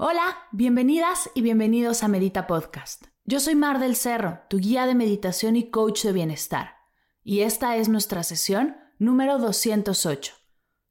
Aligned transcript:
Hola, 0.00 0.46
bienvenidas 0.52 1.28
y 1.34 1.42
bienvenidos 1.42 2.04
a 2.04 2.08
Medita 2.08 2.46
Podcast. 2.46 3.06
Yo 3.24 3.40
soy 3.40 3.56
Mar 3.56 3.80
del 3.80 3.96
Cerro, 3.96 4.42
tu 4.48 4.58
guía 4.58 4.86
de 4.86 4.94
meditación 4.94 5.56
y 5.56 5.70
coach 5.70 6.04
de 6.04 6.12
bienestar. 6.12 6.76
Y 7.24 7.40
esta 7.40 7.74
es 7.76 7.88
nuestra 7.88 8.22
sesión 8.22 8.76
número 9.00 9.38
208. 9.38 10.34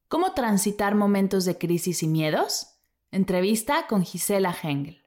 ¿Cómo 0.09 0.33
transitar 0.33 0.93
momentos 0.95 1.45
de 1.45 1.57
crisis 1.57 2.03
y 2.03 2.07
miedos? 2.09 2.81
Entrevista 3.09 3.87
con 3.87 4.03
Gisela 4.03 4.53
Hengel. 4.61 5.01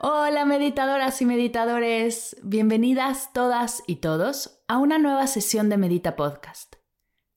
Hola 0.00 0.44
meditadoras 0.44 1.22
y 1.22 1.24
meditadores, 1.24 2.36
bienvenidas 2.42 3.32
todas 3.32 3.82
y 3.86 3.96
todos 3.96 4.62
a 4.68 4.76
una 4.76 4.98
nueva 4.98 5.26
sesión 5.28 5.70
de 5.70 5.78
Medita 5.78 6.14
Podcast. 6.14 6.76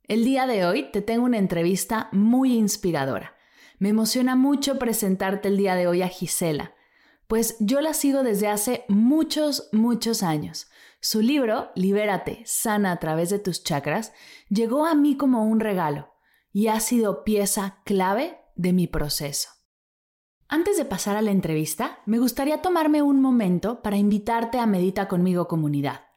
El 0.10 0.26
día 0.26 0.46
de 0.46 0.66
hoy 0.66 0.92
te 0.92 1.02
tengo 1.02 1.24
una 1.24 1.38
entrevista 1.38 2.10
muy 2.12 2.54
inspiradora 2.54 3.40
me 3.80 3.90
emociona 3.90 4.36
mucho 4.36 4.78
presentarte 4.78 5.48
el 5.48 5.58
día 5.58 5.76
de 5.76 5.88
hoy 5.88 6.02
a 6.02 6.10
Gisela, 6.10 6.76
pues 7.28 7.56
yo 7.60 7.82
la 7.82 7.94
sigo 7.94 8.24
desde 8.24 8.48
hace 8.48 8.86
muchos, 8.90 9.70
muchos 9.72 10.22
años. 10.22 10.70
Su 11.00 11.22
libro, 11.22 11.70
Libérate, 11.76 12.44
sana 12.46 12.92
a 12.92 12.98
través 12.98 13.30
de 13.30 13.40
tus 13.40 13.64
chakras, 13.64 14.12
llegó 14.50 14.86
a 14.86 14.96
mí 14.96 15.16
como 15.16 15.46
un 15.46 15.60
regalo 15.60 16.14
y 16.52 16.68
ha 16.68 16.80
sido 16.80 17.24
pieza 17.24 17.82
clave 17.86 18.40
de 18.56 18.74
mi 18.74 18.88
proceso. 18.88 19.50
Antes 20.50 20.78
de 20.78 20.86
pasar 20.86 21.16
a 21.16 21.22
la 21.22 21.32
entrevista, 21.32 22.00
me 22.06 22.20
gustaría 22.20 22.62
tomarme 22.62 23.02
un 23.02 23.22
momento 23.22 23.82
para 23.82 23.98
invitarte 23.98 24.60
a 24.60 24.66
Medita 24.66 25.08
conmigo 25.08 25.48
comunidad. 25.48 26.09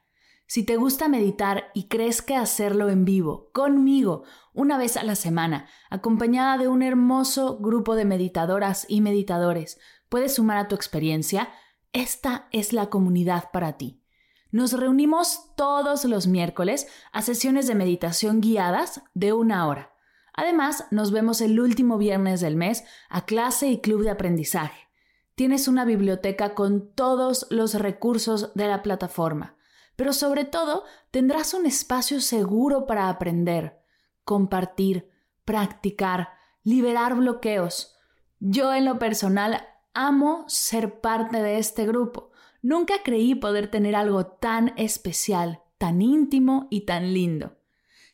Si 0.52 0.64
te 0.64 0.76
gusta 0.76 1.08
meditar 1.08 1.70
y 1.72 1.88
crees 1.88 2.20
que 2.20 2.36
hacerlo 2.36 2.90
en 2.90 3.06
vivo, 3.06 3.48
conmigo, 3.54 4.24
una 4.52 4.76
vez 4.76 4.98
a 4.98 5.02
la 5.02 5.14
semana, 5.14 5.66
acompañada 5.88 6.58
de 6.58 6.68
un 6.68 6.82
hermoso 6.82 7.56
grupo 7.56 7.94
de 7.94 8.04
meditadoras 8.04 8.84
y 8.86 9.00
meditadores, 9.00 9.80
puedes 10.10 10.34
sumar 10.34 10.58
a 10.58 10.68
tu 10.68 10.74
experiencia, 10.74 11.48
esta 11.94 12.48
es 12.52 12.74
la 12.74 12.91
comunidad 12.91 13.44
para 13.50 13.78
ti. 13.78 14.02
Nos 14.50 14.74
reunimos 14.74 15.54
todos 15.56 16.04
los 16.04 16.26
miércoles 16.26 16.86
a 17.12 17.22
sesiones 17.22 17.66
de 17.66 17.74
meditación 17.74 18.42
guiadas 18.42 19.00
de 19.14 19.32
una 19.32 19.66
hora. 19.66 19.94
Además, 20.34 20.84
nos 20.91 21.12
vemos 21.12 21.41
el 21.41 21.58
último 21.60 21.96
viernes 21.96 22.42
del 22.42 22.56
mes 22.56 22.84
a 23.08 23.24
clase 23.24 23.68
y 23.68 23.80
club 23.80 24.02
de 24.02 24.10
aprendizaje. 24.10 24.91
Tienes 25.34 25.66
una 25.66 25.86
biblioteca 25.86 26.54
con 26.54 26.92
todos 26.94 27.46
los 27.48 27.72
recursos 27.72 28.52
de 28.54 28.68
la 28.68 28.82
plataforma 28.82 29.56
pero 30.02 30.12
sobre 30.12 30.44
todo 30.44 30.82
tendrás 31.12 31.54
un 31.54 31.64
espacio 31.64 32.20
seguro 32.20 32.86
para 32.86 33.08
aprender, 33.08 33.78
compartir, 34.24 35.08
practicar, 35.44 36.30
liberar 36.64 37.14
bloqueos. 37.14 37.94
Yo 38.41 38.74
en 38.74 38.84
lo 38.84 38.98
personal 38.98 39.64
amo 39.94 40.44
ser 40.48 41.00
parte 41.00 41.41
de 41.41 41.58
este 41.58 41.86
grupo. 41.86 42.32
Nunca 42.62 42.94
creí 43.04 43.36
poder 43.36 43.70
tener 43.70 43.94
algo 43.94 44.26
tan 44.26 44.74
especial, 44.76 45.62
tan 45.78 46.02
íntimo 46.02 46.66
y 46.68 46.80
tan 46.80 47.14
lindo. 47.14 47.56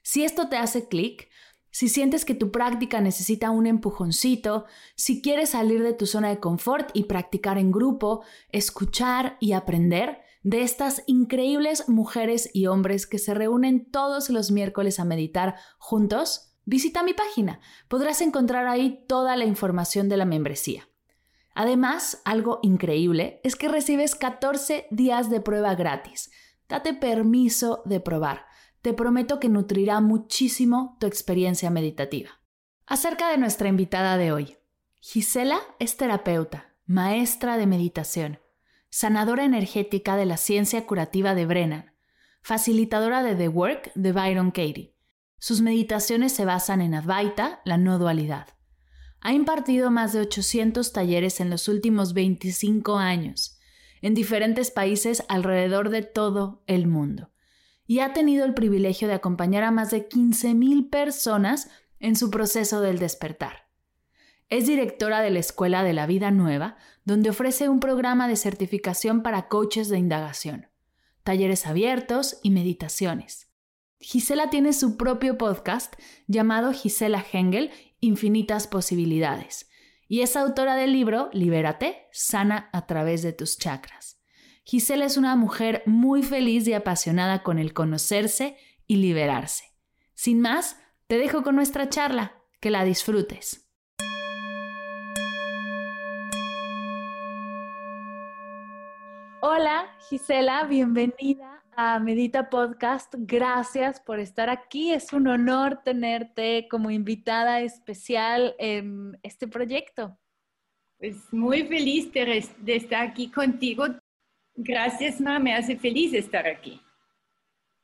Si 0.03 0.25
esto 0.25 0.51
te 0.51 0.59
hace 0.59 0.89
clic, 0.89 1.31
si 1.71 1.89
sientes 1.89 2.27
que 2.27 2.35
tu 2.35 2.51
práctica 2.51 3.01
necesita 3.01 3.51
un 3.51 3.67
empujoncito, 3.67 4.67
si 4.95 5.23
quieres 5.23 5.49
salir 5.49 5.83
de 5.83 5.95
tu 5.95 6.05
zona 6.05 6.29
de 6.29 6.39
confort 6.39 6.91
y 6.93 7.05
practicar 7.05 7.57
en 7.57 7.73
grupo, 7.73 8.25
escuchar 8.53 9.39
y 9.41 9.53
aprender, 9.53 10.28
de 10.43 10.63
estas 10.63 11.03
increíbles 11.07 11.89
mujeres 11.89 12.51
y 12.53 12.67
hombres 12.67 13.07
que 13.07 13.19
se 13.19 13.35
reúnen 13.35 13.91
todos 13.91 14.31
los 14.31 14.51
miércoles 14.51 15.01
a 15.01 15.05
meditar 15.05 15.57
juntos, 15.79 16.55
visita 16.65 17.03
mi 17.03 17.15
página. 17.15 17.61
Podrás 17.89 18.21
encontrar 18.21 18.67
ahí 18.67 19.05
toda 19.09 19.37
la 19.37 19.45
información 19.45 20.09
de 20.09 20.17
la 20.17 20.25
membresía. 20.25 20.89
Además, 21.55 22.23
algo 22.25 22.61
increíble 22.63 23.41
es 23.43 23.57
que 23.57 23.69
recibes 23.69 24.15
14 24.15 24.87
días 24.91 25.29
de 25.29 25.41
prueba 25.41 25.75
gratis. 25.75 26.31
Date 26.69 26.95
permiso 26.95 27.83
de 27.85 27.99
probar. 27.99 28.47
Te 28.81 28.93
prometo 28.93 29.41
que 29.41 29.49
nutrirá 29.49 30.01
muchísimo 30.01 30.97
tu 31.01 31.07
experiencia 31.07 31.69
meditativa. 31.71 32.31
Acerca 32.87 33.29
de 33.31 33.39
nuestra 33.39 33.69
invitada 33.69 34.17
de 34.17 34.31
hoy. 34.31 34.57
Gisela 35.01 35.61
es 35.81 35.97
terapeuta, 35.97 36.75
maestra 36.87 37.57
de 37.57 37.67
meditación 37.67 38.39
sanadora 38.99 39.45
energética 39.45 40.17
de 40.17 40.27
la 40.27 40.37
ciencia 40.37 40.85
curativa 40.85 41.37
de 41.37 41.47
Brennan, 41.47 41.93
facilitadora 42.43 43.23
de 43.23 43.37
The 43.37 43.47
Work 43.47 43.93
de 43.95 44.11
Byron 44.11 44.51
Katie. 44.51 44.97
Sus 45.39 45.61
meditaciones 45.61 46.33
se 46.33 46.45
basan 46.45 46.81
en 46.81 46.95
Advaita, 46.95 47.61
la 47.65 47.77
no 47.77 48.01
dualidad. 48.01 48.49
Ha 49.21 49.33
impartido 49.35 49.93
más 49.93 50.15
de 50.15 50.23
800 50.23 50.93
talleres 50.93 51.39
en 51.39 51.49
los 51.49 51.69
últimos 51.69 52.13
25 52.13 52.99
años, 52.99 53.61
en 54.03 54.15
diferentes 54.15 54.73
países 54.73 55.23
alrededor 55.29 55.91
de 55.91 56.03
todo 56.03 56.65
el 56.67 56.89
mundo, 56.89 57.31
y 57.87 58.01
ha 58.01 58.13
tenido 58.13 58.45
el 58.45 58.53
privilegio 58.53 59.07
de 59.07 59.15
acompañar 59.15 59.63
a 59.63 59.71
más 59.71 59.93
de 59.93 60.09
15.000 60.09 60.91
personas 60.91 61.71
en 62.01 62.17
su 62.17 62.33
proceso 62.33 62.81
del 62.81 62.99
despertar. 62.99 63.68
Es 64.51 64.67
directora 64.67 65.21
de 65.21 65.31
la 65.31 65.41
Escuela 65.41 65.85
de 65.85 65.93
la 65.93 66.07
Vida 66.07 66.31
Nueva, 66.31 66.79
donde 67.05 67.29
ofrece 67.29 67.69
un 67.69 67.81
programa 67.81 68.29
de 68.29 68.37
certificación 68.37 69.23
para 69.23 69.47
coaches 69.49 69.91
de 69.91 69.99
indagación, 69.99 70.69
talleres 71.23 71.67
abiertos 71.67 72.39
y 72.43 72.51
meditaciones. 72.51 73.53
Gisela 74.01 74.49
tiene 74.49 74.73
su 74.73 74.97
propio 74.97 75.37
podcast 75.37 75.97
llamado 76.29 76.73
Gisela 76.73 77.23
Hengel, 77.31 77.71
Infinitas 78.01 78.67
Posibilidades, 78.67 79.69
y 80.07 80.23
es 80.23 80.35
autora 80.35 80.77
del 80.77 80.95
libro 80.95 81.29
Libérate, 81.35 82.09
sana 82.11 82.71
a 82.73 82.87
través 82.87 83.23
de 83.23 83.35
tus 83.35 83.59
chakras. 83.59 84.23
Gisela 84.65 85.05
es 85.05 85.19
una 85.19 85.37
mujer 85.37 85.83
muy 85.85 86.23
feliz 86.23 86.67
y 86.69 86.73
apasionada 86.73 87.43
con 87.43 87.59
el 87.59 87.75
conocerse 87.75 88.57
y 88.87 88.97
liberarse. 88.97 89.65
Sin 90.15 90.41
más, 90.41 90.79
te 91.07 91.19
dejo 91.19 91.43
con 91.43 91.55
nuestra 91.55 91.91
charla. 91.91 92.35
Que 92.61 92.71
la 92.71 92.83
disfrutes. 92.83 93.68
Hola 99.59 99.93
Gisela, 100.09 100.63
bienvenida 100.63 101.65
a 101.75 101.99
Medita 101.99 102.49
Podcast. 102.49 103.13
Gracias 103.19 103.99
por 103.99 104.21
estar 104.21 104.49
aquí. 104.49 104.93
Es 104.93 105.13
un 105.13 105.27
honor 105.27 105.81
tenerte 105.85 106.69
como 106.71 106.93
invitada 106.93 107.61
especial 107.63 108.55
en 108.61 109.19
este 109.25 109.49
proyecto. 109.49 110.17
Pues 111.01 111.17
muy 111.33 111.67
feliz 111.67 112.13
de, 112.13 112.77
estar 112.77 113.05
aquí 113.05 113.33
contigo. 113.33 113.87
Gracias, 114.55 115.21
ma, 115.21 115.41
me 115.41 115.53
hace 115.53 115.77
feliz 115.77 116.15
estar 116.15 116.47
aquí. 116.47 116.81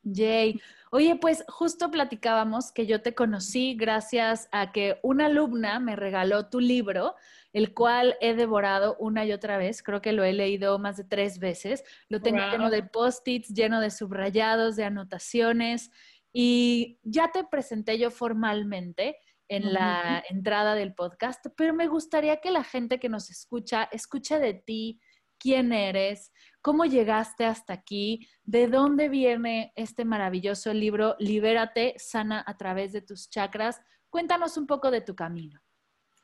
Jay, 0.05 0.61
oye, 0.93 1.17
pues 1.17 1.43
justo 1.49 1.91
platicábamos 1.91 2.71
que 2.71 2.87
yo 2.87 3.03
te 3.03 3.17
conocí 3.17 3.75
gracias 3.75 4.49
a 4.53 4.71
que 4.71 5.01
una 5.03 5.27
alumna 5.27 5.81
me 5.81 5.97
regaló 5.97 6.49
tu 6.49 6.61
libro 6.61 7.17
el 7.55 7.73
cual 7.73 8.17
he 8.21 8.35
devorado 8.35 8.97
una 8.99 9.25
y 9.25 9.33
otra 9.33 9.57
vez. 9.57 9.83
Creo 9.83 10.03
que 10.03 10.13
lo 10.13 10.25
he 10.25 10.33
leído 10.33 10.79
más 10.81 10.97
de 10.97 11.05
tres 11.05 11.39
veces. 11.39 11.85
Lo 12.09 12.21
tengo 12.21 12.41
lleno 12.51 12.69
de 12.69 12.83
post-its, 12.83 13.49
lleno 13.49 13.81
de 13.81 13.91
subrayados, 13.91 14.75
de 14.75 14.85
anotaciones. 14.85 15.91
Y 16.33 16.99
ya 17.05 17.31
te 17.31 17.45
presenté 17.45 17.97
yo 17.97 18.11
formalmente 18.11 19.17
en 19.49 19.73
la 19.73 20.25
entrada 20.29 20.75
del 20.75 20.95
podcast, 20.95 21.47
pero 21.57 21.75
me 21.75 21.87
gustaría 21.87 22.41
que 22.41 22.51
la 22.51 22.65
gente 22.65 22.99
que 22.99 23.09
nos 23.09 23.31
escucha 23.31 23.85
escuche 23.93 24.41
de 24.41 24.55
ti, 24.55 25.01
quién 25.39 25.73
eres, 25.73 26.33
cómo 26.61 26.87
llegaste 26.87 27.45
hasta 27.45 27.73
aquí, 27.73 28.27
de 28.43 28.67
dónde 28.67 29.09
viene 29.09 29.73
este 29.77 30.05
maravilloso 30.05 30.73
libro, 30.73 31.15
Libérate, 31.21 31.95
sana 31.99 32.43
a 32.45 32.57
través 32.57 32.93
de 32.93 33.03
tus 33.03 33.31
chakras. 33.31 33.81
Cuéntanos 34.11 34.57
un 34.57 34.67
poco 34.67 34.91
de 34.91 35.03
tu 35.03 35.15
camino. 35.15 35.61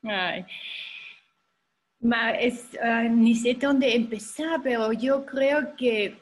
Ay. 0.03 0.45
Es, 2.39 2.67
ah, 2.83 3.03
ni 3.03 3.37
sé 3.37 3.55
dónde 3.55 3.95
empezar, 3.95 4.63
pero 4.63 4.93
yo 4.93 5.27
creo 5.27 5.77
que 5.77 6.19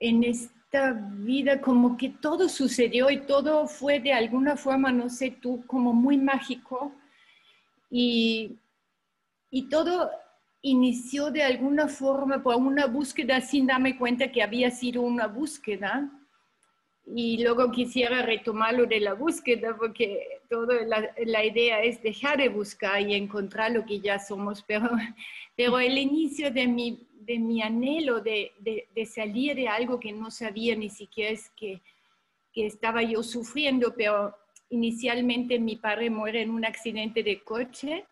en 0.00 0.24
esta 0.24 0.92
vida 0.92 1.60
como 1.60 1.96
que 1.96 2.08
todo 2.08 2.48
sucedió 2.48 3.08
y 3.08 3.20
todo 3.20 3.68
fue 3.68 4.00
de 4.00 4.12
alguna 4.12 4.56
forma, 4.56 4.90
no 4.90 5.08
sé 5.08 5.30
tú, 5.30 5.64
como 5.66 5.92
muy 5.92 6.16
mágico. 6.16 6.92
Y, 7.88 8.58
y 9.50 9.68
todo 9.68 10.10
inició 10.60 11.30
de 11.30 11.44
alguna 11.44 11.86
forma 11.86 12.42
por 12.42 12.56
una 12.56 12.86
búsqueda 12.86 13.40
sin 13.40 13.68
darme 13.68 13.96
cuenta 13.96 14.32
que 14.32 14.42
había 14.42 14.72
sido 14.72 15.02
una 15.02 15.28
búsqueda 15.28 16.10
y 17.06 17.42
luego 17.42 17.70
quisiera 17.70 18.22
retomarlo 18.22 18.84
de 18.86 18.98
la 18.98 19.14
búsqueda 19.14 19.76
porque 19.76 20.40
toda 20.50 20.76
la, 21.24 21.44
idea 21.44 21.80
es 21.82 22.02
dejar 22.02 22.38
de 22.38 22.48
buscar 22.48 23.00
y 23.00 23.14
encontrar 23.14 23.70
lo 23.70 23.84
que 23.84 24.00
ya 24.00 24.18
somos, 24.18 24.62
pero, 24.62 24.90
pero 25.56 25.78
el 25.78 25.98
inicio 25.98 26.50
de 26.50 26.66
mi, 26.66 27.06
de 27.20 27.38
mi 27.38 27.62
anhelo 27.62 28.20
de, 28.20 28.52
de, 28.58 29.06
salir 29.06 29.54
de 29.54 29.68
algo 29.68 30.00
que 30.00 30.12
no 30.12 30.32
sabía 30.32 30.74
ni 30.74 30.90
siquiera 30.90 31.30
es 31.30 31.48
que, 31.50 31.80
que 32.52 32.66
estaba 32.66 33.02
yo 33.02 33.22
sufriendo, 33.22 33.94
pero 33.96 34.36
inicialmente 34.70 35.60
mi 35.60 35.76
padre 35.76 36.10
muere 36.10 36.42
en 36.42 36.50
un 36.50 36.64
accidente 36.64 37.22
de 37.22 37.40
coche 37.44 38.04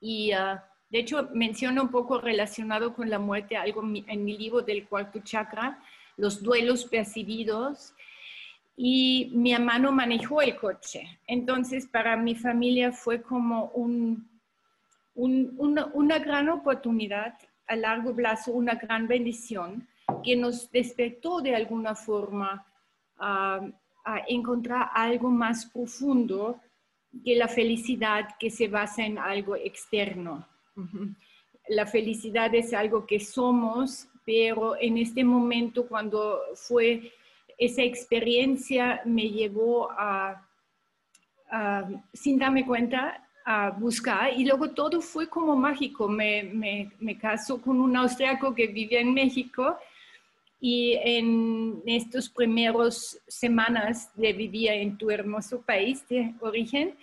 y 0.00 0.32
ah, 0.32 0.62
de 0.90 0.98
hecho 0.98 1.30
menciono 1.32 1.82
un 1.82 1.90
poco 1.90 2.20
relacionado 2.20 2.92
con 2.92 3.08
la 3.08 3.18
muerte 3.18 3.56
algo 3.56 3.82
en 3.82 4.24
mi 4.24 4.36
libro 4.36 4.60
del 4.60 4.86
cuarto 4.86 5.20
chakra 5.24 5.82
los 6.20 6.42
duelos 6.42 6.84
percibidos 6.84 7.94
y 8.76 9.30
mi 9.34 9.52
hermano 9.52 9.90
manejó 9.90 10.42
el 10.42 10.56
coche. 10.56 11.20
Entonces, 11.26 11.86
para 11.86 12.16
mi 12.16 12.34
familia 12.34 12.92
fue 12.92 13.22
como 13.22 13.66
un, 13.74 14.28
una, 15.14 16.18
gran 16.18 16.48
oportunidad 16.48 17.34
a 17.66 17.76
largo 17.76 18.14
plazo, 18.14 18.52
una 18.52 18.74
gran 18.74 19.06
bendición 19.06 19.86
que 20.24 20.36
nos 20.36 20.70
despertó 20.70 21.40
de 21.40 21.54
alguna 21.54 21.94
forma 21.94 22.66
a, 23.18 23.60
encontrar 24.26 24.88
algo 24.94 25.30
más 25.30 25.66
profundo 25.66 26.58
que 27.22 27.36
la 27.36 27.48
felicidad 27.48 28.30
que 28.40 28.50
se 28.50 28.66
basa 28.66 29.04
en 29.04 29.18
algo 29.18 29.56
externo. 29.56 30.48
La 31.68 31.86
felicidad 31.86 32.52
es 32.54 32.72
algo 32.72 33.06
que 33.06 33.20
somos 33.20 34.09
pero 34.30 34.76
en 34.80 34.96
este 34.96 35.24
momento 35.24 35.88
cuando 35.88 36.38
fue 36.54 37.12
esa 37.58 37.82
experiencia 37.82 39.00
me 39.04 39.28
llevó 39.28 39.90
a, 39.90 40.46
sin 42.12 42.38
darme 42.38 42.64
cuenta, 42.64 43.26
a 43.44 43.70
buscar 43.70 44.32
y 44.32 44.44
luego 44.44 44.70
todo 44.70 45.00
fue 45.00 45.28
como 45.28 45.56
mágico. 45.56 46.06
Me, 46.06 46.44
me, 46.44 46.92
me 47.00 47.18
casó 47.18 47.60
con 47.60 47.80
un 47.80 47.96
austriaco 47.96 48.54
que 48.54 48.68
vivía 48.68 49.00
en 49.00 49.12
México 49.12 49.76
y 50.60 50.92
en 51.02 51.82
estos 51.86 52.28
primeros 52.28 53.18
semanas 53.26 54.12
de 54.14 54.32
vivir 54.32 54.70
en 54.70 54.96
tu 54.96 55.10
hermoso 55.10 55.60
país 55.60 56.06
de 56.08 56.32
origen, 56.38 56.94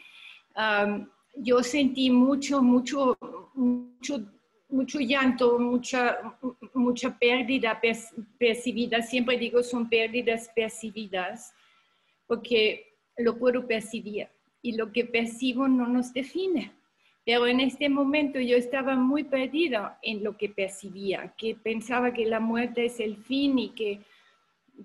yo 1.36 1.62
sentí 1.62 2.10
mucho, 2.10 2.62
mucho, 2.62 3.18
mucho 3.54 4.24
mucho 4.70 5.00
llanto, 5.00 5.60
mucha, 5.60 6.38
mucha 6.74 7.18
pérdida 7.18 7.80
percibida. 8.38 9.02
Siempre 9.02 9.38
digo 9.38 9.64
son 9.64 9.90
pérdidas 9.90 10.50
percibidas 10.56 11.54
porque 12.26 12.94
lo 13.18 13.38
puedo 13.38 13.66
percibir 13.66 14.28
y 14.62 14.74
lo 14.74 14.92
que 14.92 15.06
percibo 15.06 15.68
no 15.68 15.88
nos 15.88 16.14
define. 16.14 16.72
Pero 17.26 17.46
en 17.46 17.60
este 17.60 17.90
momento 17.90 18.40
yo 18.40 18.56
estaba 18.56 18.96
muy 18.96 19.24
perdida 19.24 20.00
en 20.02 20.24
lo 20.24 20.38
que 20.38 20.50
percibía, 20.50 21.34
que 21.38 21.56
pensaba 21.56 22.14
que 22.14 22.26
la 22.26 22.40
muerte 22.40 22.86
es 22.86 23.00
el 23.00 23.18
fin 23.18 23.60
y 23.60 23.70
que 23.70 24.00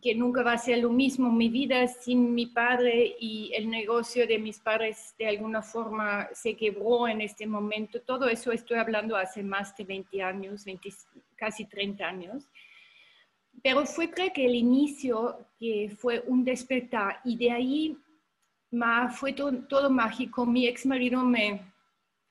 que 0.01 0.15
nunca 0.15 0.43
va 0.43 0.53
a 0.53 0.59
ser 0.59 0.79
lo 0.79 0.91
mismo 0.91 1.31
mi 1.31 1.49
vida 1.49 1.87
sin 1.87 2.35
mi 2.35 2.47
padre 2.47 3.15
y 3.21 3.53
el 3.55 3.69
negocio 3.69 4.27
de 4.27 4.39
mis 4.39 4.59
padres 4.59 5.15
de 5.19 5.27
alguna 5.27 5.61
forma 5.61 6.29
se 6.33 6.57
quebró 6.57 7.07
en 7.09 7.21
este 7.21 7.47
momento. 7.47 8.01
Todo 8.01 8.29
eso 8.29 8.53
estoy 8.53 8.79
hablando 8.79 9.17
hace 9.17 9.43
más 9.43 9.77
de 9.77 9.85
20 9.85 10.23
años, 10.23 10.65
casi 11.37 11.67
30 11.67 12.05
años. 12.07 12.49
Pero 13.63 13.85
fue 13.85 14.11
creo 14.11 14.33
que 14.33 14.47
el 14.47 14.55
inicio 14.55 15.47
que 15.59 15.95
fue 15.97 16.25
un 16.27 16.45
despertar 16.45 17.21
y 17.25 17.37
de 17.37 17.51
ahí 17.51 17.97
fue 19.15 19.35
todo, 19.35 19.53
todo 19.69 19.91
mágico. 19.91 20.47
Mi 20.47 20.67
ex 20.67 20.87
marido 20.87 21.23
me, 21.23 21.61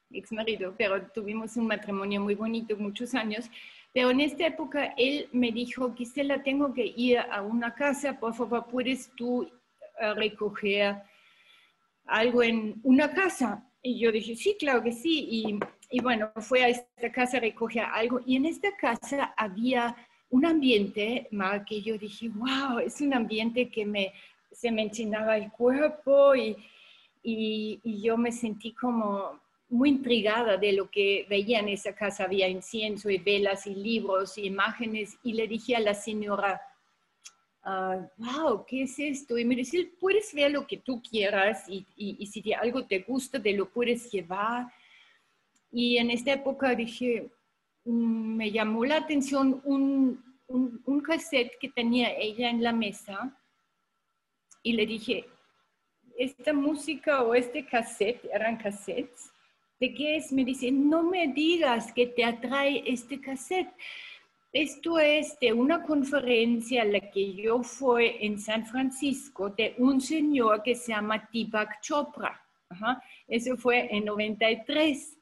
ex 0.10 0.32
marido, 0.32 0.74
pero 0.78 1.02
tuvimos 1.12 1.56
un 1.58 1.68
matrimonio 1.68 2.22
muy 2.22 2.36
bonito, 2.36 2.76
muchos 2.76 3.14
años 3.14 3.50
pero 3.94 4.10
en 4.10 4.22
esta 4.22 4.48
época 4.48 4.94
él 4.98 5.28
me 5.34 5.52
dijo, 5.52 5.94
Gisela, 5.94 6.44
tengo 6.44 6.74
que 6.74 6.94
ir 6.96 7.20
a 7.20 7.42
una 7.42 7.74
casa, 7.74 8.18
por 8.20 8.34
favor, 8.34 8.66
¿puedes 8.68 9.12
tú 9.16 9.44
eh, 9.44 10.14
recoger 10.14 10.96
algo 12.06 12.42
en 12.42 12.80
una 12.84 13.12
casa? 13.12 13.68
Y 13.82 14.00
yo 14.00 14.12
dije, 14.12 14.36
sí, 14.36 14.56
claro 14.58 14.82
que 14.82 14.94
sí. 14.94 15.60
Y, 15.90 16.00
bueno, 16.00 16.32
fue 16.38 16.64
a 16.64 16.70
esta 16.70 17.12
casa 17.12 17.38
a 17.38 17.42
recoger 17.42 17.84
algo. 17.84 18.22
Y 18.26 18.38
en 18.38 18.46
esta 18.46 18.76
casa 18.78 19.34
había 19.36 19.96
un 20.30 20.46
ambiente 20.46 21.28
que 21.68 21.82
yo 21.82 21.98
dije, 21.98 22.30
wow, 22.30 22.80
es 22.80 23.02
un 23.02 23.14
ambiente 23.14 23.70
que 23.70 23.86
me, 23.86 24.14
se 24.52 24.72
me 24.72 24.84
enchinaba 24.84 25.36
el 25.36 25.52
cuerpo 25.52 26.34
y 27.24 27.82
yo 27.84 28.18
me 28.18 28.32
sentí 28.32 28.72
como 28.72 29.42
muy 29.72 29.90
intrigada 29.90 30.58
de 30.58 30.74
lo 30.74 30.92
que 30.92 31.26
veía 31.30 31.60
en 31.60 31.70
esa 31.70 31.96
casa. 31.96 32.26
Había 32.26 32.48
incienso 32.48 33.10
y 33.10 33.18
velas 33.18 33.66
y 33.66 33.74
libros 33.74 34.38
y 34.38 34.46
imágenes 34.46 35.18
y 35.24 35.34
le 35.34 35.48
dije 35.48 35.76
a 35.76 35.80
la 35.80 35.94
señora, 35.94 36.62
wow, 37.64 38.10
ah, 38.18 38.66
¿qué 38.68 38.84
es 38.84 39.00
esto? 39.00 39.38
Y 39.38 39.46
me 39.46 39.56
dice, 39.56 39.90
puedes 40.00 40.34
ver 40.34 40.52
lo 40.52 40.68
que 40.68 40.78
tú 40.78 41.02
quieras 41.02 41.70
y, 41.70 41.86
y, 41.96 42.26
si 42.28 42.42
de 42.42 42.54
algo 42.54 42.86
te 42.86 43.00
gusta, 43.00 43.42
te 43.42 43.54
lo 43.54 43.70
puedes 43.70 44.12
llevar. 44.12 44.68
Y 45.72 45.98
en 45.98 46.12
esta 46.12 46.34
época 46.34 46.76
dije, 46.76 47.30
mm, 47.86 48.36
me 48.36 48.52
llamó 48.52 48.84
la 48.84 48.98
atención 48.98 49.62
un, 49.64 50.22
un, 50.48 50.82
un 50.86 51.02
cassette 51.02 51.58
que 51.60 51.70
tenía 51.70 52.14
ella 52.18 52.50
en 52.50 52.62
la 52.62 52.74
mesa 52.74 53.38
y 54.64 54.74
le 54.74 54.86
dije, 54.86 55.26
esta 56.18 56.52
música 56.52 57.24
o 57.24 57.34
este 57.34 57.66
cassette, 57.66 58.26
eran 58.34 58.58
cassettes, 58.58 59.31
¿De 59.82 59.96
qué 59.96 60.18
es? 60.18 60.32
Me 60.32 60.46
dice, 60.46 60.72
no 60.72 61.02
me 61.02 61.30
digas 61.30 61.92
que 61.92 62.06
te 62.06 62.24
atrae 62.24 62.84
este 62.86 63.20
cassette. 63.20 63.74
Esto 64.54 65.00
es 65.00 65.40
de 65.40 65.54
una 65.54 65.82
conferencia 65.82 66.84
a 66.84 66.86
la 66.86 67.00
que 67.10 67.34
yo 67.34 67.64
fui 67.64 68.16
en 68.20 68.38
San 68.38 68.64
Francisco 68.68 69.50
de 69.50 69.74
un 69.80 70.00
señor 70.00 70.62
que 70.62 70.76
se 70.76 70.92
llama 70.92 71.28
Deepak 71.34 71.82
Chopra. 71.82 72.40
Eso 73.28 73.58
fue 73.58 73.88
en 73.90 74.06
93. 74.06 75.18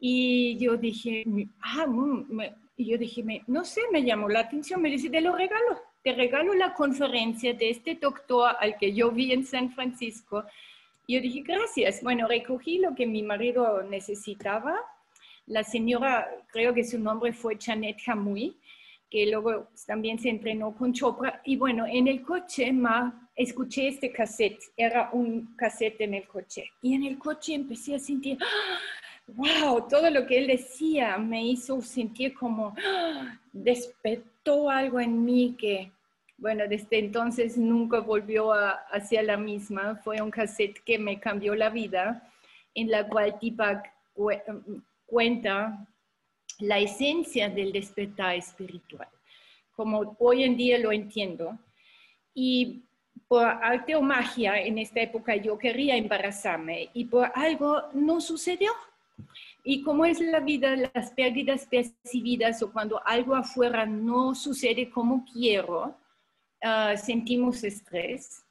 Y 0.00 0.56
yo 0.56 0.78
dije, 0.78 1.26
ah, 1.60 1.86
mm, 1.86 2.40
y 2.78 2.86
yo 2.86 2.96
dije, 2.96 3.22
no 3.48 3.66
sé, 3.66 3.82
me 3.92 4.02
llamó 4.02 4.30
la 4.30 4.40
atención. 4.40 4.80
Me 4.80 4.88
dice, 4.88 5.10
te 5.10 5.20
lo 5.20 5.36
regalo. 5.36 5.78
Te 6.02 6.14
regalo 6.14 6.54
la 6.54 6.72
conferencia 6.72 7.52
de 7.52 7.68
este 7.68 7.96
doctor 7.96 8.56
al 8.58 8.78
que 8.78 8.94
yo 8.94 9.10
vi 9.10 9.32
en 9.32 9.44
San 9.44 9.70
Francisco 9.72 10.42
yo 11.06 11.20
dije, 11.20 11.40
gracias. 11.40 12.02
Bueno, 12.02 12.26
recogí 12.28 12.78
lo 12.78 12.94
que 12.94 13.06
mi 13.06 13.22
marido 13.22 13.82
necesitaba, 13.82 14.76
la 15.46 15.62
señora, 15.62 16.26
creo 16.50 16.72
que 16.72 16.84
su 16.84 16.98
nombre 16.98 17.32
fue 17.32 17.58
Janet 17.60 17.98
Hamui, 18.06 18.56
que 19.10 19.26
luego 19.26 19.68
también 19.86 20.18
se 20.18 20.30
entrenó 20.30 20.74
con 20.74 20.92
Chopra. 20.92 21.40
Y 21.44 21.56
bueno, 21.56 21.86
en 21.86 22.08
el 22.08 22.22
coche 22.22 22.72
ma, 22.72 23.28
escuché 23.36 23.88
este 23.88 24.10
cassette, 24.10 24.72
era 24.76 25.10
un 25.12 25.54
cassette 25.56 26.00
en 26.00 26.14
el 26.14 26.26
coche. 26.26 26.64
Y 26.80 26.94
en 26.94 27.04
el 27.04 27.18
coche 27.18 27.54
empecé 27.54 27.94
a 27.94 27.98
sentir, 27.98 28.38
wow, 29.28 29.86
todo 29.88 30.08
lo 30.10 30.26
que 30.26 30.38
él 30.38 30.46
decía 30.46 31.18
me 31.18 31.46
hizo 31.46 31.80
sentir 31.82 32.34
como, 32.34 32.74
despertó 33.52 34.70
algo 34.70 34.98
en 34.98 35.24
mí 35.24 35.54
que, 35.58 35.92
bueno, 36.36 36.64
desde 36.68 36.98
entonces 36.98 37.56
nunca 37.56 38.00
volvió 38.00 38.52
a, 38.52 38.70
hacia 38.90 39.22
la 39.22 39.36
misma. 39.36 39.96
Fue 39.96 40.20
un 40.20 40.30
cassette 40.30 40.82
que 40.84 40.98
me 40.98 41.20
cambió 41.20 41.54
la 41.54 41.70
vida, 41.70 42.30
en 42.74 42.90
la 42.90 43.06
cual 43.06 43.38
Tipak 43.38 43.92
cuenta 45.06 45.86
la 46.58 46.78
esencia 46.78 47.48
del 47.48 47.72
despertar 47.72 48.36
espiritual, 48.36 49.08
como 49.72 50.16
hoy 50.18 50.44
en 50.44 50.56
día 50.56 50.78
lo 50.78 50.92
entiendo. 50.92 51.58
Y 52.34 52.84
por 53.28 53.46
arte 53.46 53.94
o 53.94 54.02
magia, 54.02 54.60
en 54.60 54.78
esta 54.78 55.00
época 55.00 55.36
yo 55.36 55.58
quería 55.58 55.96
embarazarme 55.96 56.90
y 56.94 57.04
por 57.06 57.30
algo 57.34 57.82
no 57.92 58.20
sucedió. 58.20 58.72
Y 59.62 59.82
como 59.82 60.04
es 60.04 60.20
la 60.20 60.40
vida, 60.40 60.76
las 60.76 61.12
pérdidas 61.12 61.66
percibidas 61.66 62.62
o 62.62 62.72
cuando 62.72 63.00
algo 63.06 63.34
afuera 63.34 63.86
no 63.86 64.34
sucede 64.34 64.90
como 64.90 65.24
quiero, 65.32 65.96
ah, 66.64 66.96
sentimos 66.96 67.62
estrés 67.62 68.44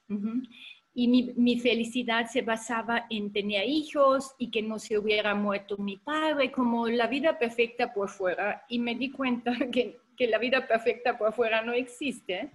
y 0.96 1.08
mi, 1.08 1.60
felicidad 1.60 2.28
se 2.28 2.44
basaba 2.44 3.08
en 3.10 3.34
tener 3.34 3.68
hijos 3.68 4.36
y 4.38 4.52
que 4.52 4.62
no 4.62 4.78
se 4.78 4.98
hubiera 4.98 5.34
muerto 5.34 5.78
mi 5.78 5.98
padre, 5.98 6.52
como 6.52 6.88
la 6.88 7.08
vida 7.08 7.40
perfecta 7.40 7.92
por 7.94 8.10
fuera. 8.10 8.64
Y 8.70 8.78
me 8.78 8.94
di 8.94 9.10
cuenta 9.10 9.54
que, 9.72 9.98
que 10.16 10.28
la 10.28 10.38
vida 10.38 10.68
perfecta 10.68 11.18
por 11.18 11.34
fuera 11.34 11.64
no 11.64 11.74
existe. 11.74 12.52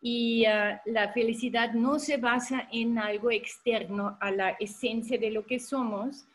Y 0.00 0.46
ah, 0.46 0.80
la 0.86 1.12
felicidad 1.12 1.74
no 1.74 1.98
se 1.98 2.16
basa 2.16 2.66
en 2.72 2.98
algo 2.98 3.30
externo 3.30 4.16
a 4.20 4.30
la 4.30 4.50
esencia 4.58 5.18
de 5.18 5.30
lo 5.30 5.44
que 5.44 5.58
somos. 5.58 6.26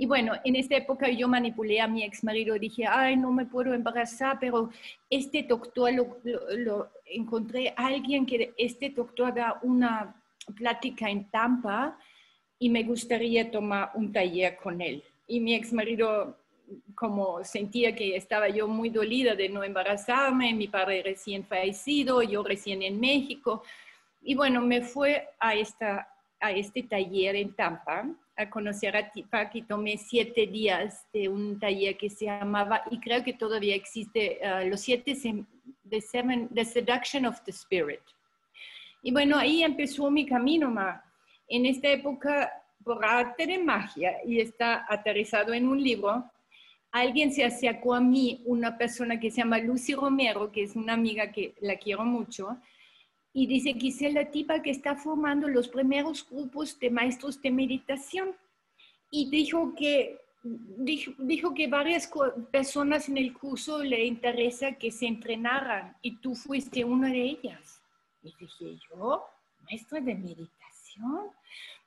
Y 0.00 0.06
bueno, 0.06 0.32
en 0.44 0.56
esta 0.56 0.76
época 0.76 1.10
yo 1.10 1.28
manipulé 1.28 1.78
a 1.78 1.86
mi 1.86 2.02
ex 2.02 2.24
marido, 2.24 2.58
dije, 2.58 2.86
ay, 2.86 3.18
no 3.18 3.30
me 3.32 3.44
puedo 3.44 3.74
embarazar, 3.74 4.38
pero 4.40 4.70
este 5.10 5.42
doctor 5.42 5.92
lo, 5.92 6.16
lo, 6.24 6.40
lo 6.56 6.90
encontré, 7.04 7.74
alguien 7.76 8.24
que 8.24 8.54
este 8.56 8.88
doctor 8.88 9.34
da 9.34 9.60
una 9.62 10.16
plática 10.56 11.10
en 11.10 11.30
Tampa 11.30 11.98
y 12.58 12.70
me 12.70 12.82
gustaría 12.82 13.50
tomar 13.50 13.90
un 13.92 14.10
taller 14.10 14.56
con 14.56 14.80
él. 14.80 15.04
Y 15.26 15.38
mi 15.38 15.54
ex 15.54 15.70
marido, 15.70 16.34
como 16.94 17.44
sentía 17.44 17.94
que 17.94 18.16
estaba 18.16 18.48
yo 18.48 18.66
muy 18.68 18.88
dolida 18.88 19.34
de 19.34 19.50
no 19.50 19.62
embarazarme, 19.62 20.54
mi 20.54 20.68
padre 20.68 21.02
recién 21.02 21.44
fallecido, 21.44 22.22
yo 22.22 22.42
recién 22.42 22.82
en 22.82 22.98
México. 22.98 23.64
Y 24.22 24.34
bueno, 24.34 24.62
me 24.62 24.80
fue 24.80 25.28
a, 25.38 25.54
esta, 25.54 26.08
a 26.40 26.52
este 26.52 26.84
taller 26.84 27.36
en 27.36 27.52
Tampa 27.52 28.08
a 28.40 28.50
conocer 28.50 28.96
a 28.96 29.10
Tipak 29.10 29.54
y 29.54 29.62
tomé 29.62 29.98
siete 29.98 30.46
días 30.46 31.06
de 31.12 31.28
un 31.28 31.58
taller 31.58 31.96
que 31.96 32.08
se 32.08 32.24
llamaba, 32.24 32.82
y 32.90 32.98
creo 32.98 33.22
que 33.22 33.34
todavía 33.34 33.74
existe, 33.74 34.40
uh, 34.42 34.68
los 34.68 34.80
siete, 34.80 35.14
the, 35.88 36.00
seven, 36.00 36.48
the 36.54 36.64
Seduction 36.64 37.26
of 37.26 37.40
the 37.44 37.50
Spirit. 37.50 38.00
Y 39.02 39.12
bueno, 39.12 39.36
ahí 39.36 39.62
empezó 39.62 40.10
mi 40.10 40.26
camino, 40.26 40.70
ma. 40.70 41.02
En 41.48 41.66
esta 41.66 41.88
época, 41.88 42.50
por 42.84 43.04
arte 43.04 43.46
de 43.46 43.58
magia, 43.58 44.18
y 44.26 44.40
está 44.40 44.86
aterrizado 44.88 45.52
en 45.52 45.68
un 45.68 45.82
libro, 45.82 46.24
alguien 46.92 47.32
se 47.32 47.44
acercó 47.44 47.94
a 47.94 48.00
mí, 48.00 48.42
una 48.44 48.76
persona 48.76 49.20
que 49.20 49.30
se 49.30 49.38
llama 49.38 49.58
Lucy 49.58 49.94
Romero, 49.94 50.50
que 50.50 50.62
es 50.62 50.76
una 50.76 50.94
amiga 50.94 51.30
que 51.30 51.54
la 51.60 51.76
quiero 51.76 52.04
mucho, 52.04 52.58
y 53.32 53.46
dice 53.46 53.74
que 53.74 53.88
es 53.88 54.00
la 54.12 54.30
tipa 54.30 54.62
que 54.62 54.70
está 54.70 54.96
formando 54.96 55.46
los 55.48 55.68
primeros 55.68 56.28
grupos 56.28 56.78
de 56.78 56.90
maestros 56.90 57.40
de 57.40 57.50
meditación. 57.50 58.34
Y 59.10 59.30
dijo 59.30 59.74
que, 59.76 60.18
dijo, 60.42 61.12
dijo 61.18 61.54
que 61.54 61.68
varias 61.68 62.10
personas 62.50 63.08
en 63.08 63.18
el 63.18 63.32
curso 63.32 63.82
le 63.84 64.04
interesa 64.04 64.72
que 64.72 64.90
se 64.90 65.06
entrenaran 65.06 65.96
y 66.02 66.16
tú 66.16 66.34
fuiste 66.34 66.84
una 66.84 67.08
de 67.08 67.22
ellas. 67.22 67.80
Y 68.22 68.34
dije, 68.38 68.78
yo, 68.90 69.24
maestra 69.62 70.00
de 70.00 70.14
meditación, 70.14 71.30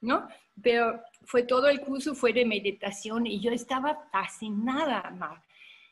¿no? 0.02 0.28
Pero 0.62 1.02
fue 1.26 1.44
todo 1.44 1.68
el 1.68 1.82
curso, 1.82 2.16
fue 2.16 2.32
de 2.32 2.46
meditación 2.46 3.28
y 3.28 3.42
yo 3.42 3.52
estaba 3.52 4.08
fascinada, 4.12 5.10
Mar. 5.12 5.44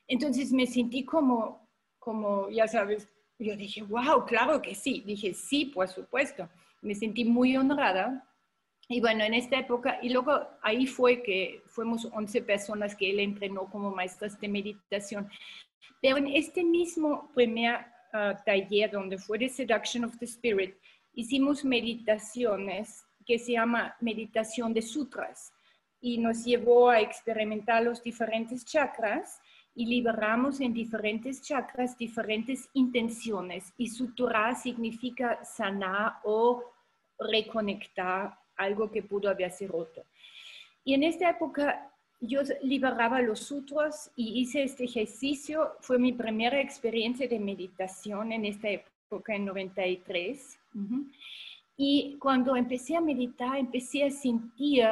Entonces 0.08 0.52
me 0.52 0.66
sentí 0.66 1.04
como, 1.04 1.68
como, 2.00 2.50
ya 2.50 2.68
sabes, 2.68 3.10
yo 3.46 3.56
dije, 3.56 3.82
wow, 3.82 4.26
claro 4.26 4.62
que 4.62 4.76
sí. 4.76 5.04
Dije, 5.06 5.34
sí, 5.34 5.66
por 5.66 5.88
supuesto. 5.88 6.50
Me 6.82 6.96
sentí 6.96 7.26
muy 7.26 7.58
honrada. 7.58 8.28
Y 8.88 9.00
bueno, 9.00 9.24
en 9.24 9.34
esta 9.34 9.58
época, 9.58 10.00
y 10.02 10.10
luego 10.10 10.48
ahí 10.62 10.86
fue 10.86 11.24
que 11.24 11.62
fuimos 11.66 12.06
11 12.12 12.42
personas 12.42 12.96
que 12.96 13.10
él 13.10 13.20
entrenó 13.20 13.70
como 13.70 13.92
maestras 13.92 14.40
de 14.40 14.48
meditación. 14.48 15.30
Pero 16.02 16.18
en 16.18 16.28
este 16.28 16.64
mismo 16.64 17.32
primer 17.34 17.86
taller 18.46 18.92
donde 18.92 19.18
fue 19.18 19.38
de 19.38 19.50
Seduction 19.50 20.04
of 20.04 20.18
the 20.18 20.26
Spirit, 20.26 20.76
hicimos 21.14 21.64
meditaciones 21.64 23.06
que 23.26 23.40
se 23.40 23.54
llama 23.54 23.96
meditación 24.02 24.74
de 24.74 24.82
sutras 24.82 25.54
y 26.02 26.18
nos 26.18 26.44
llevó 26.44 26.90
a 26.90 27.00
experimentar 27.00 27.84
los 27.84 28.02
diferentes 28.02 28.66
chakras 28.66 29.40
y 29.74 29.86
liberamos 29.86 30.60
en 30.60 30.74
diferentes 30.74 31.42
chakras 31.42 31.98
diferentes 31.98 32.70
intenciones 32.74 33.74
y 33.78 33.88
suturar 33.88 34.56
significa 34.56 35.44
sanar 35.46 36.16
o 36.24 36.64
reconectar 37.18 38.38
algo 38.58 38.92
que 38.92 39.04
pudo 39.04 39.30
haberse 39.30 39.68
roto. 39.68 40.04
Y 40.84 40.94
en 40.94 41.04
esta 41.04 41.30
época 41.30 41.92
yo 42.20 42.42
liberaba 42.62 43.22
los 43.22 43.40
sutras 43.40 44.12
y 44.16 44.42
hice 44.42 44.64
este 44.64 44.84
ejercicio. 44.84 45.72
Fue 45.80 45.98
mi 45.98 46.14
primera 46.14 46.60
experiencia 46.62 47.28
de 47.28 47.40
meditación 47.40 48.32
en 48.32 48.46
esta 48.46 48.70
época, 48.70 49.36
en 49.36 49.46
93. 49.46 50.60
Y 51.78 52.18
cuando 52.20 52.56
empecé 52.56 52.96
a 52.96 53.02
meditar, 53.02 53.58
empecé 53.58 54.04
a 54.04 54.12
sentir 54.12 54.86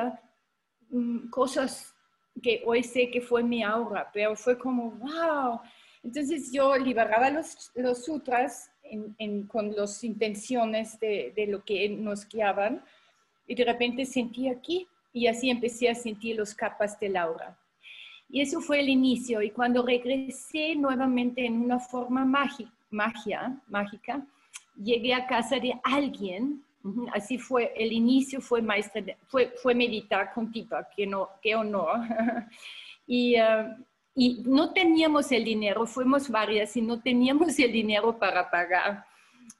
mm, 0.89 1.29
cosas 1.29 1.95
que 2.41 2.63
hoy 2.65 2.83
sé 2.83 3.09
que 3.09 3.21
fue 3.21 3.43
mi 3.43 3.63
aura, 3.63 4.09
pero 4.13 4.35
fue 4.35 4.57
como, 4.57 4.91
wow. 4.91 5.59
Entonces 6.03 6.51
yo 6.51 6.75
liberaba 6.77 7.29
los, 7.29 7.71
sutras 8.03 8.71
con 9.47 9.75
las 9.75 10.03
intenciones 10.03 10.99
de, 10.99 11.45
lo 11.47 11.63
que 11.63 11.89
nos 11.89 12.27
guiaban 12.27 12.83
y 13.47 13.55
de 13.55 13.65
repente 13.65 14.05
sentí 14.05 14.47
aquí 14.47 14.87
y 15.11 15.27
así 15.27 15.49
empecé 15.49 15.89
a 15.89 15.95
sentir 15.95 16.37
los 16.37 16.53
capas 16.53 16.99
de 16.99 17.09
Laura. 17.09 17.57
Y 18.29 18.41
eso 18.41 18.61
fue 18.61 18.79
el 18.79 18.89
inicio. 18.89 19.41
Y 19.41 19.49
cuando 19.49 19.83
regresé 19.83 20.75
nuevamente 20.75 21.45
en 21.45 21.61
una 21.61 21.79
forma 21.79 22.23
magia, 22.25 23.59
mágica, 23.67 24.25
llegué 24.75 25.13
a 25.13 25.25
casa 25.25 25.59
de 25.59 25.73
alguien. 25.83 26.63
Así 27.13 27.37
fue, 27.37 27.73
el 27.75 27.91
inicio 27.91 28.39
fue 28.39 28.61
maestra, 28.61 29.03
fue, 29.27 29.53
fue 29.61 29.75
meditar 29.75 30.33
con 30.33 30.51
Tipa, 30.51 30.87
que, 30.95 31.05
no, 31.05 31.29
qué 31.41 31.55
honor. 31.55 31.99
y, 33.07 33.35
eh, 33.35 33.75
y 34.15 34.43
no 34.45 34.71
teníamos 34.71 35.31
el 35.31 35.43
dinero, 35.43 35.85
fuimos 35.85 36.29
varias 36.29 36.75
y 36.77 36.81
no 36.81 37.01
teníamos 37.01 37.57
el 37.59 37.71
dinero 37.71 38.17
para 38.17 38.49
pagar 38.49 39.05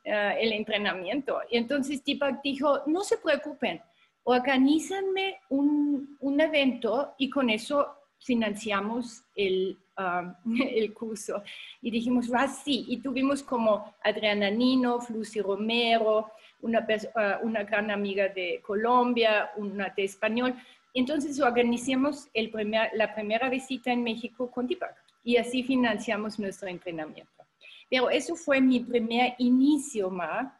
eh, 0.03 0.37
el 0.39 0.53
entrenamiento. 0.53 1.39
Y 1.49 1.57
entonces 1.57 2.03
Tipa 2.03 2.39
dijo, 2.43 2.81
no 2.87 3.03
se 3.03 3.17
preocupen, 3.17 3.81
organízanme 4.23 5.39
un, 5.49 6.17
un 6.19 6.41
evento 6.41 7.15
y 7.17 7.29
con 7.29 7.49
eso 7.49 7.87
financiamos 8.19 9.23
el, 9.35 9.77
um, 9.97 10.35
el 10.61 10.93
curso. 10.93 11.41
Y 11.81 11.91
dijimos, 11.91 12.29
ah, 12.33 12.47
sí, 12.47 12.85
y 12.87 12.97
tuvimos 12.97 13.43
como 13.43 13.93
Adriana 14.03 14.49
Nino, 14.49 14.99
Lucy 15.09 15.41
Romero, 15.41 16.31
una, 16.61 16.79
uh, 16.79 17.45
una 17.45 17.63
gran 17.63 17.91
amiga 17.91 18.29
de 18.29 18.61
Colombia, 18.65 19.51
una 19.55 19.89
de 19.89 20.03
español. 20.03 20.55
Entonces 20.93 21.39
organizamos 21.39 22.29
el 22.33 22.49
primer, 22.49 22.89
la 22.93 23.13
primera 23.13 23.49
visita 23.49 23.91
en 23.91 24.03
México 24.03 24.49
con 24.49 24.67
Deepak 24.67 24.95
y 25.23 25.37
así 25.37 25.63
financiamos 25.63 26.39
nuestro 26.39 26.69
entrenamiento. 26.69 27.45
Pero 27.89 28.09
eso 28.09 28.35
fue 28.35 28.61
mi 28.61 28.79
primer 28.79 29.35
inicio, 29.37 30.09
más 30.09 30.51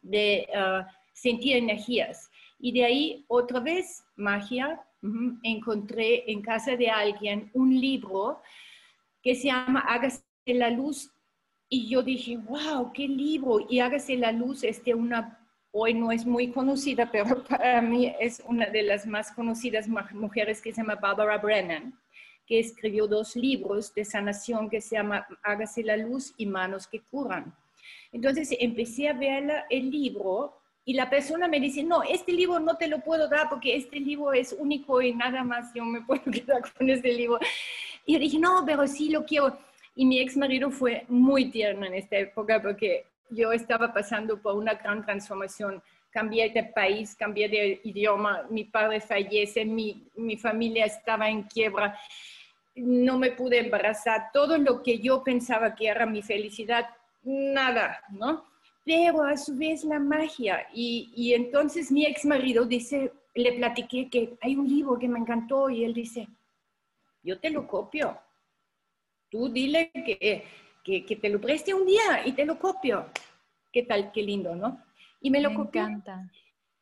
de 0.00 0.48
uh, 0.54 0.84
sentir 1.12 1.56
energías. 1.56 2.30
Y 2.58 2.72
de 2.72 2.84
ahí 2.84 3.24
otra 3.28 3.60
vez 3.60 4.04
magia. 4.16 4.80
encontré 5.42 6.30
en 6.30 6.40
casa 6.42 6.76
de 6.76 6.88
alguien 6.88 7.50
un 7.54 7.70
libro 7.80 8.40
que 9.20 9.34
se 9.34 9.48
llama 9.48 9.80
Hágase 9.80 10.22
la 10.46 10.70
luz. 10.70 11.10
Y 11.74 11.88
yo 11.88 12.02
dije, 12.02 12.36
wow, 12.36 12.92
qué 12.92 13.08
libro. 13.08 13.66
Y 13.66 13.80
Hágase 13.80 14.14
la 14.18 14.30
luz 14.30 14.62
es 14.62 14.84
de 14.84 14.92
una, 14.92 15.38
hoy 15.70 15.94
no 15.94 16.12
es 16.12 16.26
muy 16.26 16.52
conocida, 16.52 17.10
pero 17.10 17.42
para 17.48 17.80
mí 17.80 18.14
es 18.20 18.42
una 18.46 18.66
de 18.66 18.82
las 18.82 19.06
más 19.06 19.32
conocidas 19.32 19.88
mujeres 19.88 20.60
que 20.60 20.70
se 20.70 20.82
llama 20.82 20.96
Barbara 20.96 21.38
Brennan. 21.38 21.98
que 22.46 22.60
escribió 22.60 23.06
dos 23.06 23.36
libros 23.36 23.94
de 23.94 24.04
sanación 24.04 24.68
que 24.68 24.82
se 24.82 24.96
llama 24.96 25.26
Hágase 25.42 25.82
la 25.82 25.96
luz 25.96 26.34
y 26.36 26.44
Manos 26.44 26.86
que 26.86 27.00
curan. 27.00 27.54
Entonces 28.12 28.54
empecé 28.60 29.08
a 29.08 29.14
ver 29.14 29.64
el 29.70 29.90
libro 29.90 30.60
y 30.84 30.92
la 30.92 31.08
persona 31.08 31.48
me 31.48 31.58
dice, 31.58 31.82
no, 31.82 32.02
este 32.02 32.34
libro 32.34 32.60
no 32.60 32.76
te 32.76 32.86
lo 32.86 32.98
puedo 32.98 33.28
dar 33.30 33.48
porque 33.48 33.76
este 33.76 33.98
libro 33.98 34.34
es 34.34 34.52
único 34.52 35.00
y 35.00 35.14
nada 35.14 35.42
más 35.42 35.72
yo 35.72 35.86
me 35.86 36.02
puedo 36.02 36.22
quedar 36.30 36.70
con 36.74 36.90
este 36.90 37.14
libro. 37.14 37.38
Y 38.04 38.12
yo 38.12 38.18
dije, 38.18 38.38
no, 38.38 38.62
pero 38.66 38.86
sí 38.86 39.08
lo 39.08 39.24
quiero. 39.24 39.56
Y 39.94 40.06
mi 40.06 40.20
ex 40.20 40.36
marido 40.36 40.70
fue 40.70 41.04
muy 41.08 41.50
tierno 41.50 41.86
en 41.86 41.94
esta 41.94 42.16
época 42.16 42.60
porque 42.62 43.06
yo 43.30 43.52
estaba 43.52 43.92
pasando 43.92 44.40
por 44.40 44.56
una 44.56 44.74
gran 44.74 45.04
transformación. 45.04 45.82
Cambié 46.10 46.50
de 46.50 46.64
país, 46.64 47.14
cambié 47.14 47.48
de 47.48 47.80
idioma, 47.84 48.46
mi 48.50 48.64
padre 48.64 49.00
fallece, 49.00 49.64
mi, 49.64 50.06
mi 50.16 50.36
familia 50.36 50.84
estaba 50.84 51.28
en 51.28 51.44
quiebra, 51.44 51.98
no 52.74 53.18
me 53.18 53.32
pude 53.32 53.58
embarazar, 53.58 54.30
todo 54.32 54.58
lo 54.58 54.82
que 54.82 54.98
yo 54.98 55.22
pensaba 55.22 55.74
que 55.74 55.88
era 55.88 56.06
mi 56.06 56.22
felicidad, 56.22 56.88
nada, 57.22 58.02
¿no? 58.10 58.44
Pero 58.84 59.22
a 59.22 59.36
su 59.36 59.56
vez 59.56 59.84
la 59.84 59.98
magia. 59.98 60.66
Y, 60.74 61.12
y 61.14 61.34
entonces 61.34 61.90
mi 61.90 62.04
ex 62.04 62.24
marido 62.24 62.64
dice, 62.66 63.12
le 63.34 63.52
platiqué 63.52 64.08
que 64.10 64.34
hay 64.40 64.56
un 64.56 64.68
libro 64.68 64.98
que 64.98 65.08
me 65.08 65.18
encantó 65.18 65.70
y 65.70 65.84
él 65.84 65.94
dice, 65.94 66.28
yo 67.22 67.38
te 67.38 67.50
lo 67.50 67.66
copio. 67.66 68.18
Tú 69.32 69.48
dile 69.48 69.90
que, 69.94 70.44
que, 70.84 71.16
te 71.16 71.30
lo 71.30 71.40
preste 71.40 71.72
un 71.72 71.86
día 71.86 72.26
y 72.26 72.32
te 72.32 72.44
lo 72.44 72.58
copio. 72.58 73.06
¿Qué 73.72 73.82
tal? 73.82 74.12
Qué 74.12 74.22
lindo, 74.22 74.54
¿no? 74.54 74.78
Y 75.22 75.30
me 75.30 75.40
lo 75.40 75.50
me 75.50 75.62
encanta. 75.62 76.30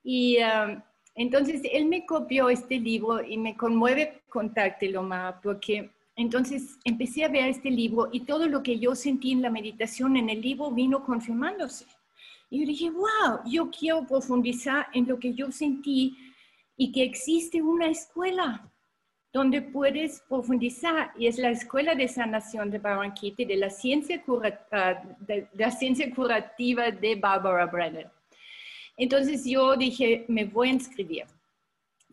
Y 0.03 0.39
um, 0.39 0.83
entonces 1.15 1.63
él 1.71 1.87
me 1.87 2.05
copió 2.05 2.51
este 2.51 2.81
libro 2.81 3.23
y 3.23 3.37
me 3.37 3.57
conmueve 3.57 4.23
contártelo, 4.29 5.05
Ma, 5.05 5.41
porque 5.41 5.91
entonces 6.17 6.77
empecé 6.83 7.25
a 7.25 7.29
ver 7.29 7.47
este 7.47 7.71
libro 7.71 8.09
y 8.11 8.21
todo 8.25 8.49
lo 8.49 8.65
que 8.65 8.81
yo 8.81 8.97
sentí 8.97 9.31
en 9.31 9.43
la 9.43 9.51
meditación 9.51 10.17
en 10.17 10.29
el 10.29 10.41
libro 10.41 10.73
vino 10.73 11.05
confirmándose. 11.05 11.87
Y 12.51 12.63
yo 12.63 12.67
dije, 12.67 12.91
wow, 12.91 13.43
yo 13.47 13.71
quiero 13.71 14.05
profundizar 14.09 14.89
en 14.93 15.07
lo 15.07 15.21
que 15.21 15.35
yo 15.35 15.53
sentí 15.53 16.19
y 16.77 16.91
que 16.91 17.05
existe 17.05 17.63
una 17.63 17.87
escuela 17.87 18.69
donde 19.33 19.63
puedes 19.63 20.23
profundizar 20.29 21.13
y 21.17 21.27
es 21.27 21.39
la 21.39 21.51
Escuela 21.51 21.95
de 21.95 22.09
Sanación 22.09 22.71
de 22.71 22.79
Barranquilla 22.79 23.47
de 23.47 23.57
la 23.57 23.71
ciencia, 23.71 24.23
ah, 24.73 25.03
de, 25.21 25.47
la 25.55 25.71
ciencia 25.71 26.13
curativa 26.13 26.91
de 26.91 27.15
Barbara 27.15 27.67
Brennan. 27.67 28.11
Entonces 28.97 29.45
yo 29.45 29.77
dije, 29.77 30.25
me 30.29 30.45
voy 30.45 30.69
a 30.69 30.73
inscribir. 30.73 31.25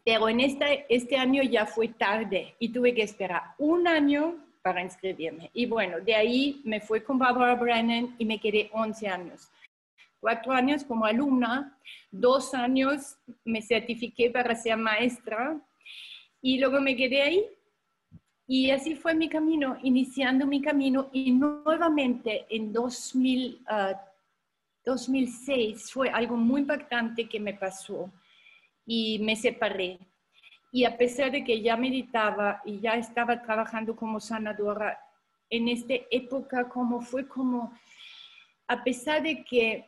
Pero 0.05 0.29
en 0.29 0.39
este, 0.39 0.85
este 0.87 1.17
año 1.17 1.43
ya 1.43 1.65
fue 1.65 1.89
tarde 1.89 2.55
y 2.59 2.69
tuve 2.69 2.93
que 2.93 3.01
esperar 3.01 3.41
un 3.57 3.87
año 3.87 4.35
para 4.61 4.81
inscribirme. 4.81 5.49
Y 5.53 5.65
bueno, 5.65 5.99
de 5.99 6.15
ahí 6.15 6.61
me 6.63 6.79
fui 6.79 7.01
con 7.01 7.17
Barbara 7.17 7.55
Brennan 7.55 8.15
y 8.17 8.25
me 8.25 8.39
quedé 8.39 8.69
11 8.71 9.07
años. 9.07 9.49
Cuatro 10.19 10.51
años 10.53 10.83
como 10.83 11.05
alumna, 11.05 11.77
dos 12.11 12.53
años 12.53 13.17
me 13.43 13.61
certifiqué 13.61 14.29
para 14.29 14.55
ser 14.55 14.77
maestra 14.77 15.59
y 16.41 16.59
luego 16.59 16.79
me 16.81 16.95
quedé 16.95 17.21
ahí. 17.21 17.45
Y 18.47 18.71
así 18.71 18.95
fue 18.95 19.13
mi 19.13 19.27
camino, 19.27 19.77
iniciando 19.83 20.45
mi 20.45 20.61
camino. 20.61 21.09
Y 21.11 21.31
nuevamente 21.31 22.45
en 22.49 22.71
2000, 22.71 23.65
2006 24.85 25.83
ah, 25.83 25.89
fue 25.91 26.09
algo 26.09 26.37
muy 26.37 26.61
impactante 26.61 27.27
que 27.27 27.39
me 27.39 27.53
pasó 27.53 28.09
y 28.85 29.19
me 29.19 29.35
separé. 29.35 29.99
Y 30.71 30.85
a 30.85 30.97
pesar 30.97 31.31
de 31.31 31.43
que 31.43 31.61
ya 31.61 31.75
meditaba 31.75 32.61
y 32.65 32.79
ya 32.79 32.93
estaba 32.93 33.41
trabajando 33.41 33.95
como 33.95 34.19
sanadora, 34.19 34.97
en 35.49 35.67
esta 35.67 35.93
época 36.11 36.67
como 36.69 37.01
fue 37.01 37.27
como, 37.27 37.73
a 38.67 38.83
pesar 38.83 39.23
de 39.23 39.43
que 39.43 39.85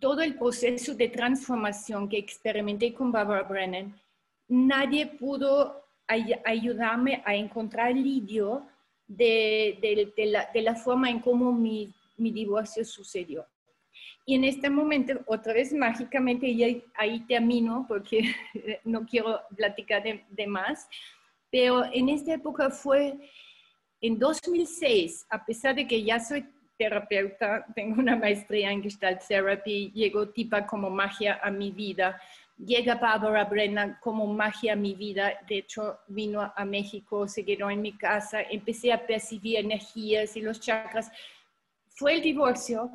todo 0.00 0.20
el 0.22 0.36
proceso 0.36 0.94
de 0.94 1.08
transformación 1.08 2.08
que 2.08 2.18
experimenté 2.18 2.92
con 2.92 3.10
Barbara 3.10 3.42
Brennan, 3.42 3.98
nadie 4.48 5.06
pudo 5.06 5.84
ayudarme 6.06 7.22
a 7.24 7.34
encontrar 7.34 7.88
alivio 7.88 8.66
de, 9.06 10.12
de, 10.54 10.62
la, 10.62 10.74
forma 10.74 11.10
en 11.10 11.20
cómo 11.20 11.52
mi, 11.52 11.92
mi, 12.16 12.30
divorcio 12.30 12.84
sucedió. 12.84 13.46
Y 14.24 14.34
en 14.34 14.44
este 14.44 14.68
momento, 14.68 15.14
otra 15.26 15.54
vez 15.54 15.72
mágicamente, 15.72 16.46
y 16.48 16.82
ahí, 16.94 17.20
termino 17.20 17.86
porque 17.88 18.34
no 18.84 19.06
quiero 19.06 19.40
platicar 19.56 20.02
de, 20.02 20.46
más, 20.46 20.88
pero 21.50 21.84
en 21.92 22.10
esta 22.10 22.34
época 22.34 22.70
fue 22.70 23.18
en 24.00 24.18
2006, 24.18 25.26
a 25.30 25.44
pesar 25.44 25.74
de 25.74 25.86
que 25.86 26.02
ya 26.02 26.20
soy 26.20 26.46
terapeuta, 26.76 27.66
tengo 27.74 28.00
una 28.00 28.16
maestría 28.16 28.70
en 28.70 28.82
Gestalt 28.82 29.20
Therapy, 29.26 29.90
llegó 29.92 30.28
tipa 30.28 30.66
como 30.66 30.88
magia 30.90 31.40
a 31.42 31.50
mi 31.50 31.70
vida, 31.70 32.20
llega 32.58 32.96
Barbara 32.96 33.44
Brennan 33.44 33.98
como 34.00 34.26
magia 34.26 34.72
a 34.72 34.76
mi 34.76 34.94
vida. 34.94 35.32
De 35.48 35.58
hecho, 35.58 35.98
vino 36.08 36.52
a 36.54 36.64
México, 36.64 37.28
se 37.28 37.44
quedó 37.44 37.70
en 37.70 37.80
mi 37.80 37.92
casa, 37.92 38.42
empecé 38.42 38.92
a 38.92 39.06
percibir 39.06 39.58
energías 39.58 40.36
y 40.36 40.40
los 40.40 40.60
chakras. 40.60 41.10
Fue 41.88 42.14
el 42.14 42.22
divorcio 42.22 42.90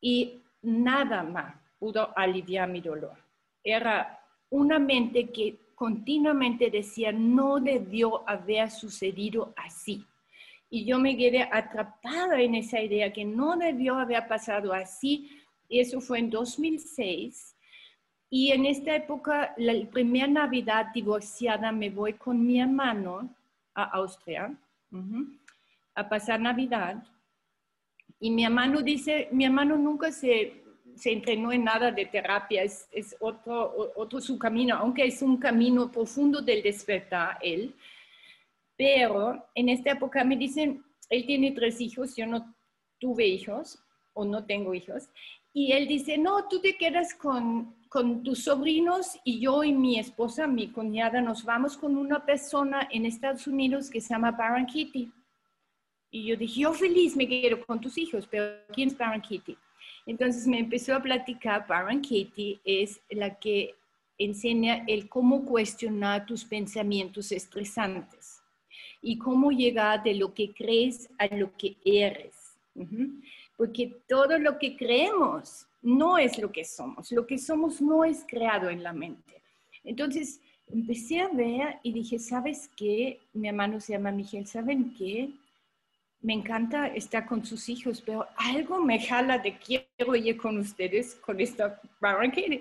y 0.00 0.42
nada 0.62 1.22
más 1.22 1.54
pudo 1.78 2.16
aliviar 2.16 2.68
mi 2.68 2.80
dolor. 2.80 3.16
Era 3.62 4.18
una 4.50 4.78
mente 4.78 5.30
que 5.30 5.58
continuamente 5.74 6.70
decía, 6.70 7.12
no 7.12 7.60
debió 7.60 8.28
haber 8.28 8.70
sucedido 8.70 9.54
así. 9.56 10.04
Y 10.68 10.84
yo 10.84 10.98
me 10.98 11.16
quedé 11.16 11.42
atrapada 11.42 12.40
en 12.40 12.54
esa 12.54 12.80
idea 12.80 13.12
que 13.12 13.24
no 13.24 13.56
debió 13.56 13.98
haber 13.98 14.28
pasado 14.28 14.72
así. 14.72 15.30
Y 15.68 15.80
eso 15.80 16.00
fue 16.00 16.18
en 16.18 16.30
2006 16.30 17.56
y 18.30 18.52
en 18.52 18.64
esta 18.64 18.94
época, 18.94 19.52
la 19.56 19.74
primera 19.90 20.28
Navidad 20.28 20.86
divorciada, 20.94 21.72
me 21.72 21.90
voy 21.90 22.12
con 22.12 22.46
mi 22.46 22.60
hermano 22.60 23.28
a 23.74 23.82
Austria 23.82 24.54
a 25.94 26.08
pasar 26.08 26.40
Navidad. 26.40 27.02
Y 28.20 28.30
mi 28.30 28.44
hermano 28.44 28.82
dice, 28.82 29.28
mi 29.32 29.44
hermano 29.44 29.76
nunca 29.76 30.12
se, 30.12 30.62
se 30.94 31.10
entrenó 31.10 31.50
en 31.50 31.64
nada 31.64 31.90
de 31.90 32.06
terapia, 32.06 32.62
es, 32.62 32.88
es, 32.92 33.16
otro, 33.18 33.92
otro 33.96 34.20
su 34.20 34.38
camino, 34.38 34.76
aunque 34.76 35.06
es 35.06 35.22
un 35.22 35.36
camino 35.36 35.90
profundo 35.90 36.40
del 36.40 36.62
despertar 36.62 37.36
él. 37.42 37.74
Pero 38.76 39.44
en 39.56 39.70
esta 39.70 39.90
época 39.90 40.22
me 40.22 40.36
dicen, 40.36 40.84
él 41.08 41.26
tiene 41.26 41.50
tres 41.50 41.80
hijos, 41.80 42.14
yo 42.14 42.26
no 42.26 42.54
tuve 43.00 43.26
hijos 43.26 43.82
o 44.12 44.24
no 44.24 44.44
tengo 44.44 44.72
hijos. 44.72 45.08
Y 45.52 45.72
él 45.72 45.88
dice, 45.88 46.16
no, 46.16 46.46
tú 46.46 46.60
te 46.60 46.76
quedas 46.76 47.12
con, 47.14 47.74
con 47.90 48.22
tus 48.22 48.44
sobrinos 48.44 49.18
y 49.24 49.40
yo 49.40 49.64
y 49.64 49.72
mi 49.72 49.98
esposa, 49.98 50.46
mi 50.46 50.68
cuñada, 50.68 51.20
nos 51.20 51.44
vamos 51.44 51.76
con 51.76 51.96
una 51.96 52.24
persona 52.24 52.88
en 52.88 53.04
Estados 53.04 53.48
Unidos 53.48 53.90
que 53.90 54.00
se 54.00 54.10
llama 54.10 54.30
Baron 54.30 54.64
Kitty. 54.64 55.12
Y 56.12 56.24
yo 56.24 56.36
dije, 56.36 56.60
yo 56.60 56.72
feliz 56.72 57.16
me 57.16 57.26
quiero 57.26 57.66
con 57.66 57.80
tus 57.80 57.98
hijos, 57.98 58.28
pero 58.30 58.44
¿quién 58.72 58.90
es 58.90 58.96
Baron 58.96 59.20
Kitty? 59.20 59.56
Entonces 60.06 60.46
me 60.46 60.60
empezó 60.60 60.94
a 60.94 61.02
platicar, 61.02 61.66
Baron 61.66 62.00
Kitty 62.00 62.60
es 62.64 63.00
la 63.10 63.36
que 63.40 63.74
enseña 64.18 64.84
el 64.86 65.08
cómo 65.08 65.44
cuestionar 65.44 66.26
tus 66.26 66.44
pensamientos 66.44 67.32
estresantes 67.32 68.40
y 69.02 69.18
cómo 69.18 69.50
llegar 69.50 70.04
de 70.04 70.14
lo 70.14 70.32
que 70.32 70.54
crees 70.54 71.10
a 71.18 71.26
lo 71.34 71.56
que 71.56 71.76
eres. 71.84 72.56
Porque 73.56 74.00
todo 74.06 74.38
lo 74.38 74.60
que 74.60 74.76
creemos 74.76 75.66
no 75.82 76.18
es 76.18 76.38
lo 76.38 76.50
que 76.52 76.64
somos. 76.64 77.10
Lo 77.12 77.26
que 77.26 77.38
somos 77.38 77.80
no 77.80 78.04
es 78.04 78.24
creado 78.26 78.68
en 78.70 78.82
la 78.82 78.92
mente. 78.92 79.42
Entonces, 79.84 80.40
empecé 80.68 81.20
a 81.20 81.28
ver 81.28 81.78
y 81.82 81.92
dije, 81.92 82.18
¿sabes 82.18 82.70
qué? 82.76 83.20
Mi 83.32 83.48
hermano 83.48 83.80
se 83.80 83.92
llama 83.92 84.12
Miguel, 84.12 84.46
¿saben 84.46 84.94
qué? 84.94 85.30
Me 86.20 86.34
encanta 86.34 86.88
estar 86.88 87.26
con 87.26 87.44
sus 87.44 87.68
hijos, 87.68 88.02
pero 88.04 88.26
algo 88.36 88.78
me 88.78 89.00
jala 89.00 89.38
de 89.38 89.56
quiero 89.56 90.14
ir 90.14 90.36
con 90.36 90.58
ustedes, 90.58 91.14
con 91.14 91.40
esta 91.40 91.80
barranquera. 91.98 92.58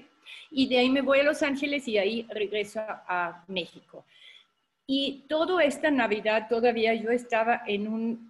Y 0.50 0.68
de 0.68 0.80
ahí 0.80 0.90
me 0.90 1.02
voy 1.02 1.20
a 1.20 1.24
Los 1.24 1.44
Ángeles 1.44 1.88
y 1.88 1.98
ahí 1.98 2.26
regreso 2.30 2.80
a 2.80 3.44
México. 3.48 4.06
Y 4.88 5.26
toda 5.28 5.64
esta 5.64 5.92
Navidad 5.92 6.48
todavía 6.50 6.94
yo 6.96 7.12
estaba 7.12 7.64
en 7.68 7.88
un 7.88 8.29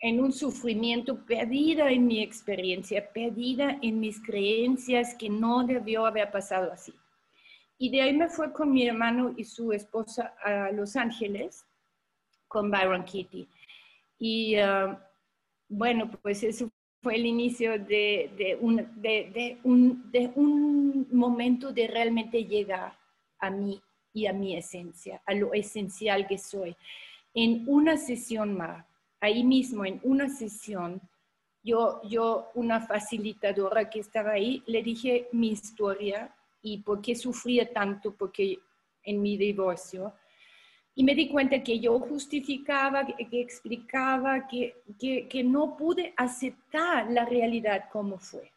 en 0.00 0.20
un 0.20 0.32
sufrimiento, 0.32 1.24
perdida 1.24 1.90
en 1.90 2.06
mi 2.06 2.22
experiencia, 2.22 3.12
perdida 3.12 3.78
en 3.82 3.98
mis 4.00 4.20
creencias 4.22 5.14
que 5.14 5.28
no 5.28 5.64
debió 5.64 6.04
haber 6.04 6.30
pasado 6.30 6.72
así. 6.72 6.92
Y 7.78 7.90
de 7.90 8.02
ahí 8.02 8.12
me 8.12 8.28
fue 8.28 8.52
con 8.52 8.72
mi 8.72 8.86
hermano 8.86 9.34
y 9.36 9.44
su 9.44 9.72
esposa 9.72 10.34
a 10.42 10.70
Los 10.72 10.96
Ángeles, 10.96 11.64
con 12.48 12.70
Byron 12.70 13.04
Kitty. 13.04 13.48
Y 14.18 14.56
uh, 14.58 14.96
bueno, 15.68 16.10
pues 16.22 16.42
eso 16.42 16.70
fue 17.02 17.16
el 17.16 17.26
inicio 17.26 17.72
de, 17.72 18.30
de, 18.36 18.58
un, 18.60 18.76
de, 19.00 19.58
un, 19.64 20.10
de 20.10 20.32
un 20.34 21.06
momento 21.12 21.72
de 21.72 21.86
realmente 21.86 22.44
llegar 22.44 22.96
a 23.38 23.50
mí 23.50 23.80
y 24.12 24.26
a 24.26 24.32
mi 24.32 24.56
esencia, 24.56 25.22
a 25.26 25.34
lo 25.34 25.52
esencial 25.52 26.26
que 26.26 26.38
soy. 26.38 26.74
en 27.34 27.64
una 27.66 27.98
sesión 27.98 28.56
más, 28.56 28.86
ahí 29.20 29.44
mismo, 29.44 29.84
en 29.84 30.00
una 30.02 30.28
sesión, 30.28 31.00
yo, 31.62 32.00
yo, 32.08 32.50
una 32.54 32.80
facilitadora 32.80 33.90
que 33.90 34.00
estaba 34.00 34.32
ahí, 34.32 34.62
le 34.66 34.82
dije 34.82 35.28
mi 35.32 35.48
historia 35.48 36.32
y 36.62 36.78
por 36.78 37.00
qué 37.00 37.14
sufría 37.14 37.72
tanto 37.72 38.14
porque 38.14 38.58
en 39.02 39.20
mi 39.20 39.36
divorcio. 39.36 40.14
Y 40.94 41.04
me 41.04 41.14
di 41.14 41.28
cuenta 41.28 41.62
que 41.62 41.78
yo 41.78 41.98
justificaba, 41.98 43.04
que, 43.04 43.40
explicaba, 43.40 44.46
que, 44.46 44.82
que, 44.98 45.28
que 45.28 45.44
no 45.44 45.76
pude 45.76 46.14
aceptar 46.16 47.10
la 47.10 47.24
realidad 47.24 47.88
como 47.92 48.18
fue. 48.18 48.52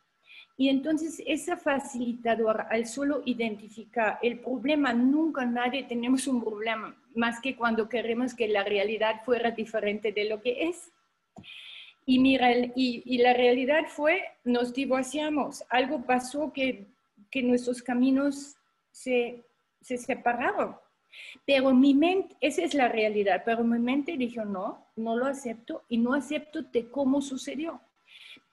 Y 0.60 0.67
entonces 0.67 1.24
esa 1.26 1.56
facilitadora, 1.56 2.67
al 2.69 2.86
solo 2.86 3.22
identificar 3.24 4.19
el 4.22 4.41
problema, 4.41 4.91
nunca 4.91 5.45
nadie 5.45 5.84
tenemos 5.84 6.28
un 6.28 6.43
problema, 6.43 7.02
más 7.15 7.39
que 7.39 7.56
cuando 7.56 7.88
queremos 7.88 8.34
que 8.34 8.50
la 8.50 8.65
realidad 8.65 9.22
fuera 9.24 9.52
diferente 9.52 10.12
de 10.12 10.26
lo 10.26 10.41
que 10.41 10.67
es. 10.67 10.91
Y, 12.06 12.19
mira, 12.19 12.52
y, 12.52 13.04
y 13.06 13.19
la 13.19 13.32
realidad 13.34 13.86
fue, 13.88 14.22
nos 14.43 14.74
divorciamos, 14.74 15.63
algo 15.69 16.02
pasó 16.06 16.52
que, 16.52 16.88
que 17.32 17.41
nuestros 17.41 17.82
caminos 17.82 18.58
se, 18.91 19.45
se 19.80 19.98
separaron. 19.98 20.76
Pero 21.45 21.74
mi 21.74 21.93
mente, 21.93 22.36
esa 22.41 22.63
es 22.63 22.74
la 22.74 22.89
realidad, 22.89 23.43
pero 23.45 23.63
mi 23.63 23.80
mente 23.80 24.17
dijo, 24.17 24.43
no, 24.43 24.86
no 24.98 25.15
lo 25.15 25.26
acepto 25.26 25.86
y 25.88 26.00
no 26.00 26.13
acepto 26.13 26.63
de 26.63 26.89
cómo 26.89 27.22
sucedió. 27.22 27.80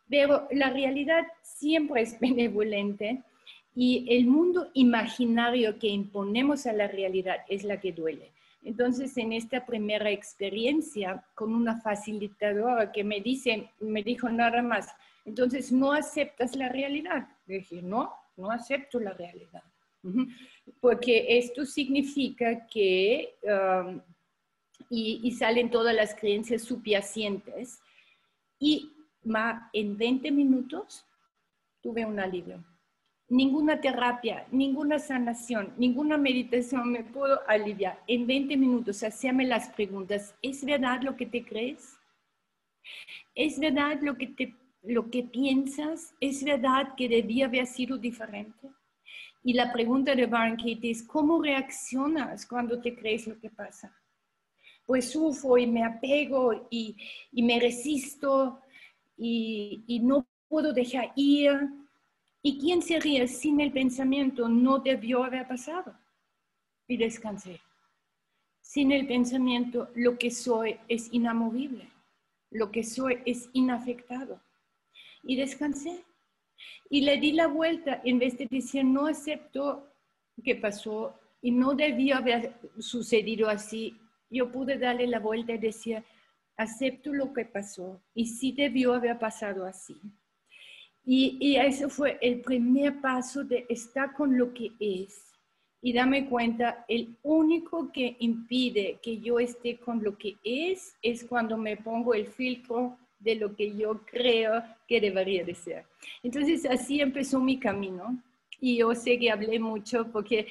Pero 0.08 0.46
la 0.50 0.70
realidad 0.70 1.26
siempre 1.42 2.02
es 2.02 2.18
benevolente 2.20 3.22
y 3.74 4.06
el 4.08 4.26
mundo 4.26 4.70
imaginario 4.74 5.78
que 5.78 5.88
imponemos 5.88 6.66
a 6.66 6.72
la 6.72 6.88
realidad 6.88 7.38
es 7.48 7.64
la 7.64 7.80
que 7.80 7.92
duele. 7.92 8.32
Entonces, 8.64 9.16
en 9.16 9.32
esta 9.32 9.64
primera 9.64 10.10
experiencia 10.10 11.24
con 11.34 11.54
una 11.54 11.80
facilitadora 11.80 12.90
que 12.90 13.04
me 13.04 13.20
dice, 13.20 13.70
me 13.78 14.02
dijo 14.02 14.28
nada 14.28 14.60
más, 14.60 14.88
entonces 15.24 15.70
no 15.70 15.92
aceptas 15.92 16.56
la 16.56 16.68
realidad. 16.68 17.28
Le 17.46 17.58
dije, 17.58 17.80
no, 17.82 18.12
no 18.36 18.50
acepto 18.50 18.98
la 18.98 19.12
realidad. 19.12 19.62
Porque 20.80 21.38
esto 21.38 21.64
significa 21.64 22.66
que, 22.66 23.34
um, 23.42 24.00
y, 24.88 25.20
y, 25.22 25.32
salen 25.32 25.70
todas 25.70 25.94
las 25.94 26.14
creencias 26.14 26.62
subyacentes, 26.62 27.80
y 28.58 28.95
en 29.72 29.96
20 29.96 30.30
minutos 30.30 31.04
tuve 31.80 32.04
un 32.04 32.18
alivio. 32.18 32.62
Ninguna 33.28 33.80
terapia, 33.80 34.46
ninguna 34.52 35.00
sanación, 35.00 35.74
ninguna 35.76 36.16
meditación 36.16 36.92
me 36.92 37.02
pudo 37.02 37.40
aliviar. 37.48 38.00
En 38.06 38.26
20 38.26 38.56
minutos, 38.56 39.02
hacíame 39.02 39.44
las 39.46 39.68
preguntas, 39.70 40.34
¿es 40.42 40.64
verdad 40.64 41.02
lo 41.02 41.16
que 41.16 41.26
te 41.26 41.44
crees? 41.44 41.98
¿Es 43.34 43.58
verdad 43.58 43.98
lo 44.00 44.16
que, 44.16 44.28
te, 44.28 44.54
lo 44.82 45.10
que 45.10 45.24
piensas? 45.24 46.14
¿Es 46.20 46.44
verdad 46.44 46.94
que 46.96 47.08
debía 47.08 47.46
haber 47.46 47.66
sido 47.66 47.98
diferente? 47.98 48.68
Y 49.42 49.54
la 49.54 49.72
pregunta 49.72 50.14
de 50.14 50.26
Baron 50.26 50.56
Katie 50.56 50.92
es, 50.92 51.02
¿cómo 51.02 51.42
reaccionas 51.42 52.46
cuando 52.46 52.80
te 52.80 52.94
crees 52.94 53.26
lo 53.26 53.38
que 53.40 53.50
pasa? 53.50 53.92
Pues 54.84 55.10
sufro 55.10 55.58
y 55.58 55.66
me 55.66 55.84
apego 55.84 56.68
y, 56.70 56.96
y 57.32 57.42
me 57.42 57.58
resisto 57.58 58.60
y, 59.16 60.00
no 60.02 60.26
puedo 60.48 60.72
dejar 60.72 61.12
ir. 61.16 61.52
¿Y 62.42 62.58
quién 62.58 62.82
sería 62.82 63.26
sin 63.26 63.60
el 63.60 63.72
pensamiento 63.72 64.48
no 64.48 64.78
debió 64.78 65.24
haber 65.24 65.48
pasado? 65.48 65.96
Y 66.86 66.96
descansé. 66.96 67.60
Sin 68.60 68.92
el 68.92 69.06
pensamiento, 69.06 69.90
lo 69.94 70.18
que 70.18 70.30
soy 70.30 70.76
es 70.88 71.12
inamovible. 71.12 71.88
Lo 72.50 72.70
que 72.70 72.84
soy 72.84 73.18
es 73.24 73.48
inafectado. 73.52 74.40
Y 75.22 75.36
descansé. 75.36 76.04
Y 76.88 77.00
le 77.00 77.18
di 77.18 77.32
la 77.32 77.48
vuelta 77.48 78.00
en 78.04 78.18
vez 78.18 78.38
de 78.38 78.46
decir, 78.46 78.84
no 78.84 79.06
acepto 79.06 79.88
que 80.44 80.54
pasó 80.54 81.14
y 81.42 81.50
no 81.50 81.74
debió 81.74 82.16
haber 82.16 82.54
sucedido 82.78 83.48
así. 83.48 83.98
Yo 84.30 84.50
pude 84.50 84.78
darle 84.78 85.06
la 85.06 85.18
vuelta 85.18 85.52
y 85.52 85.58
decir, 85.58 86.02
acepto 86.56 87.12
lo 87.12 87.32
que 87.32 87.44
pasó 87.44 88.00
y 88.14 88.26
sí 88.26 88.52
debió 88.52 88.94
haber 88.94 89.18
pasado 89.18 89.64
así. 89.64 90.00
Y, 91.04 91.36
y 91.40 91.56
ese 91.56 91.88
fue 91.88 92.18
el 92.20 92.40
primer 92.40 93.00
paso 93.00 93.44
de 93.44 93.66
estar 93.68 94.12
con 94.12 94.36
lo 94.36 94.52
que 94.52 94.72
es 94.80 95.26
y 95.82 95.92
darme 95.92 96.26
cuenta, 96.26 96.84
el 96.88 97.16
único 97.22 97.92
que 97.92 98.16
impide 98.18 98.98
que 99.00 99.20
yo 99.20 99.38
esté 99.38 99.76
con 99.78 100.02
lo 100.02 100.18
que 100.18 100.36
es 100.42 100.96
es 101.00 101.24
cuando 101.24 101.56
me 101.56 101.76
pongo 101.76 102.12
el 102.12 102.26
filtro 102.26 102.98
de 103.20 103.36
lo 103.36 103.54
que 103.54 103.76
yo 103.76 104.00
creo 104.04 104.64
que 104.88 105.00
debería 105.00 105.44
de 105.44 105.54
ser. 105.54 105.84
Entonces 106.22 106.66
así 106.66 107.00
empezó 107.00 107.40
mi 107.40 107.58
camino 107.58 108.20
y 108.60 108.78
yo 108.78 108.94
sé 108.94 109.18
que 109.18 109.30
hablé 109.30 109.58
mucho 109.58 110.10
porque 110.10 110.48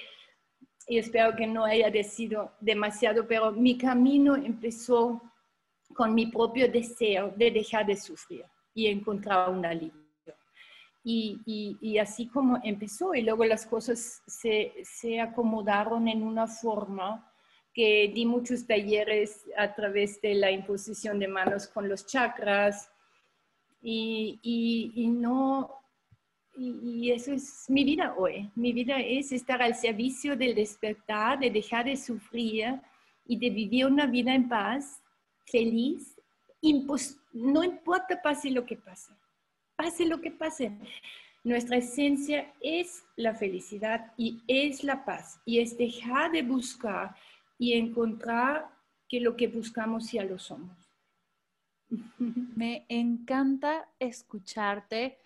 y 0.88 1.00
espero 1.00 1.36
que 1.36 1.48
no 1.48 1.66
haya 1.66 1.90
decidido 1.90 2.52
demasiado, 2.62 3.28
pero 3.28 3.52
mi 3.52 3.78
camino 3.78 4.36
empezó 4.36 5.22
con 5.96 6.14
mi 6.14 6.28
propio 6.28 6.72
deseo 6.72 7.34
de 7.36 7.50
dejar 7.50 7.86
de 7.86 7.96
sufrir 7.96 8.46
y 8.74 8.88
encontrar 8.88 9.50
un 9.50 9.66
alivio. 9.66 10.06
Y, 11.04 11.78
y, 11.82 11.98
así 12.00 12.28
como 12.28 12.60
empezó, 12.64 13.14
y 13.14 13.22
luego 13.22 13.46
las 13.46 13.68
cosas 13.68 14.24
se, 14.26 14.74
se, 14.84 15.22
acomodaron 15.22 16.08
en 16.08 16.24
una 16.24 16.48
forma 16.48 17.32
que 17.76 18.12
di 18.14 18.26
muchos 18.26 18.66
talleres 18.66 19.46
a 19.56 19.76
través 19.76 20.20
de 20.22 20.34
la 20.34 20.50
imposición 20.50 21.20
de 21.20 21.28
manos 21.28 21.68
con 21.68 21.88
los 21.88 22.08
chakras, 22.08 22.90
y, 23.84 24.40
y 24.42 25.08
no, 25.08 25.86
y, 26.58 27.12
eso 27.12 27.34
es 27.34 27.66
mi 27.70 27.84
vida 27.84 28.16
hoy. 28.18 28.50
Mi 28.56 28.72
vida 28.72 29.00
es 29.00 29.32
estar 29.32 29.62
al 29.62 29.76
servicio 29.76 30.36
del 30.36 30.56
despertar, 30.56 31.40
de 31.40 31.50
dejar 31.50 31.86
de 31.86 31.98
sufrir 31.98 32.80
y 33.26 33.38
de 33.38 33.50
vivir 33.50 33.86
una 33.86 34.06
vida 34.06 34.34
en 34.34 34.48
paz 34.48 35.02
feliz, 35.46 36.16
no 37.34 37.64
importa 37.64 38.22
pase 38.22 38.50
lo 38.50 38.66
que 38.66 38.76
pase, 38.76 39.14
pase 39.76 40.06
lo 40.06 40.20
que 40.20 40.32
pase. 40.32 40.72
Nuestra 41.44 41.78
esencia 41.78 42.52
es 42.60 43.04
la 43.16 43.36
felicidad 43.36 44.14
y 44.18 44.42
es 44.48 44.84
la 44.84 45.06
paz 45.06 45.40
y 45.46 45.60
es 45.60 45.78
dejar 45.78 46.32
de 46.32 46.42
buscar 46.42 47.16
y 47.60 47.74
encontrar 47.74 48.68
que 49.08 49.20
lo 49.20 49.36
que 49.36 49.48
buscamos 49.48 50.12
ya 50.12 50.24
lo 50.24 50.40
somos. 50.40 50.76
Me 52.56 52.86
encanta 52.90 53.88
escucharte. 54.00 55.20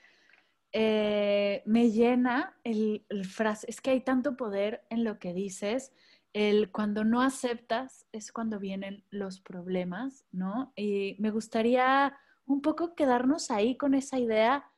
Eh, 0.71 1.63
me 1.65 1.89
llena 1.89 2.55
el, 2.63 3.03
el 3.09 3.25
frase, 3.25 3.65
es 3.67 3.81
que 3.81 3.89
hay 3.89 4.01
tanto 4.01 4.37
poder 4.37 4.83
en 4.91 5.03
lo 5.03 5.17
que 5.17 5.33
dices 5.33 5.91
el 6.33 6.71
cuando 6.71 7.03
no 7.03 7.21
aceptas 7.21 8.05
es 8.11 8.31
cuando 8.31 8.59
vienen 8.59 9.03
los 9.09 9.41
problemas, 9.41 10.25
¿no? 10.31 10.73
Y 10.75 11.15
me 11.19 11.31
gustaría 11.31 12.15
un 12.45 12.61
poco 12.61 12.95
quedarnos 12.95 13.51
ahí 13.51 13.77
con 13.77 13.93
esa 13.93 14.19
idea, 14.19 14.71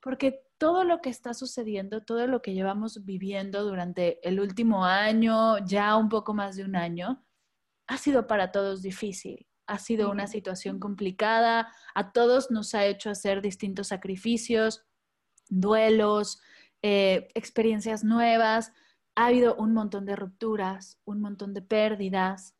porque 0.00 0.42
todo 0.58 0.84
lo 0.84 1.00
que 1.00 1.10
está 1.10 1.34
sucediendo, 1.34 2.02
todo 2.02 2.26
lo 2.26 2.40
que 2.40 2.54
llevamos 2.54 3.04
viviendo 3.04 3.64
durante 3.64 4.26
el 4.26 4.40
último 4.40 4.84
año, 4.84 5.58
ya 5.66 5.96
un 5.96 6.08
poco 6.08 6.34
más 6.34 6.56
de 6.56 6.64
un 6.64 6.76
año, 6.76 7.24
ha 7.86 7.98
sido 7.98 8.26
para 8.26 8.52
todos 8.52 8.82
difícil. 8.82 9.46
Ha 9.66 9.78
sido 9.78 10.10
una 10.10 10.26
situación 10.26 10.78
complicada, 10.78 11.72
a 11.94 12.12
todos 12.12 12.50
nos 12.50 12.74
ha 12.74 12.84
hecho 12.84 13.08
hacer 13.10 13.40
distintos 13.40 13.88
sacrificios, 13.88 14.84
duelos, 15.48 16.40
eh, 16.82 17.28
experiencias 17.34 18.04
nuevas 18.04 18.72
ha 19.14 19.26
habido 19.26 19.54
un 19.56 19.72
montón 19.72 20.04
de 20.06 20.16
rupturas, 20.16 21.00
un 21.04 21.20
montón 21.20 21.54
de 21.54 21.62
pérdidas 21.62 22.54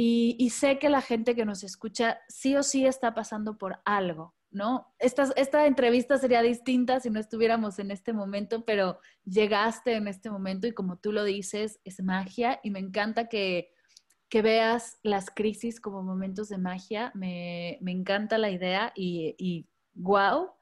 y, 0.00 0.50
sé 0.50 0.78
que 0.78 0.90
la 0.90 1.00
gente 1.00 1.34
que 1.34 1.44
nos 1.44 1.64
escucha 1.64 2.20
sí 2.28 2.54
o 2.54 2.62
sí 2.62 2.86
está 2.86 3.14
pasando 3.14 3.58
por 3.58 3.80
algo, 3.84 4.32
¿no? 4.48 4.94
Esta, 5.00 5.66
entrevista 5.66 6.18
sería 6.18 6.40
distinta 6.40 7.00
si 7.00 7.10
no 7.10 7.18
estuviéramos 7.18 7.80
en 7.80 7.90
este 7.90 8.12
momento, 8.12 8.64
pero 8.64 9.00
llegaste 9.24 9.94
en 9.94 10.06
este 10.06 10.30
momento 10.30 10.68
y 10.68 10.72
como 10.72 10.98
tú 10.98 11.10
lo 11.10 11.24
dices, 11.24 11.80
es 11.82 12.00
magia 12.00 12.60
y 12.62 12.70
me 12.70 12.78
encanta 12.78 13.28
que, 13.28 13.72
que 14.28 14.40
veas 14.40 15.00
las 15.02 15.30
crisis 15.30 15.80
como 15.80 16.04
momentos 16.04 16.48
de 16.48 16.58
magia. 16.58 17.10
Me, 17.16 17.78
me 17.80 17.90
encanta 17.90 18.38
la 18.38 18.50
idea 18.50 18.92
y, 18.94 19.34
y 19.36 19.66
wow, 19.94 20.52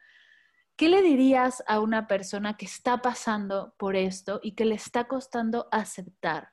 ¿Qué 0.76 0.90
le 0.90 1.00
dirías 1.00 1.64
a 1.66 1.80
una 1.80 2.06
persona 2.06 2.58
que 2.58 2.66
está 2.66 2.98
pasando 2.98 3.74
por 3.78 3.96
esto 3.96 4.40
y 4.42 4.52
que 4.52 4.66
le 4.66 4.74
está 4.74 5.08
costando 5.08 5.68
aceptar 5.72 6.50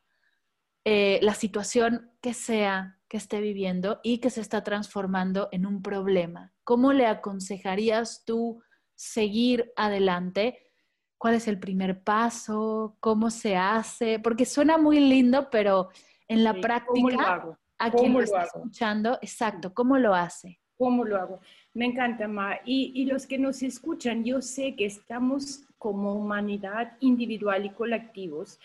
eh, 0.85 1.19
la 1.21 1.33
situación 1.33 2.11
que 2.21 2.33
sea 2.33 3.01
que 3.09 3.17
esté 3.17 3.41
viviendo 3.41 3.99
y 4.01 4.19
que 4.19 4.29
se 4.29 4.39
está 4.39 4.63
transformando 4.63 5.49
en 5.51 5.65
un 5.65 5.81
problema? 5.81 6.53
¿Cómo 6.63 6.93
le 6.93 7.05
aconsejarías 7.05 8.23
tú 8.23 8.63
seguir 8.95 9.73
adelante? 9.75 10.71
¿Cuál 11.17 11.33
es 11.33 11.49
el 11.49 11.59
primer 11.59 12.01
paso? 12.01 12.95
¿Cómo 13.01 13.29
se 13.29 13.57
hace? 13.57 14.19
Porque 14.19 14.45
suena 14.45 14.77
muy 14.77 15.01
lindo, 15.01 15.49
pero 15.49 15.89
en 16.29 16.45
la 16.45 16.53
práctica, 16.53 17.57
a 17.77 17.91
quien 17.91 18.13
lo 18.13 18.21
está 18.21 18.43
escuchando, 18.43 19.19
exacto, 19.21 19.73
¿cómo 19.73 19.97
lo 19.97 20.15
hace? 20.15 20.61
¿Cómo 20.77 21.03
lo 21.03 21.17
hago? 21.17 21.39
Me 21.73 21.85
encanta, 21.85 22.27
Ma. 22.27 22.59
Y, 22.65 22.91
y, 22.93 23.05
los 23.05 23.25
que 23.25 23.39
nos 23.39 23.63
escuchan, 23.63 24.23
yo 24.23 24.41
sé 24.41 24.75
que 24.75 24.85
estamos 24.85 25.63
como 25.79 26.13
humanidad 26.13 26.97
individual 26.99 27.65
y 27.65 27.71
colectivos 27.71 28.59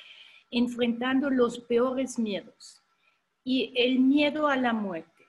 enfrentando 0.51 1.31
los 1.31 1.59
peores 1.59 2.19
miedos. 2.19 2.83
Y 3.45 3.73
el 3.77 3.99
miedo 3.99 4.47
a 4.49 4.57
la 4.57 4.73
muerte, 4.73 5.25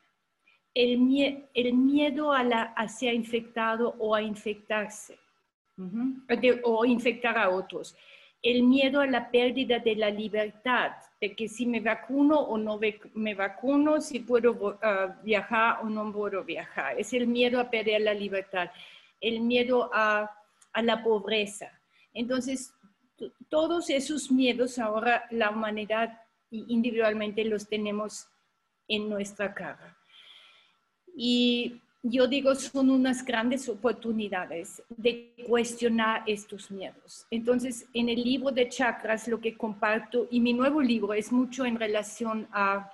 el, 0.74 1.48
el 1.54 1.74
miedo 1.74 2.34
a, 2.34 2.44
la, 2.44 2.64
a 2.64 2.88
ser 2.88 3.14
infectado 3.14 3.96
o 3.98 4.14
a 4.14 4.22
infectarse, 4.22 5.18
o 6.64 6.86
infectar 6.86 7.38
a 7.38 7.50
otros, 7.50 7.96
el 8.42 8.64
miedo 8.64 9.02
a 9.02 9.08
la 9.08 9.30
pérdida 9.32 9.80
de 9.80 9.96
la 9.96 10.10
libertad, 10.10 10.92
de 11.20 11.36
que 11.36 11.50
si 11.50 11.66
me 11.66 11.82
vacuno 11.82 12.40
o 12.40 12.58
no 12.58 12.80
me 13.14 13.36
vacuno, 13.36 14.00
si 14.00 14.20
puedo 14.20 14.80
ah, 14.82 15.20
viajar 15.24 15.80
o 15.84 15.90
no 15.90 16.12
puedo 16.14 16.44
viajar. 16.44 16.98
Es 16.98 17.12
el 17.14 17.28
miedo 17.28 17.60
a 17.60 17.70
perder 17.70 18.02
la 18.02 18.14
libertad, 18.14 18.72
el 19.20 19.42
miedo 19.42 19.90
a, 19.94 20.32
a 20.72 20.82
la 20.82 21.04
pobreza. 21.04 21.70
Entonces, 22.14 22.74
todos 23.50 23.90
esos 23.90 24.32
miedos 24.32 24.80
ahora 24.80 25.26
la 25.30 25.50
humanidad 25.50 26.22
individualmente 26.52 27.44
los 27.44 27.68
tenemos 27.68 28.28
en 28.88 29.10
nuestra 29.10 29.54
cara. 29.54 29.98
Y 31.16 31.82
yo 32.02 32.28
digo, 32.28 32.56
son 32.56 32.90
unas 32.90 33.26
grandes 33.26 33.68
oportunidades 33.68 34.82
de 34.90 35.34
cuestionar 35.46 36.24
estos 36.26 36.72
miedos. 36.72 37.26
Entonces, 37.30 37.88
en 37.94 38.08
el 38.08 38.24
libro 38.24 38.52
de 38.52 38.70
chakras, 38.70 39.28
lo 39.28 39.40
que 39.42 39.58
comparto, 39.58 40.28
y 40.32 40.40
mi 40.40 40.54
nuevo 40.54 40.82
libro 40.82 41.14
es 41.14 41.32
mucho 41.32 41.66
en 41.66 41.78
relación 41.78 42.48
a 42.52 42.90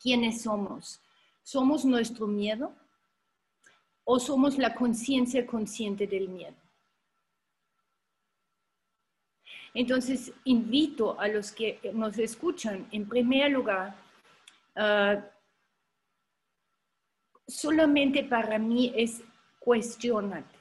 quiénes 0.00 0.42
somos. 0.42 1.00
¿Somos 1.42 1.84
nuestro 1.84 2.26
miedo 2.26 2.74
o 4.04 4.18
somos 4.18 4.56
la 4.56 4.74
conciencia 4.74 5.46
consciente 5.46 6.06
del 6.06 6.28
miedo? 6.28 6.56
Entonces, 9.74 10.32
invito 10.44 11.20
a 11.20 11.28
los 11.28 11.52
que 11.52 11.78
nos 11.92 12.18
escuchan, 12.18 12.88
en 12.92 13.06
primer 13.06 13.50
lugar, 13.52 13.94
solamente 17.46 18.24
para 18.24 18.58
mí 18.58 18.92
es 18.96 19.22
cuestionate, 19.58 20.58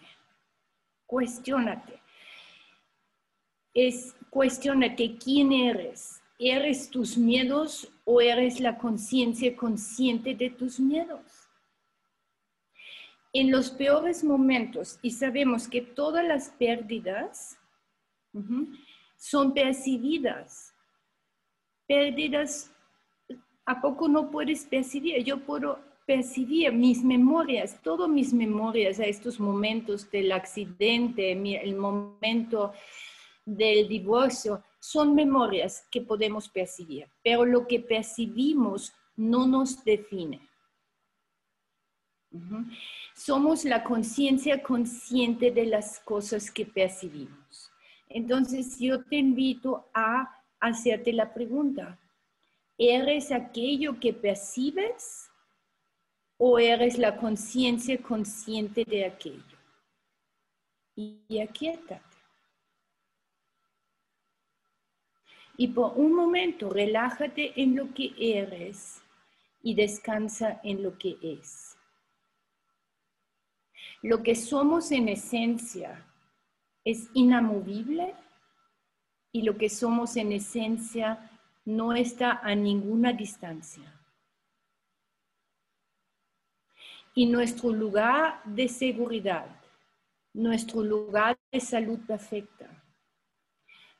cuestionate. 1.06 2.02
Es 3.74 4.16
cuestionate 4.30 5.18
quién 5.18 5.52
eres. 5.52 6.22
¿Eres 6.38 6.90
tus 6.90 7.18
miedos 7.18 7.92
o 8.04 8.20
eres 8.20 8.60
la 8.60 8.78
conciencia 8.78 9.56
consciente 9.56 10.36
de 10.36 10.50
tus 10.50 10.80
miedos? 10.80 11.22
En 13.32 13.52
los 13.52 13.70
peores 13.70 14.24
momentos, 14.24 14.98
y 15.02 15.12
sabemos 15.12 15.68
que 15.68 15.82
todas 15.82 16.26
las 16.26 16.50
pérdidas 16.50 17.58
son 19.18 19.54
percibidas, 19.54 20.74
pérdidas, 21.86 22.72
¿a 23.66 23.82
poco 23.82 24.08
no 24.08 24.32
puedes 24.32 24.66
percibir? 24.66 25.24
Yo 25.24 25.40
puedo 25.40 25.80
percibía 26.06 26.72
mis 26.72 27.04
memorias, 27.04 27.80
todas 27.82 28.08
mis 28.08 28.34
memorias 28.34 29.00
a 29.00 29.06
estos 29.06 29.40
momentos 29.40 30.10
del 30.12 30.32
accidente, 30.32 31.32
el 31.32 31.76
momento 31.76 32.74
del 33.46 33.88
divorcio, 33.88 34.64
son 34.80 35.16
memorias 35.16 35.88
que 35.90 36.02
podemos 36.02 36.48
percibir, 36.48 37.08
pero 37.24 37.44
lo 37.44 37.66
que 37.68 37.80
percibimos 37.80 38.94
no 39.16 39.48
nos 39.48 39.84
define. 39.84 40.42
Somos 43.16 43.64
la 43.66 43.84
conciencia 43.84 44.62
consciente 44.62 45.52
de 45.52 45.66
las 45.66 46.00
cosas 46.00 46.52
que 46.52 46.66
percibimos. 46.66 47.72
Entonces 48.10 48.78
yo 48.78 49.04
te 49.04 49.16
invito 49.16 49.90
a 49.94 50.44
hacerte 50.60 51.14
la 51.14 51.34
pregunta, 51.34 51.98
¿eres 52.78 53.32
aquello 53.32 54.00
que 54.00 54.14
percibes? 54.14 55.25
O 56.38 56.60
eres 56.60 56.98
la 56.98 57.18
conciencia 57.18 58.02
consciente 58.02 58.84
de 58.86 59.06
aquello. 59.06 59.58
Y 60.96 61.40
aquietate. 61.40 62.02
Y 65.58 65.70
por 65.70 65.94
un 65.98 66.14
momento 66.14 66.70
relájate 66.70 67.62
en 67.62 67.76
lo 67.76 67.94
que 67.94 68.14
eres 68.18 69.02
y 69.62 69.74
descansa 69.74 70.60
en 70.64 70.84
lo 70.84 70.98
que 70.98 71.18
es. 71.22 71.78
Lo 74.02 74.22
que 74.22 74.36
somos 74.36 74.92
en 74.92 75.10
esencia 75.10 76.06
es 76.84 77.10
inamovible 77.14 78.14
y 79.32 79.42
lo 79.42 79.58
que 79.58 79.70
somos 79.70 80.16
en 80.18 80.32
esencia 80.34 81.32
no 81.66 81.94
está 81.94 82.40
a 82.44 82.54
ninguna 82.54 83.14
distancia. 83.14 83.95
Y 87.16 87.26
nuestro 87.26 87.72
lugar 87.72 88.42
de 88.44 88.68
seguridad, 88.68 89.48
nuestro 90.34 90.84
lugar 90.84 91.38
de 91.50 91.62
salud 91.62 91.98
perfecta, 92.06 92.70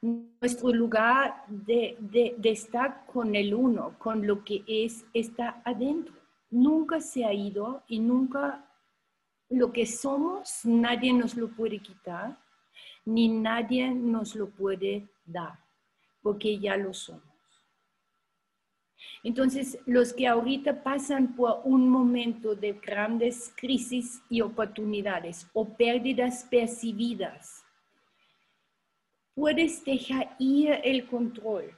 nuestro 0.02 0.72
lugar 0.74 1.46
de, 1.48 2.36
estar 2.44 3.06
con 3.06 3.34
el 3.34 3.54
uno, 3.54 3.96
con 3.98 4.28
lo 4.28 4.44
que 4.44 4.64
es, 4.68 5.06
está 5.14 5.62
adentro. 5.64 6.14
Nunca 6.52 7.00
se 7.00 7.24
ha 7.26 7.34
ido 7.34 7.84
y 7.88 8.00
nunca 8.00 8.70
lo 9.50 9.72
que 9.72 9.86
somos, 9.86 10.66
nadie 10.66 11.14
nos 11.14 11.36
lo 11.36 11.48
puede 11.48 11.80
quitar, 11.80 12.38
ni 13.06 13.30
nadie 13.30 13.92
nos 13.92 14.36
lo 14.36 14.50
puede 14.50 15.08
dar, 15.26 15.58
porque 16.22 16.60
ya 16.60 16.76
lo 16.76 16.94
somos. 16.94 17.35
Entonces, 19.26 19.80
los 19.88 20.14
que 20.14 20.28
ahorita 20.28 20.84
pasan 20.84 21.36
por 21.36 21.62
un 21.64 21.90
momento 21.90 22.54
de 22.54 22.74
grandes 22.74 23.52
crisis 23.58 24.22
y 24.30 24.42
oportunidades 24.42 25.48
o 25.54 25.68
pérdidas 25.76 26.46
percibidas, 26.50 27.66
puedes 29.34 29.84
dejar 29.84 30.36
ir 30.38 30.80
el 30.84 31.08
control. 31.08 31.76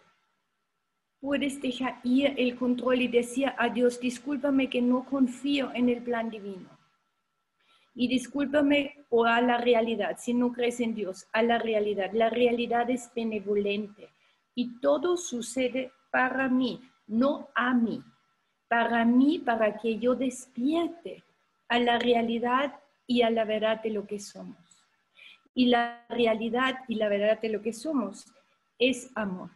Puedes 1.22 1.62
dejar 1.62 2.00
ir 2.04 2.34
el 2.38 2.58
control 2.58 3.02
y 3.02 3.08
decir 3.08 3.52
a 3.58 3.70
Dios, 3.70 4.00
discúlpame 4.00 4.70
que 4.70 4.82
no 4.82 5.06
confío 5.06 5.72
en 5.74 5.88
el 5.88 6.04
plan 6.04 6.30
divino. 6.30 6.70
Y 7.96 8.10
discúlpame 8.10 9.06
o 9.10 9.24
a 9.26 9.40
la 9.42 9.58
realidad, 9.58 10.18
si 10.20 10.34
no 10.34 10.52
crees 10.52 10.82
en 10.82 10.94
Dios, 10.94 11.28
a 11.32 11.42
la 11.42 11.58
realidad. 11.58 12.12
La 12.12 12.30
realidad 12.30 12.90
es 12.90 13.10
benevolente 13.16 14.10
y 14.54 14.80
todo 14.82 15.16
sucede 15.16 15.92
para 16.12 16.50
mí 16.50 16.82
no 17.08 17.50
a 17.56 17.74
mí, 17.74 18.04
para 18.68 19.06
mí, 19.06 19.40
para 19.40 19.78
que 19.78 19.98
yo 19.98 20.16
despierte 20.16 21.24
a 21.70 21.80
la 21.80 21.98
realidad 21.98 22.80
y 23.06 23.22
a 23.22 23.30
la 23.30 23.46
verdad 23.46 23.82
de 23.82 23.92
lo 23.92 24.06
que 24.06 24.20
somos. 24.20 24.58
Y 25.54 25.68
la 25.68 26.06
realidad 26.10 26.80
y 26.88 26.96
la 26.96 27.10
verdad 27.10 27.40
de 27.42 27.50
lo 27.50 27.62
que 27.62 27.74
somos 27.74 28.26
es 28.78 29.10
amor 29.16 29.50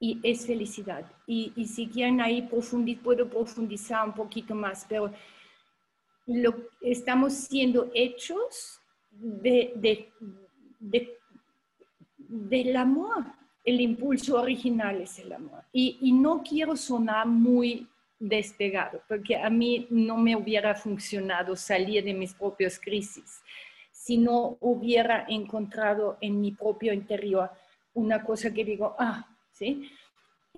y 0.00 0.20
es 0.22 0.46
felicidad. 0.46 1.10
Y, 1.26 1.52
si 1.66 1.86
quieren 1.86 2.20
ahí 2.20 2.42
puedo 2.42 3.28
profundizar 3.28 4.06
un 4.06 4.14
poquito 4.14 4.54
más, 4.54 4.84
pero 4.88 5.12
lo, 6.26 6.54
estamos 6.80 7.34
siendo 7.34 7.90
hechos 7.94 8.80
de, 9.10 10.10
del 12.18 12.76
amor 12.76 13.24
el 13.64 13.80
impulso 13.80 14.40
original 14.40 15.00
es 15.00 15.18
el 15.18 15.32
amor. 15.32 15.64
Y, 15.72 16.12
no 16.12 16.42
quiero 16.42 16.76
sonar 16.76 17.26
muy 17.26 17.88
despegado, 18.18 19.02
porque 19.08 19.36
a 19.36 19.50
mí 19.50 19.86
no 19.90 20.16
me 20.16 20.36
hubiera 20.36 20.74
funcionado 20.74 21.56
salir 21.56 22.04
de 22.04 22.14
mis 22.14 22.34
propias 22.34 22.78
crisis 22.78 23.42
si 24.04 24.18
no 24.18 24.58
hubiera 24.60 25.24
encontrado 25.28 26.18
en 26.20 26.38
mi 26.38 26.52
propio 26.52 26.92
interior 26.92 27.50
una 27.94 28.22
cosa 28.22 28.52
que 28.52 28.62
digo, 28.62 28.94
ah, 28.98 29.26
¿sí? 29.52 29.90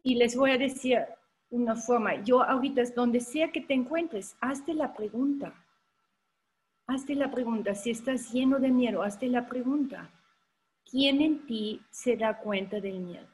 Y 0.03 0.17
les 0.17 0.35
voy 0.37 0.51
a 0.51 0.59
decir 0.59 1.05
una 1.51 1.77
forma, 1.77 2.25
yo 2.25 2.43
ahorita 2.43 2.83
es 2.83 2.93
donde 2.93 3.21
sea 3.21 3.53
que 3.53 3.61
te 3.61 3.75
encuentres, 3.75 4.37
hazte 4.41 4.75
la 4.75 4.93
pregunta. 4.93 5.55
Hazte 6.89 7.15
la 7.15 7.31
pregunta, 7.31 7.75
si 7.77 7.91
estás 7.91 8.33
lleno 8.33 8.59
de 8.59 8.71
miedo, 8.71 9.03
hazte 9.03 9.29
la 9.29 9.47
pregunta. 9.47 10.11
¿Quién 10.91 11.21
en 11.21 11.47
ti 11.47 11.81
se 11.91 12.17
da 12.17 12.39
cuenta 12.39 12.81
del 12.81 13.01
miedo? 13.01 13.29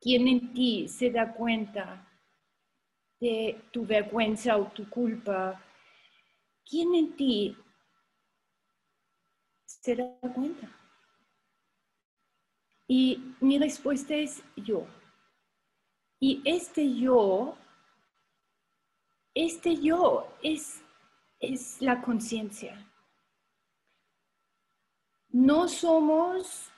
¿Quién 0.00 0.28
en 0.28 0.52
ti 0.54 0.88
se 0.88 1.10
da 1.10 1.34
cuenta 1.34 2.06
de 3.20 3.60
tu 3.70 3.84
vergüenza 3.84 4.56
o 4.56 4.66
tu 4.72 4.88
culpa? 4.88 5.62
¿Quién 6.64 6.94
en 6.94 7.16
ti 7.16 7.56
se 9.66 9.96
da 9.96 10.18
cuenta? 10.34 10.70
Y 12.88 13.34
mi 13.40 13.58
respuesta 13.58 14.14
es 14.14 14.42
yo. 14.56 14.86
Y 16.18 16.42
este 16.44 16.96
yo, 16.96 17.56
este 19.34 19.76
yo 19.76 20.36
es, 20.42 20.82
es 21.38 21.80
la 21.80 22.02
conciencia. 22.02 22.89
No 25.32 25.68
somos 25.68 26.70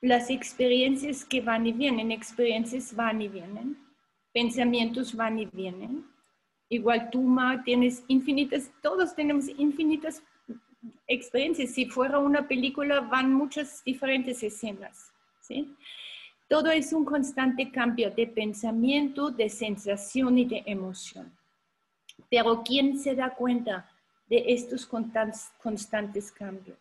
las 0.00 0.30
experiencias 0.30 1.24
que 1.24 1.40
van 1.40 1.66
y 1.66 1.72
vienen, 1.72 2.12
experiencias 2.12 2.94
van 2.94 3.20
y 3.20 3.28
vienen, 3.28 3.76
pensamientos 4.32 5.14
van 5.14 5.38
y 5.38 5.46
vienen. 5.46 6.06
Igual 6.68 7.10
tú, 7.10 7.22
Ma, 7.22 7.62
tienes 7.64 8.04
infinitas, 8.08 8.70
todos 8.82 9.14
tenemos 9.14 9.48
infinitas 9.48 10.22
experiencias. 11.06 11.70
Si 11.70 11.86
fuera 11.86 12.18
una 12.18 12.46
película, 12.46 13.00
van 13.00 13.32
muchas 13.32 13.82
diferentes 13.84 14.42
escenas. 14.42 15.12
¿sí? 15.40 15.74
Todo 16.48 16.70
es 16.70 16.92
un 16.92 17.04
constante 17.04 17.70
cambio 17.70 18.10
de 18.10 18.26
pensamiento, 18.26 19.30
de 19.30 19.48
sensación 19.48 20.38
y 20.38 20.44
de 20.44 20.62
emoción. 20.66 21.36
Pero 22.30 22.62
¿quién 22.62 22.98
se 22.98 23.14
da 23.14 23.34
cuenta 23.34 23.90
de 24.28 24.44
estos 24.48 24.86
constantes 24.86 26.30
cambios? 26.32 26.78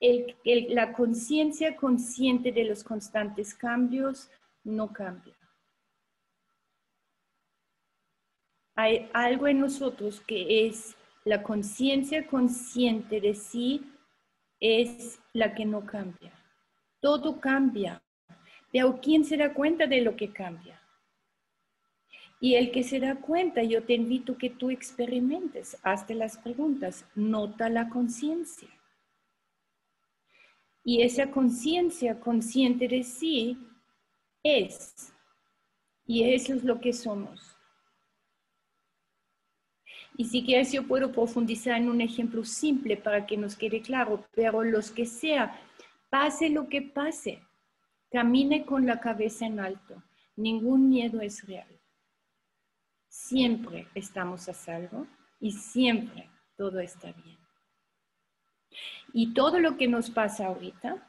La 0.00 0.92
conciencia 0.92 1.76
consciente 1.76 2.52
de 2.52 2.64
los 2.64 2.82
constantes 2.82 3.54
cambios 3.54 4.30
no 4.64 4.92
cambia. 4.92 5.34
Hay 8.74 9.10
algo 9.12 9.46
en 9.46 9.60
nosotros 9.60 10.20
que 10.20 10.66
es 10.66 10.96
la 11.24 11.42
conciencia 11.42 12.26
consciente 12.26 13.20
de 13.20 13.34
sí, 13.34 13.82
es 14.58 15.20
la 15.34 15.54
que 15.54 15.66
no 15.66 15.84
cambia. 15.84 16.32
Todo 17.00 17.40
cambia, 17.40 18.02
pero 18.72 19.00
¿quién 19.00 19.24
se 19.24 19.36
da 19.36 19.52
cuenta 19.52 19.86
de 19.86 20.00
lo 20.00 20.16
que 20.16 20.32
cambia? 20.32 20.80
Y 22.40 22.54
el 22.54 22.70
que 22.70 22.82
se 22.82 23.00
da 23.00 23.16
cuenta, 23.16 23.62
yo 23.62 23.82
te 23.84 23.92
invito 23.92 24.38
que 24.38 24.48
tú 24.48 24.70
experimentes, 24.70 25.76
hazte 25.82 26.14
las 26.14 26.38
preguntas, 26.38 27.04
nota 27.14 27.68
la 27.68 27.90
conciencia. 27.90 28.68
Y 30.82 31.02
esa 31.02 31.30
conciencia 31.30 32.18
consciente 32.18 32.88
de 32.88 33.02
sí 33.02 33.58
es. 34.42 35.12
Y 36.06 36.24
eso 36.24 36.54
es 36.54 36.64
lo 36.64 36.80
que 36.80 36.92
somos. 36.92 37.56
Y 40.16 40.24
si 40.24 40.44
quieres, 40.44 40.72
yo 40.72 40.86
puedo 40.86 41.12
profundizar 41.12 41.76
en 41.76 41.88
un 41.88 42.00
ejemplo 42.00 42.44
simple 42.44 42.96
para 42.96 43.26
que 43.26 43.36
nos 43.36 43.56
quede 43.56 43.80
claro, 43.80 44.26
pero 44.34 44.62
los 44.62 44.90
que 44.90 45.06
sea, 45.06 45.58
pase 46.10 46.50
lo 46.50 46.68
que 46.68 46.82
pase, 46.82 47.42
camine 48.10 48.66
con 48.66 48.84
la 48.84 49.00
cabeza 49.00 49.46
en 49.46 49.60
alto. 49.60 50.02
Ningún 50.36 50.88
miedo 50.88 51.20
es 51.20 51.46
real. 51.46 51.80
Siempre 53.08 53.86
estamos 53.94 54.48
a 54.48 54.54
salvo 54.54 55.06
y 55.38 55.52
siempre 55.52 56.28
todo 56.56 56.80
está 56.80 57.12
bien. 57.12 57.39
Y 59.12 59.34
todo 59.34 59.58
lo 59.58 59.76
que 59.76 59.88
nos 59.88 60.10
pasa 60.10 60.46
ahorita 60.46 61.06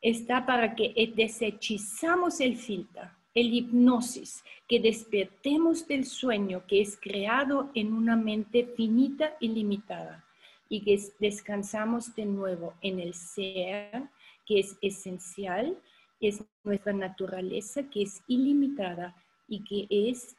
está 0.00 0.46
para 0.46 0.74
que 0.74 1.12
desechizamos 1.14 2.40
el 2.40 2.56
filtro, 2.56 3.02
el 3.34 3.52
hipnosis, 3.52 4.42
que 4.66 4.80
despertemos 4.80 5.86
del 5.86 6.04
sueño 6.04 6.64
que 6.66 6.80
es 6.80 6.98
creado 7.00 7.70
en 7.74 7.92
una 7.92 8.16
mente 8.16 8.64
finita 8.76 9.36
y 9.40 9.48
limitada 9.48 10.24
y 10.68 10.82
que 10.82 10.98
descansamos 11.18 12.14
de 12.14 12.24
nuevo 12.24 12.74
en 12.80 13.00
el 13.00 13.14
ser 13.14 14.08
que 14.46 14.60
es 14.60 14.76
esencial, 14.80 15.76
es 16.20 16.44
nuestra 16.64 16.92
naturaleza 16.92 17.82
que 17.90 18.02
es 18.02 18.22
ilimitada 18.26 19.16
y 19.48 19.64
que 19.64 19.86
es 19.90 20.36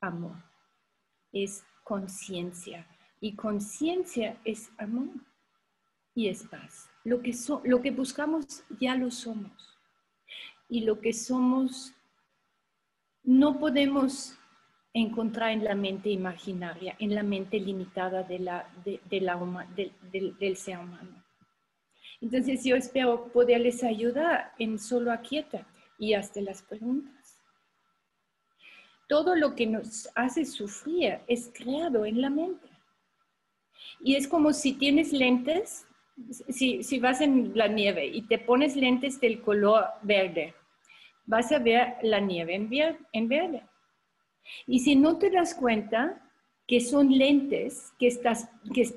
amor, 0.00 0.36
es 1.32 1.64
conciencia. 1.84 2.86
Y 3.20 3.34
conciencia 3.34 4.38
es 4.44 4.70
amor 4.78 5.08
y 6.14 6.28
es 6.28 6.44
paz. 6.44 6.88
Lo 7.04 7.22
que, 7.22 7.34
lo 7.64 7.80
que 7.82 7.90
buscamos 7.90 8.64
ya 8.78 8.94
lo 8.94 9.10
somos. 9.10 9.78
Y 10.68 10.82
lo 10.82 11.00
que 11.00 11.12
somos 11.12 11.94
no 13.22 13.58
podemos 13.58 14.36
encontrar 14.92 15.50
en 15.50 15.64
la 15.64 15.74
mente 15.74 16.10
imaginaria, 16.10 16.96
en 16.98 17.14
la 17.14 17.22
mente 17.22 17.60
limitada 17.60 18.22
de 18.22 18.38
la, 18.40 18.68
de, 18.84 19.20
la, 19.20 19.38
del 19.76 20.56
ser 20.56 20.78
humano. 20.78 21.24
Entonces 22.20 22.64
yo 22.64 22.76
espero 22.76 23.32
poderles 23.32 23.82
ayudar 23.82 24.52
en 24.58 24.78
solo 24.78 25.12
aquietar 25.12 25.66
y 25.98 26.14
hasta 26.14 26.40
las 26.40 26.62
preguntas. 26.62 27.40
Todo 29.08 29.34
lo 29.34 29.54
que 29.54 29.66
nos 29.66 30.08
hace 30.14 30.44
sufrir 30.44 31.20
es 31.26 31.50
creado 31.52 32.04
en 32.04 32.20
la 32.20 32.30
mente. 32.30 32.68
Y 34.00 34.14
es 34.14 34.28
como 34.28 34.52
si 34.52 34.74
tienes 34.74 35.12
lentes 35.12 35.86
si, 36.48 36.98
vas 36.98 37.20
en 37.20 37.52
la 37.54 37.68
nieve 37.68 38.06
y 38.06 38.22
te 38.22 38.38
pones 38.38 38.76
lentes 38.76 39.20
del 39.20 39.40
color 39.40 39.84
verde, 40.02 40.54
vas 41.26 41.52
a 41.52 41.58
ver 41.58 41.96
la 42.02 42.20
nieve 42.20 42.54
en, 43.12 43.28
verde. 43.28 43.62
Y 44.66 44.80
si 44.80 44.96
no 44.96 45.18
te 45.18 45.30
das 45.30 45.54
cuenta 45.54 46.22
que 46.66 46.80
son 46.80 47.16
lentes 47.16 47.92
que, 47.98 48.06
estás, 48.06 48.48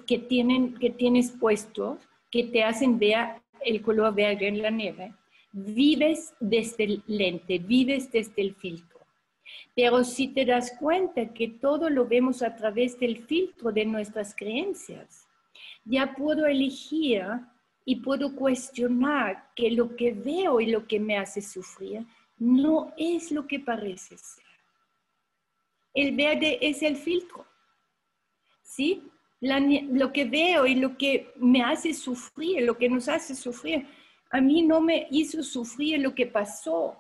que, 0.07 0.19
tienen, 0.19 0.75
que 0.75 0.89
tienes 0.89 1.31
puesto, 1.31 1.99
que 2.31 2.43
te 2.45 2.63
hacen 2.63 2.99
ver 2.99 3.41
el 3.62 3.81
color 3.81 4.13
verde 4.13 4.47
en 4.47 4.62
la 4.62 4.69
nieve, 4.69 5.13
vives 5.51 6.33
desde 6.39 6.83
el 6.86 7.03
lente, 7.07 7.59
vives 7.59 8.12
desde 8.12 8.41
el 8.41 8.55
filtro. 8.55 8.99
Pero 9.75 10.03
si 10.03 10.27
te 10.27 10.45
das 10.45 10.75
cuenta 10.79 11.33
que 11.33 11.47
todo 11.47 11.89
lo 11.89 12.07
vemos 12.07 12.41
a 12.41 12.55
través 12.55 12.99
del 12.99 13.23
filtro 13.25 13.71
de 13.71 13.86
nuestras 13.86 14.36
creencias, 14.36 15.22
ya 15.86 16.13
puedo 16.13 16.45
elegir 16.45 17.23
y 17.86 17.97
puedo 17.97 18.36
cuestionar 18.36 19.52
que 19.56 19.71
lo 19.71 19.95
que 19.95 20.13
veo 20.13 20.62
y 20.62 20.67
lo 20.67 20.88
que 20.88 20.99
me 20.99 21.17
hace 21.17 21.41
sufrir 21.41 22.06
no 22.38 22.93
es 22.97 23.32
lo 23.32 23.47
que 23.47 23.60
parece 23.60 24.17
ser. 24.17 24.43
El 25.93 26.15
verde 26.15 26.58
es 26.62 26.82
el 26.82 26.95
filtro. 26.95 27.45
¿Sí? 28.62 29.10
lo 29.41 30.13
que 30.13 30.23
veo 30.23 30.65
y 30.65 30.76
lo 30.76 30.97
que 30.97 31.34
me 31.36 31.62
hace 31.62 31.93
sufrir, 31.93 32.63
lo 32.63 32.78
que 32.78 32.88
nos 32.88 33.10
hace 33.10 33.36
sufrir, 33.36 33.86
a 34.32 34.39
mí 34.39 34.62
no 34.62 34.80
me 34.80 35.06
hizo 35.12 35.43
sufrir 35.43 35.99
lo 35.99 36.15
que 36.15 36.28
pasó, 36.28 36.97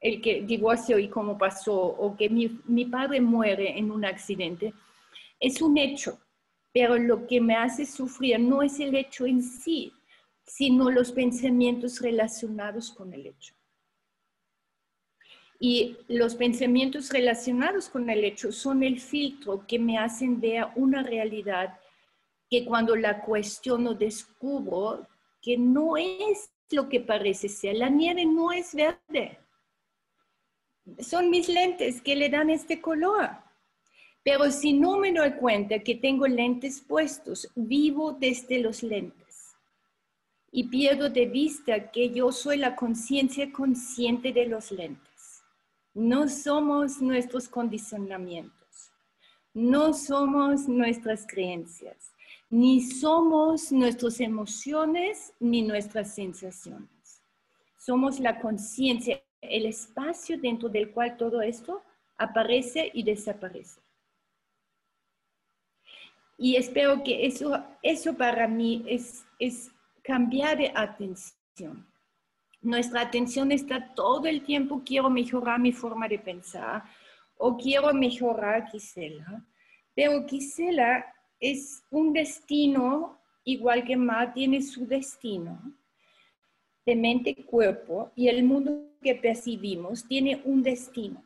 el 0.00 0.20
que 0.22 0.42
divorcio 0.42 0.96
y 0.98 1.08
cómo 1.08 1.36
pasó, 1.36 1.74
o 1.74 2.16
que 2.16 2.30
mi, 2.30 2.60
mi 2.66 2.84
padre 2.84 3.20
muere 3.20 3.76
en 3.76 3.90
un 3.90 4.04
accidente. 4.04 4.72
Es 5.40 5.60
un 5.60 5.76
hecho 5.76 6.20
pero 6.72 6.96
lo 6.96 7.26
que 7.26 7.40
me 7.40 7.54
hace 7.54 7.84
sufrir 7.86 8.40
no 8.40 8.62
es 8.62 8.80
el 8.80 8.94
hecho 8.94 9.26
en 9.26 9.42
sí, 9.42 9.92
sino 10.44 10.90
los 10.90 11.12
pensamientos 11.12 12.00
relacionados 12.00 12.90
con 12.90 13.12
el 13.12 13.26
hecho. 13.26 13.54
Y 15.58 15.96
los 16.08 16.34
pensamientos 16.34 17.10
relacionados 17.10 17.88
con 17.88 18.10
el 18.10 18.24
hecho 18.24 18.50
son 18.50 18.82
el 18.82 18.98
filtro 19.00 19.64
que 19.66 19.78
me 19.78 19.96
hacen 19.96 20.40
ver 20.40 20.66
una 20.74 21.02
realidad 21.02 21.78
que 22.50 22.64
cuando 22.64 22.96
la 22.96 23.22
cuestiono 23.22 23.94
descubro 23.94 25.06
que 25.40 25.56
no 25.56 25.96
es 25.96 26.50
lo 26.70 26.88
que 26.88 27.00
parece 27.00 27.48
ser. 27.48 27.76
La 27.76 27.88
nieve 27.88 28.24
no 28.24 28.50
es 28.52 28.74
verde. 28.74 29.38
Son 30.98 31.30
mis 31.30 31.48
lentes 31.48 32.00
que 32.00 32.16
le 32.16 32.28
dan 32.28 32.50
este 32.50 32.80
color. 32.80 33.30
Pero 34.24 34.50
si 34.50 34.72
no 34.72 34.98
me 34.98 35.12
doy 35.12 35.32
cuenta 35.32 35.80
que 35.80 35.96
tengo 35.96 36.26
lentes 36.26 36.80
puestos, 36.80 37.48
vivo 37.56 38.12
desde 38.12 38.60
los 38.60 38.82
lentes 38.82 39.56
y 40.52 40.64
pierdo 40.64 41.08
de 41.08 41.26
vista 41.26 41.90
que 41.90 42.10
yo 42.10 42.30
soy 42.30 42.58
la 42.58 42.76
conciencia 42.76 43.50
consciente 43.50 44.32
de 44.32 44.46
los 44.46 44.70
lentes. 44.70 45.42
No 45.94 46.28
somos 46.28 47.02
nuestros 47.02 47.48
condicionamientos, 47.48 48.92
no 49.54 49.92
somos 49.92 50.68
nuestras 50.68 51.26
creencias, 51.26 52.12
ni 52.48 52.80
somos 52.80 53.72
nuestras 53.72 54.20
emociones 54.20 55.32
ni 55.40 55.62
nuestras 55.62 56.14
sensaciones. 56.14 56.88
Somos 57.78 58.20
la 58.20 58.40
conciencia, 58.40 59.20
el 59.40 59.66
espacio 59.66 60.38
dentro 60.38 60.68
del 60.68 60.92
cual 60.92 61.16
todo 61.16 61.42
esto 61.42 61.82
aparece 62.16 62.90
y 62.94 63.02
desaparece. 63.02 63.81
Y 66.36 66.56
espero 66.56 67.02
que 67.02 67.26
eso, 67.26 67.62
eso 67.82 68.14
para 68.14 68.48
mí 68.48 68.84
es, 68.88 69.24
es 69.38 69.70
cambiar 70.02 70.58
de 70.58 70.72
atención. 70.74 71.86
Nuestra 72.60 73.02
atención 73.02 73.50
está 73.52 73.94
todo 73.94 74.26
el 74.26 74.42
tiempo, 74.42 74.82
quiero 74.84 75.10
mejorar 75.10 75.58
mi 75.58 75.72
forma 75.72 76.08
de 76.08 76.18
pensar 76.18 76.84
o 77.36 77.56
quiero 77.56 77.92
mejorar 77.92 78.70
Gisela. 78.70 79.44
Pero 79.94 80.26
Gisela 80.26 81.04
es 81.40 81.82
un 81.90 82.12
destino, 82.12 83.18
igual 83.44 83.84
que 83.84 83.96
Ma 83.96 84.32
tiene 84.32 84.62
su 84.62 84.86
destino 84.86 85.60
de 86.86 86.96
mente 86.96 87.34
cuerpo, 87.44 88.12
y 88.16 88.28
el 88.28 88.42
mundo 88.42 88.90
que 89.00 89.14
percibimos 89.14 90.06
tiene 90.06 90.40
un 90.44 90.62
destino. 90.62 91.24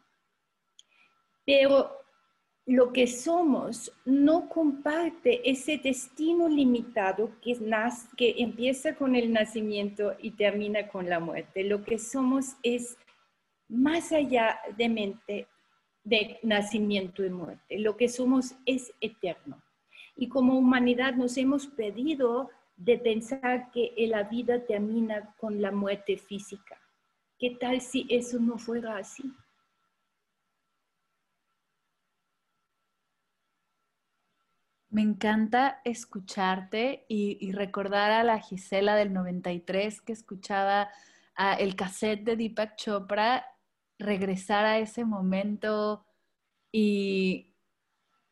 Pero 1.44 1.90
lo 2.67 2.93
que 2.93 3.07
somos 3.07 3.93
no 4.05 4.49
comparte 4.49 5.49
ese 5.49 5.79
destino 5.79 6.49
limitado 6.49 7.31
que, 7.41 7.57
empieza 8.39 8.97
con 8.97 9.14
el 9.14 9.33
nacimiento 9.33 10.17
y 10.21 10.33
termina 10.33 10.89
con 10.89 11.09
la 11.09 11.21
muerte. 11.21 11.62
Lo 11.62 11.85
que 11.85 11.99
somos 12.01 12.57
es 12.64 12.99
más 13.69 14.11
allá 14.11 14.59
de 14.77 14.89
mente, 14.89 15.47
de 16.03 16.41
nacimiento 16.43 17.25
y 17.25 17.31
muerte. 17.31 17.79
Lo 17.79 17.97
que 17.97 18.09
somos 18.09 18.57
es 18.67 18.93
eterno. 19.01 19.62
Y 20.17 20.29
como 20.29 20.59
humanidad 20.59 21.14
nos 21.14 21.37
hemos 21.37 21.69
pedido 21.69 22.51
de 22.77 22.99
pensar 22.99 23.71
que 23.71 23.95
la 24.09 24.25
vida 24.25 24.64
termina 24.64 25.35
con 25.39 25.62
la 25.62 25.71
muerte 25.71 26.17
física. 26.17 26.81
¿Qué 27.39 27.51
tal 27.51 27.81
si 27.81 28.07
eso 28.11 28.41
no 28.41 28.59
fuera 28.59 28.97
así? 28.97 29.33
Me 34.97 35.03
encanta 35.03 35.82
escucharte 35.84 37.05
y, 37.07 37.53
recordar 37.53 38.12
a 38.12 38.24
la 38.24 38.38
Gisela 38.40 38.97
del 38.97 39.12
93 39.12 40.01
que 40.01 40.14
escuchaba 40.14 40.88
el 41.59 41.76
cassette 41.76 42.24
de 42.24 42.36
Deepak 42.36 42.76
Chopra, 42.76 43.44
regresar 43.99 44.64
a 44.64 44.78
ese 44.78 45.05
momento 45.05 46.07
y, 46.72 47.55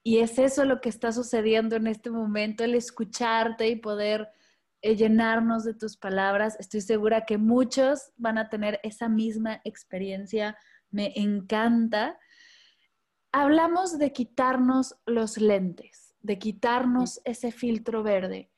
y 0.02 0.20
es 0.20 0.38
eso 0.38 0.64
lo 0.64 0.80
que 0.80 0.88
está 0.88 1.12
sucediendo 1.12 1.76
en 1.76 1.86
este 1.86 2.08
momento, 2.08 2.64
el 2.64 2.76
escucharte 2.76 3.68
y 3.68 3.76
poder 3.76 4.30
eh, 4.80 4.96
llenarnos 4.96 5.64
de 5.64 5.74
tus 5.74 5.98
palabras. 5.98 6.56
Estoy 6.58 6.80
segura 6.80 7.26
que 7.26 7.36
muchos 7.36 8.10
van 8.16 8.38
a 8.38 8.48
tener 8.48 8.80
esa 8.82 9.10
misma 9.10 9.60
experiencia. 9.64 10.56
Me 10.90 11.12
encanta. 11.14 12.18
Hablamos 13.32 13.98
de 13.98 14.14
quitarnos 14.14 14.94
los 15.04 15.36
lentes 15.36 16.03
de 16.24 16.38
quitarnos 16.38 17.20
ese 17.24 17.52
filtro 17.52 18.02
verde 18.02 18.50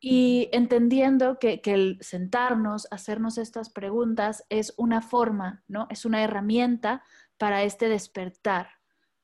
y 0.00 0.48
entendiendo 0.52 1.38
que, 1.40 1.60
el 1.64 1.98
sentarnos, 2.00 2.86
hacernos 2.92 3.36
estas 3.36 3.70
preguntas 3.70 4.44
es 4.48 4.72
una 4.76 5.02
forma, 5.02 5.64
¿no? 5.66 5.88
Es 5.90 6.04
una 6.04 6.22
herramienta 6.22 7.02
para 7.36 7.64
este 7.64 7.88
despertar, 7.88 8.68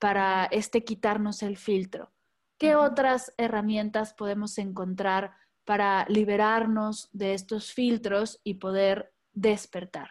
para 0.01 0.47
este 0.47 0.83
quitarnos 0.85 1.45
el 1.45 1.57
filtro. 1.57 2.13
¿Qué 2.59 2.75
otras 2.75 3.33
herramientas 3.37 4.13
podemos 4.13 4.59
encontrar 4.59 5.33
para 5.65 6.05
liberarnos 6.09 7.09
de 7.13 7.35
estos 7.35 7.73
filtros 7.73 8.41
y 8.43 8.55
poder 8.55 9.13
despertar? 9.33 10.11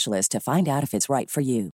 specialist 0.00 0.32
to 0.32 0.40
find 0.40 0.68
out 0.68 0.82
if 0.82 0.94
it's 0.94 1.08
right 1.08 1.30
for 1.30 1.42
you. 1.42 1.70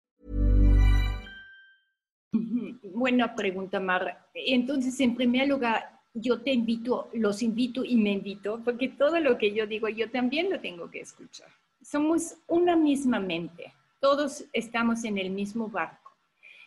Buena 2.95 3.35
pregunta, 3.35 3.81
Mar. 3.81 4.27
Entonces, 4.35 4.99
en 5.01 5.15
primer 5.15 5.49
lugar, 5.49 6.01
yo 6.15 6.41
te 6.41 6.53
invito, 6.53 7.09
los 7.13 7.43
invito 7.43 7.85
y 7.85 7.97
me 7.97 8.13
invito, 8.13 8.61
porque 8.65 8.89
todo 8.89 9.21
lo 9.21 9.37
que 9.37 9.53
yo 9.53 9.67
digo, 9.67 9.89
yo 9.89 10.11
también 10.11 10.51
lo 10.51 10.61
tengo 10.61 10.91
que 10.91 11.01
escuchar. 11.01 11.49
Somos 11.83 12.35
una 12.49 12.75
misma 12.75 13.21
mente, 13.21 13.73
todos 14.01 14.45
estamos 14.53 15.05
en 15.05 15.19
el 15.19 15.31
mismo 15.31 15.69
barco. 15.69 16.11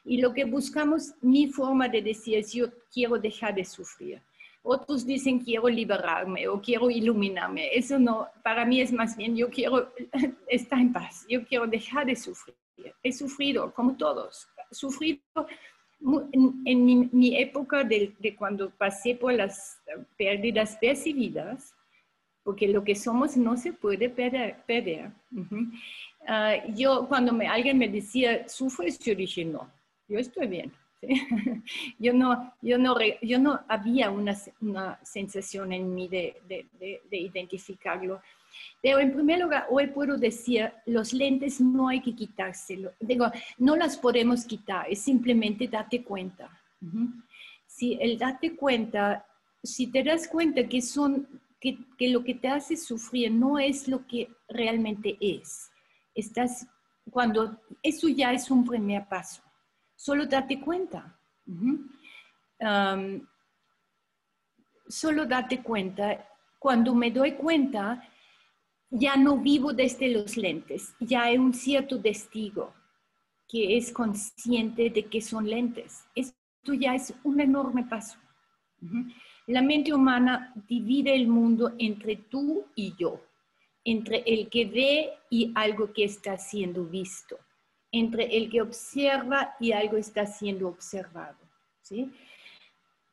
Y 0.06 0.22
lo 0.22 0.34
que 0.34 0.46
buscamos, 0.46 1.14
mi 1.22 1.48
forma 1.48 1.90
de 1.90 2.02
decir 2.02 2.38
es, 2.38 2.54
yo 2.54 2.68
quiero 2.94 3.18
dejar 3.18 3.54
de 3.56 3.66
sufrir. 3.66 4.22
Otros 4.72 5.04
dicen 5.04 5.40
quiero 5.40 5.68
liberarme 5.68 6.48
o 6.48 6.62
quiero 6.62 6.92
iluminarme. 6.92 7.70
Eso 7.74 7.98
no, 7.98 8.28
para 8.44 8.66
mí 8.66 8.80
es 8.82 8.94
más 8.94 9.18
bien 9.18 9.36
yo 9.36 9.50
quiero 9.50 9.92
estar 10.48 10.78
en 10.78 10.94
paz, 10.94 11.26
yo 11.28 11.44
quiero 11.44 11.66
dejar 11.66 12.06
de 12.06 12.16
sufrir. 12.16 12.56
He 13.02 13.12
sufrido, 13.12 13.74
como 13.74 13.98
todos, 13.98 14.48
sufrido 14.70 15.20
en, 16.32 17.10
mi, 17.12 17.36
época 17.38 17.84
de, 17.84 18.14
cuando 18.38 18.70
pasé 18.70 19.16
por 19.16 19.34
las 19.34 19.82
pérdidas 20.16 20.78
percibidas, 20.80 21.74
porque 22.44 22.68
lo 22.68 22.84
que 22.84 22.94
somos 22.94 23.36
no 23.38 23.58
se 23.58 23.74
puede 23.74 24.08
perder. 24.08 25.12
Ah, 26.28 26.64
yo 26.76 27.08
cuando 27.08 27.34
me, 27.34 27.48
alguien 27.48 27.80
me 27.80 27.90
decía, 27.90 28.48
¿sufres? 28.48 29.00
Yo 29.00 29.16
dije, 29.16 29.44
no, 29.44 29.68
yo 30.08 30.20
estoy 30.20 30.46
bien. 30.46 30.72
yo, 32.00 32.14
no, 32.14 32.54
yo, 32.62 32.78
no, 32.78 32.96
yo 33.22 33.40
no 33.40 33.60
había 33.68 34.12
una, 34.12 34.36
una 34.62 35.00
sensación 35.04 35.72
en 35.72 35.94
mí 35.94 36.08
de, 36.08 36.42
de, 36.48 36.68
de, 37.10 37.18
identificarlo. 37.18 38.22
Pero 38.82 39.00
en 39.00 39.14
primer 39.14 39.40
lugar, 39.40 39.68
hoy 39.70 39.88
puedo 39.88 40.18
decir, 40.18 40.72
los 40.86 41.14
lentes 41.14 41.62
no 41.62 41.88
hay 41.88 42.02
que 42.02 42.16
quitárselo. 42.16 42.92
Digo, 43.00 43.32
no 43.58 43.76
las 43.76 43.98
podemos 43.98 44.46
quitar, 44.46 44.90
es 44.90 45.00
simplemente 45.00 45.68
date 45.68 46.04
cuenta. 46.04 46.50
Si 47.66 47.98
el 48.02 48.18
date 48.18 48.56
cuenta, 48.56 49.26
si 49.64 49.88
te 49.88 50.04
das 50.04 50.28
cuenta 50.28 50.68
que 50.68 50.82
son, 50.82 51.28
que, 51.60 51.78
que, 51.98 52.10
lo 52.10 52.24
que 52.24 52.34
te 52.34 52.48
hace 52.48 52.76
sufrir 52.76 53.32
no 53.32 53.60
es 53.60 53.88
lo 53.88 54.06
que 54.08 54.30
realmente 54.50 55.18
es, 55.20 55.70
estás, 56.16 56.68
cuando 57.10 57.58
eso 57.84 58.08
ya 58.10 58.34
es 58.34 58.50
un 58.50 58.66
primer 58.66 59.08
paso 59.08 59.42
solo 60.00 60.26
date 60.26 60.62
cuenta. 60.62 61.20
solo 64.88 65.26
date 65.26 65.62
cuenta. 65.62 66.26
Cuando 66.58 66.96
me 66.96 67.12
doy 67.12 67.34
cuenta, 67.34 68.02
ya 68.90 69.16
no 69.18 69.38
vivo 69.38 69.72
desde 69.74 70.10
los 70.10 70.36
lentes, 70.36 70.96
ya 71.00 71.24
hay 71.24 71.38
un 71.38 71.54
cierto 71.54 72.02
testigo 72.02 72.74
que 73.48 73.78
es 73.78 73.92
consciente 73.92 74.90
de 74.90 75.04
que 75.06 75.22
son 75.22 75.48
lentes. 75.48 76.06
Esto 76.16 76.74
ya 76.74 76.96
es 76.96 77.14
un 77.24 77.40
enorme 77.40 77.84
paso. 77.84 78.18
La 79.48 79.62
mente 79.62 79.94
humana 79.94 80.54
divide 80.68 81.14
el 81.14 81.28
mundo 81.28 81.74
entre 81.78 82.16
tú 82.16 82.66
y 82.76 82.96
yo, 82.98 83.22
entre 83.84 84.24
el 84.26 84.50
que 84.50 84.66
ve 84.66 85.10
y 85.30 85.52
algo 85.56 85.92
que 85.94 86.06
está 86.06 86.38
siendo 86.38 86.86
visto 86.86 87.38
entre 87.92 88.38
el 88.38 88.50
que 88.50 88.62
observa 88.62 89.56
y 89.60 89.72
algo 89.72 89.98
está 89.98 90.26
siendo 90.26 90.68
observado. 90.68 91.38
¿sí? 91.82 92.12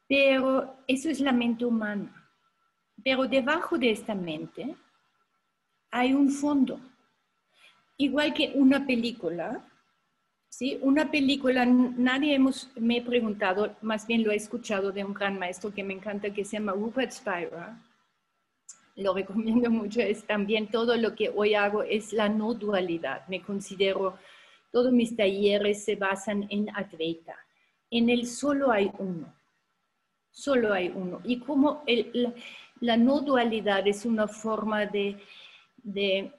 Pero 0.08 0.76
eso 0.86 1.08
es 1.08 1.20
la 1.20 1.32
mente 1.32 1.64
humana. 1.64 2.12
Pero 3.02 3.26
debajo 3.26 3.78
de 3.78 3.90
esta 3.90 4.14
mente 4.14 4.74
hay 5.90 6.12
un 6.12 6.30
fondo. 6.30 6.80
Igual 7.98 8.34
que 8.34 8.52
una 8.54 8.86
película, 8.86 9.64
¿sí? 10.48 10.78
Una 10.82 11.10
película, 11.10 11.64
nadie 11.64 12.34
hemos, 12.34 12.70
me 12.76 12.98
he 12.98 13.02
preguntado, 13.02 13.74
más 13.80 14.06
bien 14.06 14.22
lo 14.22 14.30
he 14.30 14.36
escuchado 14.36 14.92
de 14.92 15.04
un 15.04 15.14
gran 15.14 15.38
maestro 15.38 15.72
que 15.72 15.82
me 15.82 15.94
encanta, 15.94 16.32
que 16.32 16.44
se 16.44 16.58
llama 16.58 16.72
Rupert 16.72 17.12
Spira. 17.12 17.80
Lo 18.96 19.14
recomiendo 19.14 19.70
mucho, 19.70 20.00
es 20.00 20.24
también 20.24 20.68
todo 20.70 20.96
lo 20.96 21.14
que 21.14 21.30
hoy 21.34 21.54
hago 21.54 21.82
es 21.82 22.12
la 22.12 22.28
no 22.28 22.54
dualidad. 22.54 23.26
Me 23.28 23.42
considero 23.42 24.18
todos 24.70 24.92
mis 24.92 25.16
talleres 25.16 25.84
se 25.84 25.96
basan 25.96 26.46
en 26.50 26.68
Advaita. 26.70 27.36
En 27.90 28.10
el 28.10 28.26
solo 28.26 28.70
hay 28.70 28.90
uno. 28.98 29.32
Solo 30.30 30.72
hay 30.72 30.92
uno. 30.94 31.20
Y 31.24 31.38
como 31.38 31.82
la, 32.80 32.96
no 32.96 33.20
dualidad 33.20 33.86
es 33.86 34.04
una 34.04 34.28
forma 34.28 34.86
de, 34.86 35.16
de, 35.82 36.32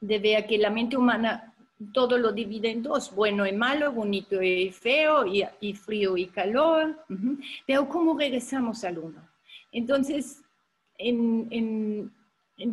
ver 0.00 0.46
que 0.46 0.58
la 0.58 0.70
mente 0.70 0.96
humana 0.96 1.52
todo 1.92 2.16
lo 2.18 2.30
divide 2.32 2.70
en 2.70 2.82
dos, 2.82 3.12
bueno 3.12 3.46
y 3.46 3.52
malo, 3.52 3.90
bonito 3.90 4.40
y 4.40 4.70
feo, 4.70 5.24
y, 5.26 5.74
frío 5.74 6.16
y 6.16 6.26
calor. 6.26 7.04
Pero 7.66 7.88
¿cómo 7.88 8.16
regresamos 8.16 8.84
al 8.84 8.98
uno? 8.98 9.28
Entonces, 9.72 10.42
en, 10.98 12.12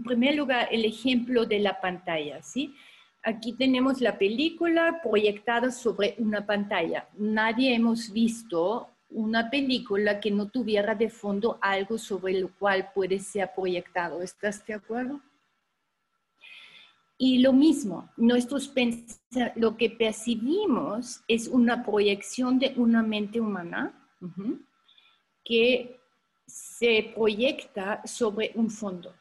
primer 0.03 0.35
lugar, 0.35 0.67
el 0.71 0.85
ejemplo 0.85 1.45
de 1.45 1.59
la 1.59 1.79
pantalla, 1.79 2.43
¿sí? 2.43 2.75
Aquí 3.23 3.53
tenemos 3.53 3.99
la 3.99 4.17
película 4.17 5.01
proyectada 5.03 5.71
sobre 5.71 6.15
una 6.19 6.45
pantalla. 6.45 7.09
Nadie 7.17 7.75
hemos 7.75 8.11
visto 8.11 8.89
una 9.09 9.49
película 9.49 10.19
que 10.19 10.31
no 10.31 10.47
tuviera 10.49 10.95
de 10.95 11.09
fondo 11.09 11.57
algo 11.61 11.97
sobre 11.97 12.39
lo 12.39 12.49
cual 12.57 12.91
puede 12.93 13.19
ser 13.19 13.51
proyectado. 13.53 14.21
¿Estás 14.21 14.65
de 14.65 14.75
acuerdo? 14.75 15.19
Y 17.17 17.39
lo 17.39 17.51
mismo, 17.51 18.09
nuestros 18.15 18.73
lo 19.55 19.75
que 19.75 19.89
percibimos 19.89 21.21
es 21.27 21.49
una 21.49 21.83
proyección 21.83 22.59
de 22.59 22.73
una 22.77 23.03
mente 23.03 23.41
humana 23.41 23.93
que 25.43 25.99
se 26.47 27.11
proyecta 27.13 28.01
sobre 28.05 28.53
un 28.55 28.69
fondo. 28.69 29.13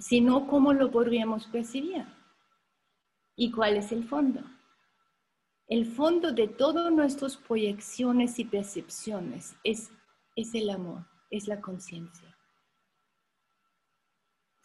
Si 0.00 0.20
no, 0.20 0.48
¿cómo 0.48 0.72
lo 0.72 0.90
podríamos 0.90 1.46
percibir? 1.46 2.04
¿Y 3.36 3.52
cuál 3.52 3.76
es 3.76 3.92
el 3.92 4.04
fondo? 4.04 4.40
El 5.68 5.86
fondo 5.86 6.32
de 6.32 6.48
todas 6.48 6.90
nuestras 6.92 7.36
proyecciones 7.36 8.38
y 8.38 8.44
percepciones 8.44 9.54
es, 9.62 9.90
es 10.34 10.54
el 10.54 10.70
amor, 10.70 11.06
es 11.30 11.46
la 11.46 11.60
conciencia 11.60 12.36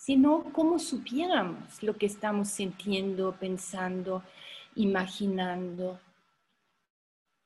sino 0.02 0.52
cómo 0.52 0.80
supiéramos 0.80 1.84
lo 1.84 1.96
que 1.96 2.08
estamos 2.08 2.48
sintiendo, 2.48 3.38
pensando, 3.40 4.24
imaginando. 4.74 6.00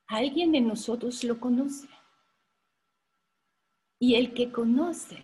Alguien 0.07 0.53
de 0.53 0.61
nosotros 0.61 1.21
lo 1.25 1.37
conoce. 1.37 1.89
Y 3.99 4.15
el 4.15 4.33
que 4.33 4.53
conoce 4.53 5.21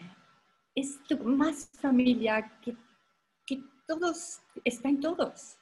es 0.76 1.00
lo 1.10 1.24
más 1.24 1.70
familiar 1.80 2.60
que, 2.60 2.76
que 3.46 3.64
todos, 3.88 4.42
está 4.66 4.90
en 4.90 5.00
todos. 5.00 5.56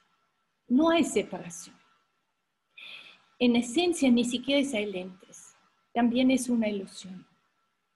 No 0.70 0.88
hay 0.88 1.04
separación. 1.04 1.76
En 3.38 3.56
esencia, 3.56 4.10
ni 4.10 4.24
siquiera 4.24 4.66
hay 4.78 4.86
lentes. 4.86 5.54
También 5.92 6.30
es 6.30 6.48
una 6.48 6.68
ilusión. 6.68 7.26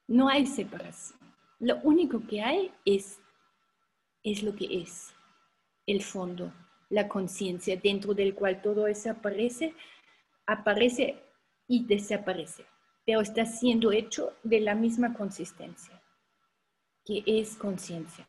No 0.09 0.29
hay 0.29 0.45
separación. 0.45 1.18
Lo 1.61 1.77
único 1.83 2.20
que 2.27 2.43
hay 2.43 2.72
es 2.85 3.20
es 4.25 4.43
lo 4.43 4.57
que 4.57 4.83
es 4.83 5.14
el 5.87 6.03
fondo, 6.03 6.53
la 6.89 7.09
conciencia, 7.09 7.77
dentro 7.77 8.14
del 8.14 8.35
cual 8.35 8.61
todo 8.62 8.87
eso 8.87 9.11
aparece, 9.11 9.75
aparece 10.47 11.22
y 11.68 11.85
desaparece, 11.85 12.64
pero 13.05 13.20
está 13.20 13.45
siendo 13.45 13.93
hecho 13.93 14.33
de 14.43 14.61
la 14.61 14.75
misma 14.75 15.12
consistencia, 15.14 16.03
que 17.05 17.22
es 17.27 17.55
conciencia. 17.57 18.27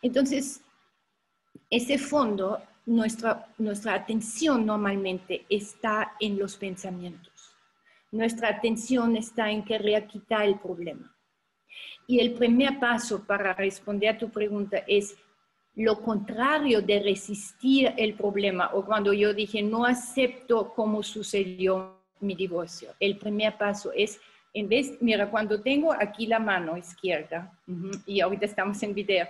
Entonces, 0.00 0.62
ese 1.70 1.98
fondo, 1.98 2.62
nuestra, 2.88 3.46
nuestra 3.58 3.94
atención 3.94 4.64
normalmente 4.64 5.44
está 5.48 6.14
en 6.18 6.38
los 6.38 6.56
pensamientos. 6.56 7.54
Nuestra 8.10 8.48
atención 8.48 9.14
está 9.16 9.50
en 9.50 9.62
querer 9.62 10.06
quitar 10.06 10.46
el 10.46 10.58
problema. 10.58 11.14
Y 12.06 12.20
el 12.20 12.32
primer 12.32 12.78
paso 12.80 13.24
para 13.26 13.52
responder 13.52 14.14
a 14.14 14.18
tu 14.18 14.30
pregunta 14.30 14.78
es 14.86 15.16
lo 15.74 16.00
contrario 16.00 16.80
de 16.80 17.00
resistir 17.00 17.92
el 17.98 18.14
problema 18.14 18.70
o 18.72 18.84
cuando 18.84 19.12
yo 19.12 19.34
dije 19.34 19.62
no 19.62 19.84
acepto 19.84 20.72
cómo 20.74 21.02
sucedió 21.02 21.98
mi 22.20 22.34
divorcio. 22.34 22.94
El 22.98 23.18
primer 23.18 23.58
paso 23.58 23.92
es, 23.94 24.18
en 24.54 24.66
vez, 24.66 24.96
mira, 25.02 25.30
cuando 25.30 25.60
tengo 25.60 25.92
aquí 25.92 26.26
la 26.26 26.38
mano 26.38 26.76
izquierda, 26.76 27.52
y 28.06 28.20
ahorita 28.20 28.46
estamos 28.46 28.82
en 28.82 28.94
video, 28.94 29.28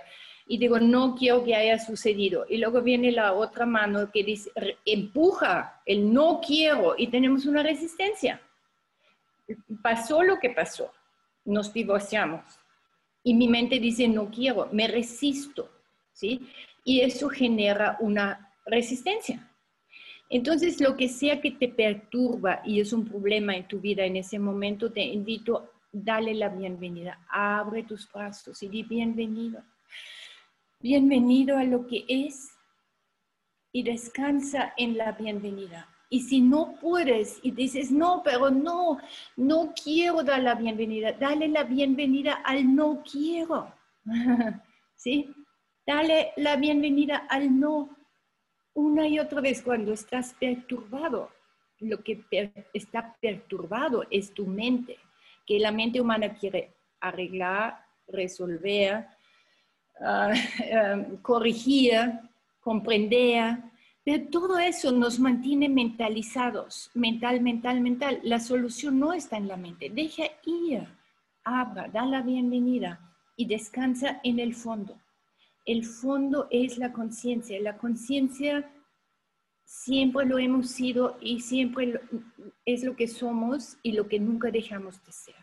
y 0.51 0.57
digo, 0.57 0.79
no 0.79 1.15
quiero 1.15 1.43
que 1.43 1.53
haya 1.53 1.77
sucedido. 1.77 2.43
Y 2.49 2.57
luego 2.57 2.81
viene 2.81 3.11
la 3.11 3.33
otra 3.33 3.67
mano 3.67 4.11
que 4.11 4.23
dice, 4.23 4.49
empuja 4.83 5.79
el 5.85 6.11
no 6.11 6.41
quiero 6.45 6.95
y 6.97 7.05
tenemos 7.05 7.45
una 7.45 7.61
resistencia. 7.61 8.41
Pasó 9.83 10.23
lo 10.23 10.39
que 10.39 10.49
pasó, 10.49 10.91
nos 11.45 11.71
divorciamos 11.71 12.41
y 13.23 13.35
mi 13.35 13.47
mente 13.47 13.79
dice 13.79 14.07
no 14.07 14.31
quiero, 14.31 14.67
me 14.71 14.87
resisto, 14.87 15.69
¿sí? 16.13 16.49
Y 16.83 17.01
eso 17.01 17.29
genera 17.29 17.97
una 17.99 18.51
resistencia. 18.65 19.47
Entonces, 20.31 20.81
lo 20.81 20.97
que 20.97 21.09
sea 21.09 21.39
que 21.41 21.51
te 21.51 21.67
perturba 21.67 22.63
y 22.65 22.79
es 22.79 22.91
un 22.91 23.05
problema 23.05 23.55
en 23.55 23.67
tu 23.67 23.79
vida 23.79 24.03
en 24.03 24.15
ese 24.15 24.39
momento, 24.39 24.91
te 24.91 25.03
invito, 25.03 25.73
dale 25.91 26.33
la 26.33 26.49
bienvenida, 26.49 27.19
abre 27.29 27.83
tus 27.83 28.11
brazos 28.11 28.63
y 28.63 28.67
di 28.67 28.81
bienvenido. 28.81 29.61
Bienvenido 30.81 31.57
a 31.57 31.65
lo 31.65 31.87
que 31.87 32.05
es 32.07 32.57
y 33.73 33.83
descansa 33.83 34.73
en 34.77 34.97
la 34.97 35.11
bienvenida. 35.11 35.89
Y 36.09 36.21
si 36.21 36.39
no 36.39 36.75
puedes 36.79 37.41
y 37.43 37.51
dices, 37.51 37.91
no, 37.91 38.21
pero 38.23 38.49
no, 38.49 38.97
no 39.35 39.73
quiero 39.73 40.23
dar 40.23 40.41
la 40.41 40.55
bienvenida, 40.55 41.11
dale 41.11 41.49
la 41.49 41.65
bienvenida 41.65 42.35
al 42.45 42.73
no 42.73 43.03
quiero. 43.03 43.75
¿Sí? 44.95 45.35
Dale 45.85 46.31
la 46.37 46.55
bienvenida 46.55 47.27
al 47.29 47.59
no 47.59 47.89
una 48.73 49.05
y 49.05 49.19
otra 49.19 49.41
vez 49.41 49.61
cuando 49.61 49.91
estás 49.91 50.33
perturbado. 50.39 51.29
Lo 51.79 52.01
que 52.01 52.23
está 52.73 53.17
perturbado 53.19 54.05
es 54.09 54.33
tu 54.33 54.47
mente, 54.47 54.97
que 55.45 55.59
la 55.59 55.73
mente 55.73 55.99
humana 55.99 56.35
quiere 56.35 56.73
arreglar, 57.01 57.85
resolver, 58.07 59.07
ah, 60.01 60.33
ah, 60.73 61.03
corregir, 61.21 61.93
comprender, 62.59 63.57
pero 64.03 64.27
todo 64.29 64.57
eso 64.57 64.91
nos 64.91 65.19
mantiene 65.19 65.69
mentalizados, 65.69 66.89
mental, 66.93 67.41
mental, 67.41 67.81
mental. 67.81 68.19
La 68.23 68.39
solución 68.39 68.99
no 68.99 69.13
está 69.13 69.37
en 69.37 69.47
la 69.47 69.57
mente. 69.57 69.89
Deja 69.89 70.23
ir, 70.45 70.87
abra, 71.43 71.87
da 71.87 72.05
la 72.05 72.21
bienvenida 72.21 72.99
y 73.35 73.45
descansa 73.45 74.19
en 74.23 74.39
el 74.39 74.55
fondo. 74.55 74.97
El 75.65 75.85
fondo 75.85 76.47
es 76.49 76.77
la 76.77 76.91
conciencia. 76.91 77.59
La 77.59 77.77
conciencia 77.77 78.67
siempre 79.63 80.25
lo 80.25 80.39
hemos 80.39 80.71
sido 80.71 81.17
y 81.21 81.41
siempre 81.41 82.01
es 82.65 82.83
lo 82.83 82.95
que 82.95 83.07
somos 83.07 83.77
y 83.83 83.91
lo 83.91 84.07
que 84.07 84.19
nunca 84.19 84.49
dejamos 84.49 85.03
de 85.05 85.11
ser. 85.11 85.35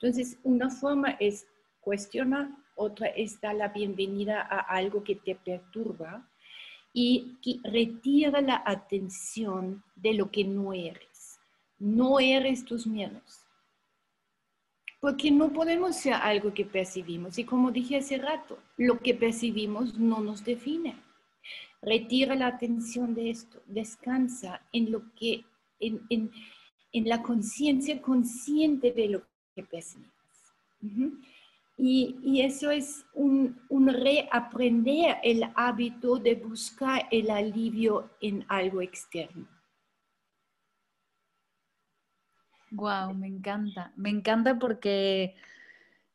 Entonces, 0.00 0.38
una 0.44 0.70
forma 0.70 1.10
es 1.20 1.46
cuestionar, 1.80 2.48
otra 2.78 3.08
es 3.08 3.40
dar 3.40 3.56
la 3.56 3.68
bienvenida 3.68 4.40
a 4.40 4.60
algo 4.60 5.02
que 5.02 5.16
te 5.16 5.34
perturba 5.34 6.28
y 6.92 7.36
que 7.42 7.58
retira 7.68 8.40
la 8.40 8.62
atención 8.64 9.82
de 9.96 10.14
lo 10.14 10.30
que 10.30 10.44
no 10.44 10.72
eres. 10.72 11.38
No 11.78 12.18
eres 12.20 12.64
tus 12.64 12.86
miedos. 12.86 13.44
Porque 15.00 15.30
no 15.30 15.52
podemos 15.52 15.96
ser 15.96 16.14
algo 16.14 16.54
que 16.54 16.64
percibimos. 16.64 17.38
Y 17.38 17.44
como 17.44 17.70
dije 17.70 17.98
hace 17.98 18.18
rato, 18.18 18.58
lo 18.76 18.98
que 19.00 19.14
percibimos 19.14 19.98
no 19.98 20.20
nos 20.20 20.44
define. 20.44 20.96
Retira 21.82 22.34
la 22.34 22.48
atención 22.48 23.14
de 23.14 23.30
esto. 23.30 23.62
Descansa 23.66 24.62
en 24.72 24.90
lo 24.90 25.14
que, 25.14 25.44
en, 25.78 26.00
en, 26.10 27.08
la 27.08 27.22
conciencia 27.22 28.02
consciente 28.02 28.90
de 28.92 29.08
lo 29.08 29.22
que 29.54 29.62
percibimos. 29.62 30.12
Y, 31.80 32.42
eso 32.42 32.72
es 32.72 33.06
un, 33.14 33.56
reaprender 33.70 35.18
el 35.22 35.44
hábito 35.54 36.16
de 36.16 36.34
buscar 36.34 37.06
el 37.12 37.30
alivio 37.30 38.10
en 38.20 38.44
algo 38.48 38.82
externo. 38.82 39.46
Wow, 42.72 43.14
me 43.14 43.28
encanta. 43.28 43.92
Me 43.96 44.10
encanta 44.10 44.58
porque 44.58 45.36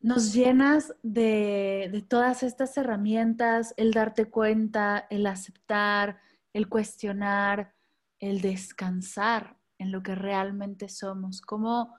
nos 0.02 0.34
llenas 0.34 0.94
de, 1.02 1.90
de, 1.94 2.02
todas 2.02 2.44
estas 2.44 2.76
herramientas, 2.78 3.74
el 3.78 3.92
darte 3.92 4.26
cuenta, 4.26 5.08
el 5.10 5.26
aceptar, 5.26 6.20
el 6.52 6.68
cuestionar, 6.68 7.74
el 8.20 8.42
descansar 8.42 9.58
en 9.78 9.94
lo 9.94 10.04
que 10.04 10.14
realmente 10.14 10.90
somos. 10.90 11.40
Cómo 11.40 11.96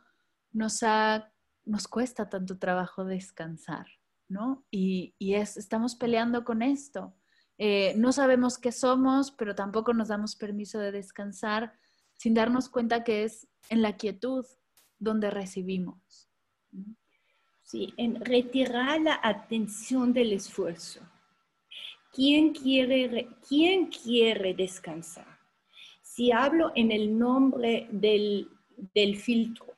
nos 0.53 0.83
ha 0.83 1.34
nos 1.65 1.89
cuesta 1.89 2.29
tanto 2.29 2.59
trabajo 2.59 3.05
descansar, 3.05 3.87
¿no? 4.29 4.65
Y, 4.71 5.15
es, 5.19 5.57
estamos 5.57 5.95
peleando 5.95 6.45
con 6.45 6.63
esto. 6.63 7.15
Eh, 7.59 7.95
no 7.97 8.13
sabemos 8.13 8.59
qué 8.59 8.73
somos, 8.73 9.31
pero 9.31 9.55
tampoco 9.55 9.93
nos 9.95 10.09
damos 10.09 10.37
permiso 10.37 10.79
de 10.79 10.93
descansar 10.93 11.73
sin 12.15 12.35
darnos 12.35 12.69
cuenta 12.69 13.05
que 13.05 13.25
es 13.25 13.49
en 13.69 13.83
la 13.83 13.97
quietud 13.97 14.45
donde 14.99 15.31
recibimos. 15.31 16.29
Sí, 17.63 17.95
en 17.97 18.21
retirar 18.21 19.01
la 19.01 19.21
atención 19.23 20.13
del 20.13 20.33
esfuerzo. 20.33 21.01
¿quién 22.15 22.53
quiere, 22.55 23.29
quién 23.47 23.87
quiere 23.87 24.55
descansar? 24.55 25.27
Si 26.01 26.31
hablo 26.31 26.71
en 26.75 26.93
el 26.93 27.19
nombre 27.19 27.89
del, 27.91 28.49
del 28.95 29.17
filtro, 29.17 29.74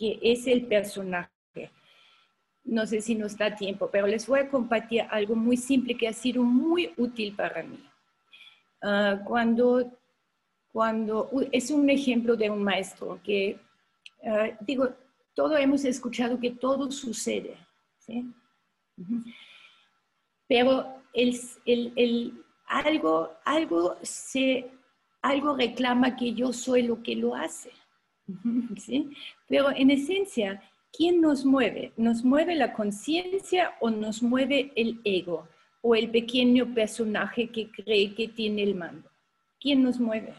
que 0.00 0.18
es 0.22 0.46
el 0.46 0.64
personaje, 0.64 1.30
no 2.64 2.86
sé 2.86 3.02
si 3.02 3.14
nos 3.14 3.36
da 3.36 3.54
tiempo, 3.54 3.90
pero 3.92 4.06
les 4.06 4.26
voy 4.26 4.40
a 4.40 4.48
compartir 4.48 5.02
algo 5.10 5.36
muy 5.36 5.58
simple 5.58 5.94
que 5.94 6.08
ha 6.08 6.12
sido 6.14 6.42
muy 6.42 6.94
útil 6.96 7.36
para 7.36 7.62
mí. 7.62 7.78
Ah, 8.80 9.20
cuando, 9.26 9.92
cuando 10.72 11.30
es 11.52 11.70
un 11.70 11.90
ejemplo 11.90 12.34
de 12.34 12.48
un 12.48 12.64
maestro 12.64 13.20
que, 13.22 13.60
ah, 14.24 14.48
digo, 14.60 14.88
todo 15.34 15.58
hemos 15.58 15.84
escuchado 15.84 16.40
que 16.40 16.52
todo 16.52 16.90
sucede, 16.90 17.58
¿sí? 17.98 18.24
Pero 20.48 20.94
el, 21.12 21.38
el, 21.66 21.92
el, 21.96 22.44
algo, 22.66 23.36
algo, 23.44 23.98
se, 24.00 24.70
algo 25.20 25.56
reclama 25.56 26.16
que 26.16 26.32
yo 26.32 26.54
soy 26.54 26.84
lo 26.84 27.02
que 27.02 27.16
lo 27.16 27.34
hace. 27.34 27.70
¿sí? 28.78 29.10
Pero 29.48 29.70
en 29.70 29.90
esencia, 29.90 30.62
¿quién 30.92 31.20
nos 31.20 31.44
mueve? 31.44 31.92
¿Nos 31.96 32.24
mueve 32.24 32.54
la 32.54 32.72
conciencia 32.72 33.74
o 33.80 33.90
nos 33.90 34.22
mueve 34.22 34.72
el 34.76 35.00
ego 35.04 35.48
o 35.82 35.94
el 35.94 36.10
pequeño 36.10 36.74
personaje 36.74 37.48
que 37.48 37.70
cree 37.70 38.14
que 38.14 38.28
tiene 38.28 38.62
el 38.62 38.74
mando? 38.74 39.08
¿Quién 39.58 39.82
nos 39.82 39.98
mueve? 39.98 40.34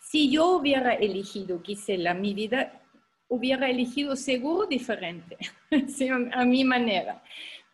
Si 0.00 0.30
yo 0.30 0.56
hubiera 0.56 0.94
elegido, 0.94 1.60
Gisela, 1.62 2.14
mi 2.14 2.34
vida, 2.34 2.80
hubiera 3.28 3.68
elegido 3.68 4.16
seguro 4.16 4.66
diferente, 4.66 5.36
a 6.32 6.44
mi 6.44 6.64
manera. 6.64 7.22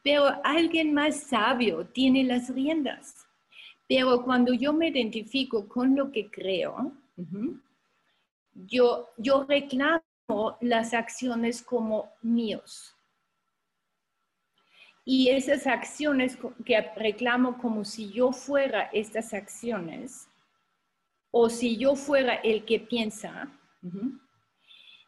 Pero 0.02 0.24
alguien 0.42 0.92
más 0.94 1.20
sabio 1.20 1.86
tiene 1.86 2.24
las 2.24 2.52
riendas. 2.52 3.26
Pero 3.88 4.22
cuando 4.22 4.52
yo 4.52 4.72
me 4.72 4.88
identifico 4.88 5.68
con 5.68 5.94
lo 5.94 6.10
que 6.10 6.30
creo, 6.30 6.92
yo, 8.54 9.10
yo 9.16 9.44
reclamo 9.44 10.02
las 10.60 10.94
acciones 10.94 11.62
como 11.62 12.12
míos. 12.22 12.94
Y 15.04 15.30
esas 15.30 15.66
acciones 15.66 16.38
que 16.64 16.80
reclamo 16.96 17.58
como 17.58 17.84
si 17.84 18.10
yo 18.12 18.32
fuera 18.32 18.82
estas 18.92 19.34
acciones, 19.34 20.28
o 21.32 21.48
si 21.48 21.76
yo 21.76 21.96
fuera 21.96 22.34
el 22.34 22.64
que 22.64 22.78
piensa, 22.78 23.50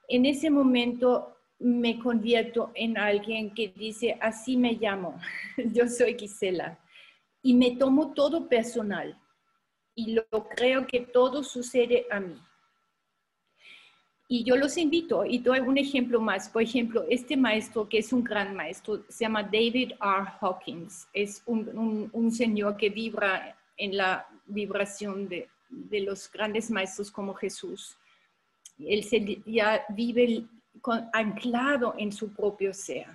en 0.08 0.26
ese 0.26 0.50
momento 0.50 1.36
me 1.60 1.98
convierto 1.98 2.72
en 2.74 2.98
alguien 2.98 3.54
que 3.54 3.68
dice, 3.68 4.18
así 4.20 4.56
me 4.56 4.72
llamo, 4.72 5.20
yo 5.72 5.88
soy 5.88 6.16
Gisela, 6.18 6.78
y 7.42 7.54
me 7.54 7.76
tomo 7.76 8.14
todo 8.14 8.48
personal, 8.48 9.20
y 9.94 10.14
lo 10.14 10.26
creo 10.56 10.86
que 10.86 11.00
todo 11.00 11.44
sucede 11.44 12.06
a 12.10 12.18
mí. 12.18 12.40
Y 14.34 14.42
yo 14.42 14.56
los 14.56 14.76
invito, 14.78 15.24
y 15.24 15.38
doy 15.38 15.60
un 15.60 15.78
ejemplo 15.78 16.20
más. 16.20 16.48
Por 16.48 16.60
ejemplo, 16.60 17.04
este 17.08 17.36
maestro, 17.36 17.88
que 17.88 17.98
es 17.98 18.12
un 18.12 18.24
gran 18.24 18.52
maestro, 18.52 19.04
se 19.08 19.24
llama 19.24 19.44
David 19.44 19.92
R. 19.92 20.26
Hawkins. 20.40 21.06
Es 21.12 21.40
un, 21.46 22.10
un, 22.12 22.32
señor 22.32 22.76
que 22.76 22.90
vibra 22.90 23.56
en 23.76 23.96
la 23.96 24.26
vibración 24.46 25.28
de, 25.28 25.48
de, 25.68 26.00
los 26.00 26.28
grandes 26.28 26.68
maestros 26.68 27.12
como 27.12 27.32
Jesús. 27.34 27.96
Él 28.76 29.04
se, 29.04 29.40
ya 29.46 29.84
vive 29.90 30.46
anclado 31.12 31.94
en 31.96 32.10
su 32.10 32.32
propio 32.32 32.74
ser. 32.74 33.06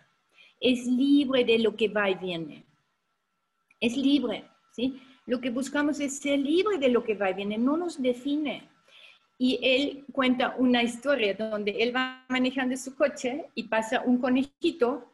Es 0.58 0.86
libre 0.86 1.44
de 1.44 1.60
lo 1.60 1.76
que 1.76 1.90
va 1.90 2.10
y 2.10 2.16
viene. 2.16 2.64
Es 3.82 3.98
libre, 3.98 4.46
¿sí? 4.72 5.02
Lo 5.26 5.42
que 5.42 5.50
buscamos 5.50 6.00
es 6.00 6.18
ser 6.18 6.40
libre 6.40 6.78
de 6.78 6.88
lo 6.88 7.04
que 7.04 7.16
va 7.16 7.30
y 7.30 7.34
viene, 7.34 7.58
no 7.58 7.76
nos 7.76 8.02
define 8.02 8.69
y 9.42 9.58
él 9.64 10.06
cuenta 10.12 10.54
una 10.58 10.84
historia 10.84 11.34
donde 11.34 11.72
él 11.72 11.96
va 11.96 12.26
manejando 12.28 12.76
su 12.76 12.94
coche 12.96 13.46
y 13.56 13.64
pasa 13.64 14.02
un 14.02 14.20
conejito 14.20 15.10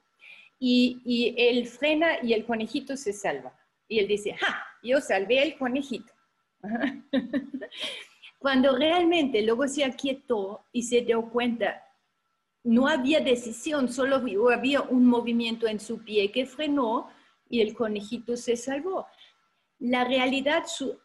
y, 0.59 0.99
y, 1.05 1.36
él 1.38 1.67
frena 1.67 2.23
y 2.23 2.34
el 2.34 2.43
conejito 2.43 2.97
se 2.97 3.13
salva. 3.13 3.53
Y 3.88 3.99
él 3.99 4.07
dice, 4.07 4.34
¡ja! 4.34 4.65
Yo 4.82 4.99
salvé 4.99 5.43
el 5.43 5.55
conejito. 5.57 6.11
Cuando 8.39 8.76
realmente 8.76 9.43
luego 9.43 9.67
se 9.67 9.86
aquietó 9.86 10.65
y 10.71 10.82
se 10.82 11.01
dio 11.01 11.30
cuenta, 11.30 11.84
no 12.63 12.88
había 12.88 13.19
decisión, 13.19 13.89
solo 13.89 14.23
había 14.51 14.82
un 14.82 15.05
movimiento 15.05 15.67
en 15.67 15.80
su 15.80 16.03
pie 16.03 16.32
que 16.32 16.47
frenó 16.47 17.09
y 17.47 17.61
el 17.61 17.76
conejito 17.76 18.36
se 18.38 18.57
salvó. 18.57 19.05
La 19.78 20.03
realidad, 20.03 20.63
su, 20.65 20.99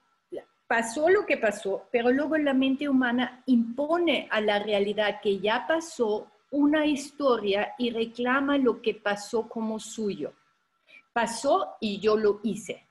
pasó 0.70 1.10
lo 1.10 1.26
que 1.26 1.36
pasó, 1.36 1.88
pero 1.90 2.12
luego 2.12 2.38
la 2.38 2.54
mente 2.54 2.88
humana 2.88 3.42
impone 3.46 4.28
a 4.30 4.40
la 4.40 4.60
realidad 4.60 5.20
que 5.20 5.40
ya 5.40 5.66
pasó 5.66 6.30
una 6.52 6.86
historia 6.86 7.74
y 7.76 7.90
reclama 7.90 8.56
lo 8.56 8.80
que 8.80 8.94
pasó 8.94 9.48
como 9.48 9.80
suyo. 9.80 10.32
Pasó 11.12 11.74
y 11.80 11.98
yo 11.98 12.16
lo 12.16 12.38
hice. 12.44 12.86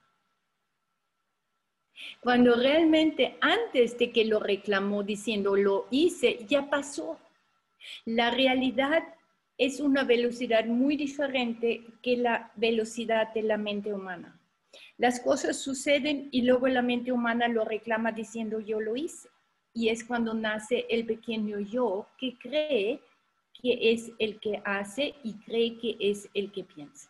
Cuando 2.19 2.57
realmente 2.57 3.37
antes 3.39 3.97
de 3.97 4.11
que 4.11 4.25
lo 4.25 4.41
reclamó 4.41 5.01
diciendo 5.01 5.55
lo 5.55 5.87
hice, 5.89 6.45
ya 6.49 6.69
pasó. 6.69 7.17
La 8.03 8.29
realidad 8.29 9.03
es 9.57 9.79
una 9.79 10.03
velocidad 10.03 10.65
muy 10.65 10.97
diferente 10.97 11.85
que 12.03 12.17
la 12.17 12.51
velocidad 12.57 13.33
de 13.33 13.43
la 13.43 13.55
mente 13.55 13.93
humana. 13.93 14.38
Las 14.99 15.21
cosas 15.21 15.57
suceden 15.57 16.27
y 16.29 16.41
luego 16.41 16.67
la 16.67 16.81
mente 16.81 17.13
humana 17.13 17.47
lo 17.47 17.63
reclama 17.63 18.11
diciendo 18.11 18.59
yo 18.59 18.81
lo 18.81 18.97
hice. 18.97 19.29
Y 19.73 19.87
es 19.87 20.03
cuando 20.03 20.33
nace 20.33 20.85
el 20.89 21.05
pequeño 21.05 21.57
yo 21.59 22.05
que 22.17 22.37
cree 22.37 22.99
que 23.53 23.93
es 23.93 24.11
el 24.19 24.41
que 24.41 24.61
hace 24.65 25.15
y 25.23 25.35
cree 25.35 25.77
que 25.77 25.95
es 26.01 26.29
el 26.33 26.51
que 26.51 26.65
piensa. 26.65 27.09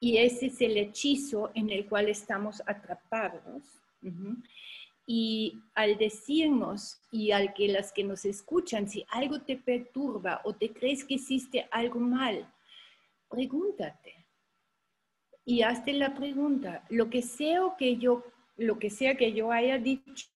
Y 0.00 0.16
ese 0.16 0.46
es 0.46 0.60
el 0.60 0.76
hechizo 0.76 1.52
en 1.54 1.70
el 1.70 1.86
cual 1.86 2.08
estamos 2.08 2.60
atrapados. 2.66 3.62
Y 5.06 5.60
al 5.76 5.98
decirnos 5.98 6.98
y 7.12 7.30
al 7.30 7.54
que 7.54 7.68
las 7.68 7.92
que 7.92 8.02
nos 8.02 8.24
escuchan, 8.24 8.88
si 8.88 9.06
algo 9.10 9.40
te 9.42 9.56
perturba 9.56 10.40
o 10.42 10.56
te 10.56 10.72
crees 10.72 11.04
que 11.04 11.14
hiciste 11.14 11.68
algo 11.70 12.00
mal, 12.00 12.52
pregúntate, 13.28 14.15
y 15.48 15.62
hazte 15.62 15.92
la 15.92 16.12
pregunta, 16.12 16.84
lo 16.90 17.08
que 17.08 17.22
sea 17.22 17.60
que 17.78 17.96
yo, 17.96 18.24
lo 18.56 18.80
que 18.80 18.90
sea 18.90 19.16
que 19.16 19.32
yo 19.32 19.52
haya 19.52 19.78
dicho, 19.78 20.26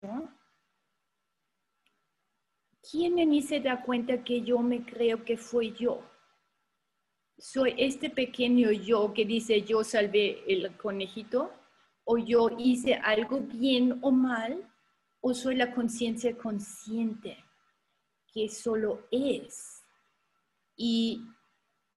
¿quién 2.89 3.19
en 3.19 3.31
mí 3.31 3.43
se 3.43 3.59
da 3.59 3.83
cuenta 3.83 4.23
que 4.23 4.43
yo 4.43 4.61
me 4.61 4.85
creo 4.85 5.25
que 5.25 5.37
fue 5.37 5.73
yo? 5.73 6.01
¿Soy 7.37 7.75
este 7.77 8.09
pequeño 8.09 8.71
yo 8.71 9.13
que 9.13 9.25
dice 9.25 9.63
yo 9.63 9.83
salvé 9.83 10.45
el 10.47 10.77
conejito? 10.77 11.53
¿O 12.05 12.17
yo 12.17 12.49
hice 12.57 12.95
algo 12.95 13.41
bien 13.41 13.99
o 14.03 14.13
mal? 14.13 14.71
¿O 15.21 15.35
soy 15.35 15.57
la 15.57 15.75
conciencia 15.75 16.37
consciente 16.39 17.37
que 18.33 18.49
solo 18.49 19.09
es? 19.11 19.83
Y, 20.77 21.25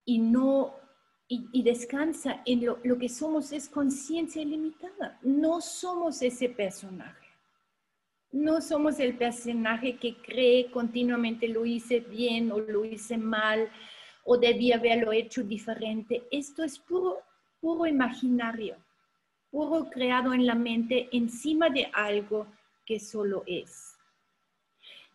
y 0.04 0.18
no 0.18 0.83
y, 1.28 1.64
descansa 1.64 2.42
en 2.46 2.66
lo, 2.66 2.80
lo 2.84 2.98
que 2.98 3.10
somos 3.10 3.52
es 3.52 3.68
conciencia 3.68 4.42
ilimitada. 4.42 5.18
No 5.24 5.62
somos 5.62 6.22
ese 6.22 6.50
personaje. 6.50 7.28
No 8.32 8.62
somos 8.62 9.00
el 9.00 9.16
personaje 9.16 9.98
que 9.98 10.16
cree 10.18 10.70
continuamente 10.72 11.48
lo 11.48 11.66
hice 11.66 12.00
bien 12.00 12.52
o 12.52 12.60
lo 12.60 12.84
hice 12.84 13.18
mal 13.18 13.70
o 14.26 14.38
debía 14.38 14.78
haberlo 14.78 15.12
hecho 15.12 15.44
diferente. 15.44 16.24
Esto 16.32 16.64
es 16.64 16.80
puro, 16.80 17.20
puro 17.60 17.86
imaginario, 17.86 18.76
puro 19.52 19.90
creado 19.90 20.34
en 20.34 20.46
la 20.46 20.56
mente 20.56 21.10
encima 21.12 21.70
de 21.70 21.90
algo 21.94 22.48
que 22.86 23.00
solo 23.00 23.44
es. 23.46 23.96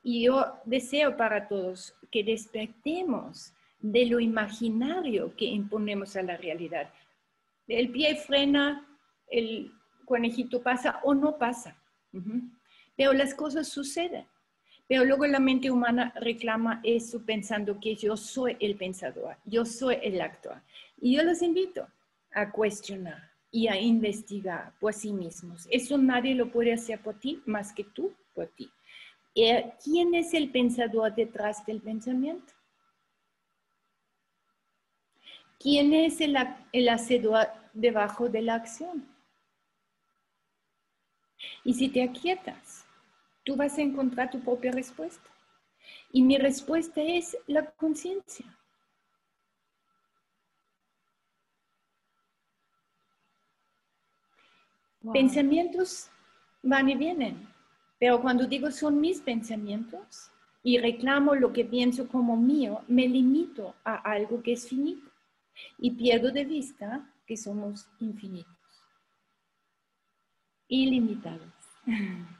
Y 0.02 0.24
yo 0.24 0.60
deseo 0.64 1.16
para 1.16 1.48
todos 1.48 1.94
que 2.10 2.22
despertemos 2.22 3.52
de 3.80 4.06
lo 4.06 4.20
imaginario 4.20 5.34
que 5.36 5.44
imponemos 5.44 6.16
a 6.16 6.22
la 6.22 6.36
realidad. 6.36 6.90
El 7.66 7.90
pie 7.90 8.16
frena, 8.16 8.86
el 9.30 9.72
conejito 10.04 10.62
pasa 10.62 11.00
o 11.04 11.14
no 11.14 11.38
pasa. 11.38 11.76
Pero 12.96 13.12
las 13.12 13.34
cosas 13.34 13.68
suceden. 13.68 14.26
Pero 14.88 15.04
luego 15.04 15.26
la 15.26 15.38
mente 15.38 15.70
humana 15.70 16.14
reclama 16.16 16.80
eso 16.82 17.22
pensando 17.24 17.78
que 17.78 17.94
yo 17.94 18.16
soy 18.16 18.56
el 18.58 18.74
pensador, 18.76 19.36
yo 19.44 19.66
soy 19.66 19.98
el 20.02 20.20
actor. 20.20 20.62
Y 20.98 21.14
yo 21.14 21.22
los 21.22 21.42
invito 21.42 21.86
a 22.32 22.50
cuestionar 22.50 23.30
y 23.50 23.68
a 23.68 23.78
investigar 23.78 24.72
por 24.80 24.94
sí 24.94 25.12
mismos. 25.12 25.68
Eso 25.70 25.98
nadie 25.98 26.34
lo 26.34 26.50
puede 26.50 26.72
hacer 26.72 27.00
por 27.00 27.18
ti 27.18 27.42
más 27.44 27.72
que 27.72 27.84
tú 27.84 28.14
por 28.34 28.48
ti. 28.48 28.70
Eh, 29.34 29.72
¿Quién 29.84 30.14
es 30.14 30.32
el 30.32 30.50
pensador 30.50 31.14
detrás 31.14 31.64
del 31.66 31.82
pensamiento? 31.82 32.54
¿Quién 35.58 35.92
es 35.92 36.20
el, 36.20 36.36
el 36.72 36.88
hacedor 36.88 37.48
debajo 37.72 38.28
de 38.28 38.42
la 38.42 38.54
acción? 38.54 39.08
Y 41.64 41.74
si 41.74 41.88
te 41.88 42.02
aquietas, 42.02 42.86
tú 43.44 43.56
vas 43.56 43.76
a 43.76 43.82
encontrar 43.82 44.30
tu 44.30 44.40
propia 44.40 44.70
respuesta. 44.70 45.28
Y 46.12 46.22
mi 46.22 46.38
respuesta 46.38 47.02
es 47.02 47.36
la 47.46 47.66
conciencia. 47.72 48.46
Pensamientos 55.12 56.10
van 56.62 56.88
y 56.88 56.94
vienen, 56.94 57.48
pero 57.98 58.20
cuando 58.20 58.46
digo 58.46 58.70
son 58.70 59.00
mis 59.00 59.20
pensamientos 59.20 60.30
y 60.62 60.78
reclamo 60.78 61.34
lo 61.34 61.52
que 61.52 61.64
pienso 61.64 62.08
como 62.08 62.36
mío, 62.36 62.82
me 62.88 63.08
limito 63.08 63.74
a 63.84 63.94
algo 63.94 64.42
que 64.42 64.52
es 64.52 64.68
finito 64.68 65.07
y 65.78 65.92
pierdo 65.92 66.30
de 66.30 66.44
vista 66.44 67.12
que 67.26 67.36
somos 67.36 67.88
infinitos, 68.00 68.56
ilimitados. 70.68 71.52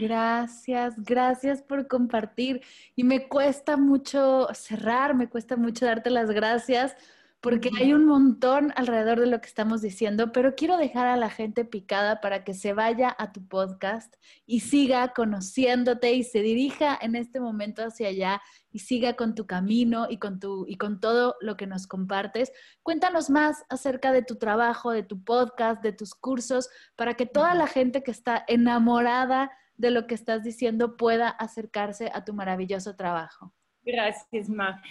Gracias, 0.00 0.94
gracias 1.04 1.62
por 1.62 1.86
compartir. 1.86 2.60
Y 2.96 3.04
me 3.04 3.28
cuesta 3.28 3.76
mucho 3.76 4.48
cerrar, 4.52 5.14
me 5.14 5.28
cuesta 5.28 5.56
mucho 5.56 5.86
darte 5.86 6.10
las 6.10 6.30
gracias 6.30 6.96
porque 7.40 7.70
hay 7.78 7.92
un 7.92 8.04
montón 8.04 8.72
alrededor 8.74 9.20
de 9.20 9.26
lo 9.26 9.40
que 9.40 9.46
estamos 9.46 9.80
diciendo, 9.80 10.32
pero 10.32 10.56
quiero 10.56 10.76
dejar 10.76 11.06
a 11.06 11.16
la 11.16 11.30
gente 11.30 11.64
picada 11.64 12.20
para 12.20 12.42
que 12.42 12.52
se 12.52 12.72
vaya 12.72 13.14
a 13.16 13.30
tu 13.32 13.46
podcast 13.46 14.12
y 14.44 14.60
siga 14.60 15.12
conociéndote 15.14 16.12
y 16.14 16.24
se 16.24 16.42
dirija 16.42 16.98
en 17.00 17.14
este 17.14 17.38
momento 17.38 17.84
hacia 17.84 18.08
allá 18.08 18.42
y 18.72 18.80
siga 18.80 19.14
con 19.14 19.36
tu 19.36 19.46
camino 19.46 20.08
y 20.10 20.18
con, 20.18 20.40
tu, 20.40 20.66
y 20.66 20.76
con 20.76 21.00
todo 21.00 21.36
lo 21.40 21.56
que 21.56 21.68
nos 21.68 21.86
compartes. 21.86 22.50
Cuéntanos 22.82 23.30
más 23.30 23.64
acerca 23.68 24.12
de 24.12 24.22
tu 24.22 24.36
trabajo, 24.36 24.90
de 24.90 25.04
tu 25.04 25.22
podcast, 25.22 25.80
de 25.80 25.92
tus 25.92 26.14
cursos, 26.14 26.68
para 26.96 27.14
que 27.14 27.26
toda 27.26 27.54
la 27.54 27.68
gente 27.68 28.02
que 28.02 28.10
está 28.10 28.44
enamorada 28.48 29.52
de 29.76 29.92
lo 29.92 30.08
que 30.08 30.16
estás 30.16 30.42
diciendo 30.42 30.96
pueda 30.96 31.28
acercarse 31.28 32.10
a 32.12 32.24
tu 32.24 32.34
maravilloso 32.34 32.96
trabajo. 32.96 33.54
Gracias, 33.84 34.48
Ma. 34.48 34.82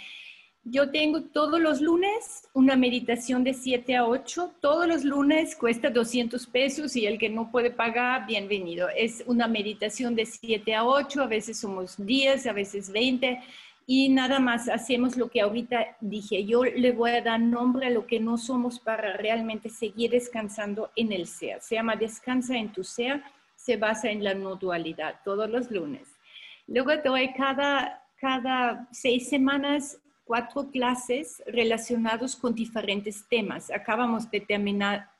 Yo 0.70 0.90
tengo 0.90 1.22
todos 1.22 1.58
los 1.60 1.80
lunes 1.80 2.46
una 2.52 2.76
meditación 2.76 3.42
de 3.42 3.54
7 3.54 3.96
a 3.96 4.06
8. 4.06 4.56
Todos 4.60 4.86
los 4.86 5.02
lunes 5.02 5.56
cuesta 5.56 5.88
200 5.88 6.46
pesos 6.46 6.94
y 6.94 7.06
el 7.06 7.16
que 7.18 7.30
no 7.30 7.50
puede 7.50 7.70
pagar, 7.70 8.26
bienvenido. 8.26 8.88
Es 8.94 9.24
una 9.26 9.48
meditación 9.48 10.14
de 10.14 10.26
7 10.26 10.74
a 10.74 10.84
8, 10.84 11.22
a 11.22 11.26
veces 11.26 11.58
somos 11.58 11.94
10, 11.96 12.46
a 12.48 12.52
veces 12.52 12.92
20 12.92 13.40
y 13.86 14.10
nada 14.10 14.40
más 14.40 14.68
hacemos 14.68 15.16
lo 15.16 15.30
que 15.30 15.40
ahorita 15.40 15.96
dije. 16.00 16.44
Yo 16.44 16.64
le 16.64 16.92
voy 16.92 17.12
a 17.12 17.22
dar 17.22 17.40
nombre 17.40 17.86
a 17.86 17.90
lo 17.90 18.06
que 18.06 18.20
no 18.20 18.36
somos 18.36 18.78
para 18.78 19.16
realmente 19.16 19.70
seguir 19.70 20.10
descansando 20.10 20.90
en 20.96 21.12
el 21.12 21.26
ser. 21.26 21.62
Se 21.62 21.76
llama 21.76 21.96
Descansa 21.96 22.56
en 22.58 22.72
tu 22.72 22.84
ser, 22.84 23.22
se 23.56 23.78
basa 23.78 24.10
en 24.10 24.22
la 24.22 24.34
no 24.34 24.56
dualidad 24.56 25.20
todos 25.24 25.48
los 25.48 25.70
lunes. 25.70 26.08
Luego 26.66 26.90
doy 27.02 27.32
cada, 27.32 28.02
cada 28.20 28.86
seis 28.92 29.30
semanas 29.30 29.98
cuatro 30.28 30.70
clases 30.70 31.42
relacionados 31.46 32.36
con 32.36 32.54
diferentes 32.54 33.26
temas. 33.26 33.70
Acabamos 33.70 34.30
de 34.30 34.40
terminar 34.42 35.10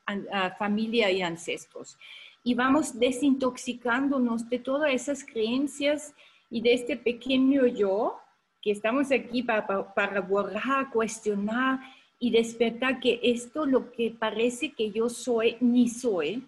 familia 0.59 1.09
y 1.09 1.23
ancestros. 1.23 1.97
Y 2.43 2.53
vamos 2.53 2.97
desintoxicándonos 2.97 4.47
de 4.47 4.59
todas 4.59 4.93
esas 4.93 5.25
creencias 5.25 6.13
y 6.51 6.61
de 6.61 6.73
este 6.73 6.95
pequeño 6.95 7.65
yo, 7.65 8.19
que 8.61 8.71
estamos 8.71 9.11
aquí 9.11 9.41
para, 9.41 9.93
para 9.93 10.21
borrar, 10.21 10.91
cuestionar 10.91 11.79
y 12.19 12.29
despertar 12.29 12.99
que 12.99 13.19
esto 13.23 13.65
lo 13.65 13.91
que 13.91 14.11
parece 14.11 14.73
que 14.73 14.91
yo 14.91 15.09
soy, 15.09 15.57
ni 15.59 15.89
soy. 15.89 16.47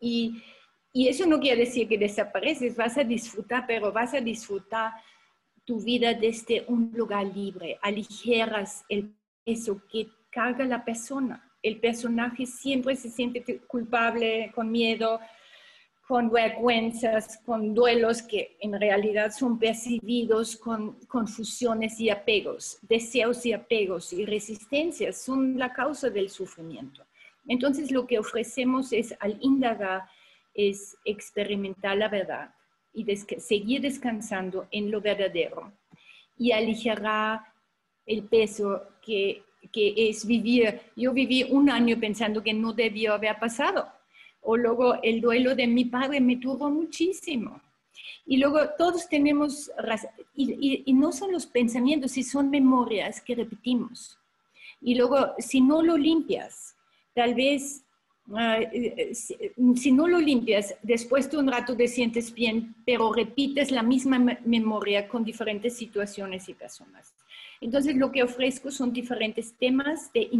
Y, 0.00 0.42
y 0.90 1.08
eso 1.08 1.26
no 1.26 1.38
quiere 1.38 1.66
decir 1.66 1.86
que 1.86 1.98
desapareces, 1.98 2.76
vas 2.76 2.96
a 2.96 3.04
disfrutar, 3.04 3.66
pero 3.66 3.92
vas 3.92 4.14
a 4.14 4.20
disfrutar 4.20 4.92
tu 5.64 5.80
vida 5.80 6.14
desde 6.14 6.64
un 6.68 6.92
lugar 6.94 7.26
libre, 7.26 7.78
aligeras 7.82 8.84
el 8.88 9.14
peso 9.44 9.80
que 9.90 10.08
carga 10.30 10.64
la 10.64 10.84
persona. 10.84 11.48
El 11.62 11.78
personaje 11.78 12.46
siempre 12.46 12.96
se 12.96 13.10
siente 13.10 13.60
culpable, 13.66 14.50
con 14.54 14.70
miedo, 14.70 15.20
con 16.08 16.30
vergüenzas, 16.30 17.38
con 17.44 17.74
duelos 17.74 18.22
que 18.22 18.56
en 18.60 18.78
realidad 18.78 19.30
son 19.30 19.58
percibidos 19.58 20.56
con 20.56 20.98
confusiones 21.06 22.00
y 22.00 22.10
apegos, 22.10 22.78
deseos 22.82 23.46
y 23.46 23.52
apegos 23.52 24.12
y 24.12 24.26
resistencias 24.26 25.22
son 25.22 25.58
la 25.58 25.72
causa 25.72 26.10
del 26.10 26.28
sufrimiento. 26.28 27.04
Entonces 27.46 27.92
lo 27.92 28.06
que 28.06 28.18
ofrecemos 28.18 28.92
es 28.92 29.14
al 29.20 29.38
indagar, 29.40 30.02
es 30.54 30.96
experimentar 31.04 31.96
la 31.96 32.08
verdad 32.08 32.52
y 32.94 33.04
seguir 33.16 33.80
descansando 33.80 34.66
en 34.70 34.90
lo 34.90 35.00
verdadero 35.00 35.72
y 36.36 36.52
aligerar 36.52 37.40
el 38.06 38.24
peso 38.24 38.82
que, 39.00 39.42
que 39.72 39.94
es 39.96 40.26
vivir. 40.26 40.80
Yo 40.96 41.12
viví 41.12 41.44
un 41.44 41.70
año 41.70 41.98
pensando 41.98 42.42
que 42.42 42.52
no 42.52 42.72
debió 42.72 43.14
haber 43.14 43.38
pasado. 43.38 43.88
O 44.42 44.56
luego 44.56 45.00
el 45.02 45.20
duelo 45.20 45.54
de 45.54 45.66
mi 45.66 45.84
padre 45.84 46.20
me 46.20 46.36
tuvo 46.36 46.68
muchísimo. 46.68 47.60
Y 48.26 48.36
luego 48.36 48.60
todos 48.76 49.08
tenemos, 49.08 49.70
y, 50.34 50.82
y, 50.86 50.92
no 50.92 51.12
son 51.12 51.32
los 51.32 51.46
pensamientos, 51.46 52.12
si 52.12 52.22
son 52.22 52.50
memorias 52.50 53.20
que 53.20 53.34
repetimos. 53.34 54.18
Y 54.80 54.94
luego, 54.94 55.34
si 55.38 55.60
no 55.60 55.82
lo 55.82 55.96
limpias, 55.96 56.76
tal 57.14 57.34
vez 57.34 57.84
Ah, 58.30 58.60
eh, 58.60 59.10
eh, 59.10 59.14
si, 59.14 59.92
no 59.92 60.06
lo 60.06 60.18
limpias, 60.18 60.76
después 60.82 61.30
de 61.30 61.38
un 61.38 61.48
rato 61.48 61.76
te 61.76 61.88
sientes 61.88 62.32
bien, 62.32 62.74
pero 62.86 63.12
repites 63.12 63.70
la 63.70 63.82
misma 63.82 64.18
memoria 64.44 65.08
con 65.08 65.24
diferentes 65.24 65.76
situaciones 65.76 66.48
y 66.48 66.54
personas. 66.54 67.14
Entonces, 67.60 67.96
lo 67.96 68.12
que 68.12 68.22
ofrezco 68.22 68.70
son 68.70 68.92
diferentes 68.92 69.54
temas 69.58 70.12
de, 70.12 70.30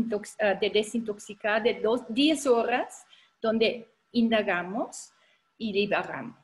ah, 0.40 0.54
de 0.54 0.70
desintoxicar 0.70 1.62
de 1.62 1.80
dos, 1.80 2.02
10 2.08 2.46
horas, 2.46 3.04
donde 3.40 3.88
indagamos 4.12 5.12
y 5.58 5.72
liberamos. 5.72 6.41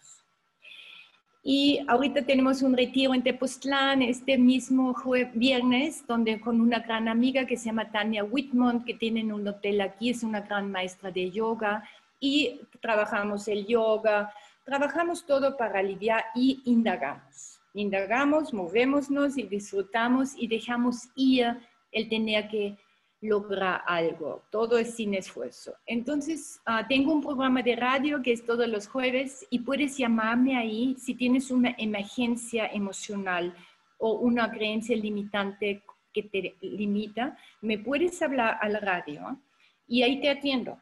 Y 1.51 1.81
ahorita 1.89 2.27
tenemos 2.27 2.61
un 2.61 2.77
retiro 2.77 3.15
en 3.15 3.23
Tepoztlán 3.23 4.03
este 4.03 4.37
mismo 4.37 4.95
viernes, 5.33 6.07
donde 6.07 6.39
con 6.39 6.61
una 6.61 6.81
gran 6.81 7.09
amiga 7.09 7.47
que 7.47 7.57
se 7.57 7.71
llama 7.71 7.91
Tania 7.91 8.23
Whitmont, 8.23 8.85
que 8.85 8.93
tiene 8.93 9.33
un 9.33 9.49
hotel 9.49 9.81
aquí, 9.81 10.11
es 10.11 10.23
una 10.23 10.43
gran 10.43 10.71
maestra 10.71 11.11
de 11.11 11.31
yoga, 11.31 11.89
y 12.21 12.61
trabajamos 12.83 13.49
el 13.49 13.67
yoga, 13.67 14.31
trabajamos 14.67 15.25
todo 15.25 15.57
para 15.57 15.79
aliviar 15.79 16.23
y 16.35 16.61
indagamos. 16.67 17.59
Indagamos, 17.73 18.53
movémonos 18.53 19.39
y 19.39 19.45
disfrutamos 19.45 20.35
y 20.37 20.49
dejamos 20.49 21.09
ir 21.17 21.47
el 21.93 22.11
tener 22.11 22.47
que 22.49 22.77
logra 23.21 23.77
algo. 23.77 24.45
Todo 24.51 24.79
es 24.79 24.95
sin 24.95 25.15
esfuerzo. 25.15 25.75
Entonces, 25.87 26.61
ah, 26.67 26.87
tengo 26.87 27.13
un 27.13 27.23
programa 27.23 27.63
de 27.63 27.77
radio 27.77 28.23
que 28.23 28.33
es 28.33 28.45
todos 28.45 28.69
los 28.69 28.87
jueves 28.87 29.47
y 29.51 29.61
puedes 29.61 29.97
llamarme 29.97 30.57
ahí 30.57 30.97
si 30.99 31.15
tienes 31.15 31.51
una 31.51 31.75
emergencia 31.79 32.67
emocional 32.67 33.55
o 33.99 34.13
una 34.13 34.51
creencia 34.51 34.97
limitante 34.97 35.83
que 36.13 36.23
te 36.23 36.57
limita. 36.61 37.37
Me 37.61 37.79
puedes 37.79 38.21
hablar 38.23 38.59
al 38.61 38.81
radio 38.81 39.41
y 39.87 40.03
ahí 40.03 40.21
te 40.21 40.31
atiendo. 40.31 40.81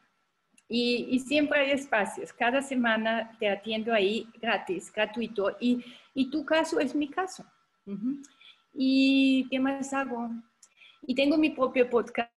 Y, 0.69 1.19
siempre 1.19 1.59
hay 1.61 1.71
espacios. 1.71 2.33
Cada 2.33 2.61
semana 2.61 3.35
te 3.39 3.49
atiendo 3.49 3.93
ahí 3.93 4.27
gratis, 4.41 4.91
gratuito. 4.91 5.55
Y, 5.61 5.83
y 6.13 6.29
tu 6.29 6.45
caso 6.45 6.79
es 6.79 6.93
mi 6.93 7.07
caso. 7.07 7.45
¿Y 8.73 9.47
qué 9.49 9.59
más 9.59 9.93
hago? 9.93 10.29
Y 11.09 11.15
tengo 11.15 11.37
mi 11.37 11.51
propio 11.51 11.89
podcast, 11.89 12.29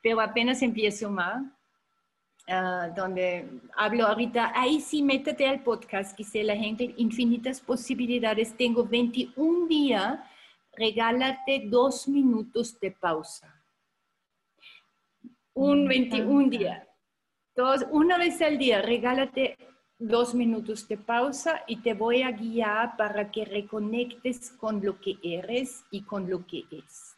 pero 0.00 0.20
apenas 0.20 0.62
empiezo 0.62 1.10
más, 1.10 1.42
ah, 2.46 2.88
donde 2.94 3.48
hablo 3.76 4.06
ahorita, 4.06 4.52
ahí 4.54 4.80
sí, 4.80 5.02
métete 5.02 5.44
al 5.48 5.64
podcast, 5.64 6.16
que 6.16 6.44
la 6.44 6.54
gente, 6.54 6.94
infinitas 6.98 7.60
posibilidades. 7.60 8.56
Tengo 8.56 8.84
21 8.84 9.66
días, 9.66 10.20
regálate 10.76 11.64
dos 11.66 12.06
minutos 12.06 12.78
de 12.78 12.92
pausa. 12.92 13.52
Un 15.52 15.88
21 15.88 16.48
día. 16.48 16.88
Dos, 17.56 17.84
una 17.90 18.18
vez 18.18 18.40
al 18.40 18.56
día, 18.56 18.82
regálate 18.82 19.58
dos 19.98 20.32
minutos 20.32 20.86
de 20.86 20.96
pausa 20.96 21.64
y 21.66 21.78
te 21.78 21.92
voy 21.92 22.22
a 22.22 22.30
guiar 22.30 22.96
para 22.96 23.32
que 23.32 23.44
reconectes 23.44 24.52
con 24.52 24.80
lo 24.80 25.00
que 25.00 25.18
eres 25.24 25.84
y 25.90 26.02
con 26.02 26.30
lo 26.30 26.46
que 26.46 26.62
es 26.70 27.11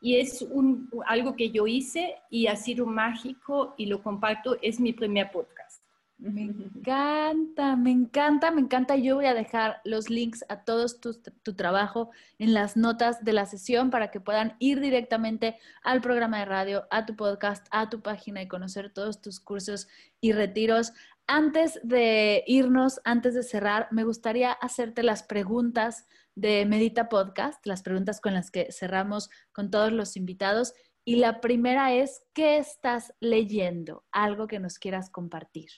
y 0.00 0.16
es 0.16 0.42
un, 0.42 0.90
algo 1.06 1.36
que 1.36 1.50
yo 1.50 1.66
hice 1.66 2.16
y 2.30 2.46
ha 2.46 2.56
sido 2.56 2.86
mágico 2.86 3.74
y 3.76 3.86
lo 3.86 4.02
comparto, 4.02 4.56
es 4.62 4.80
mi 4.80 4.92
primer 4.92 5.30
podcast. 5.30 5.82
Me 6.18 6.44
encanta, 6.44 7.76
me 7.76 7.90
encanta, 7.90 8.50
me 8.50 8.62
encanta. 8.62 8.96
Yo 8.96 9.16
voy 9.16 9.26
a 9.26 9.34
dejar 9.34 9.82
los 9.84 10.08
links 10.08 10.46
a 10.48 10.64
todos 10.64 10.98
tu, 10.98 11.12
tu, 11.14 11.54
trabajo 11.54 12.10
en 12.38 12.54
las 12.54 12.74
notas 12.74 13.22
de 13.22 13.34
la 13.34 13.44
sesión 13.44 13.90
para 13.90 14.10
que 14.10 14.18
puedan 14.18 14.56
ir 14.58 14.80
directamente 14.80 15.58
al 15.82 16.00
programa 16.00 16.38
de 16.38 16.46
radio, 16.46 16.86
a 16.90 17.04
tu 17.04 17.16
podcast, 17.16 17.66
a 17.70 17.90
tu 17.90 18.00
página 18.00 18.40
y 18.40 18.48
conocer 18.48 18.90
todos 18.94 19.20
tus 19.20 19.40
cursos 19.40 19.88
y 20.22 20.32
retiros. 20.32 20.94
Antes 21.26 21.80
de 21.82 22.44
irnos, 22.46 23.00
antes 23.04 23.34
de 23.34 23.42
cerrar, 23.42 23.88
me 23.90 24.04
gustaría 24.04 24.52
hacerte 24.52 25.02
las 25.02 25.22
preguntas 25.22 26.06
de 26.34 26.66
Medita 26.66 27.08
Podcast, 27.08 27.64
las 27.66 27.82
preguntas 27.82 28.20
con 28.20 28.34
las 28.34 28.50
que 28.50 28.70
cerramos 28.70 29.30
con 29.52 29.70
todos 29.70 29.92
los 29.92 30.16
invitados. 30.16 30.74
Y 31.04 31.16
la 31.16 31.40
primera 31.40 31.92
es, 31.92 32.24
¿qué 32.34 32.58
estás 32.58 33.12
leyendo? 33.20 34.04
Algo 34.12 34.46
que 34.46 34.60
nos 34.60 34.78
quieras 34.78 35.10
compartir. 35.10 35.70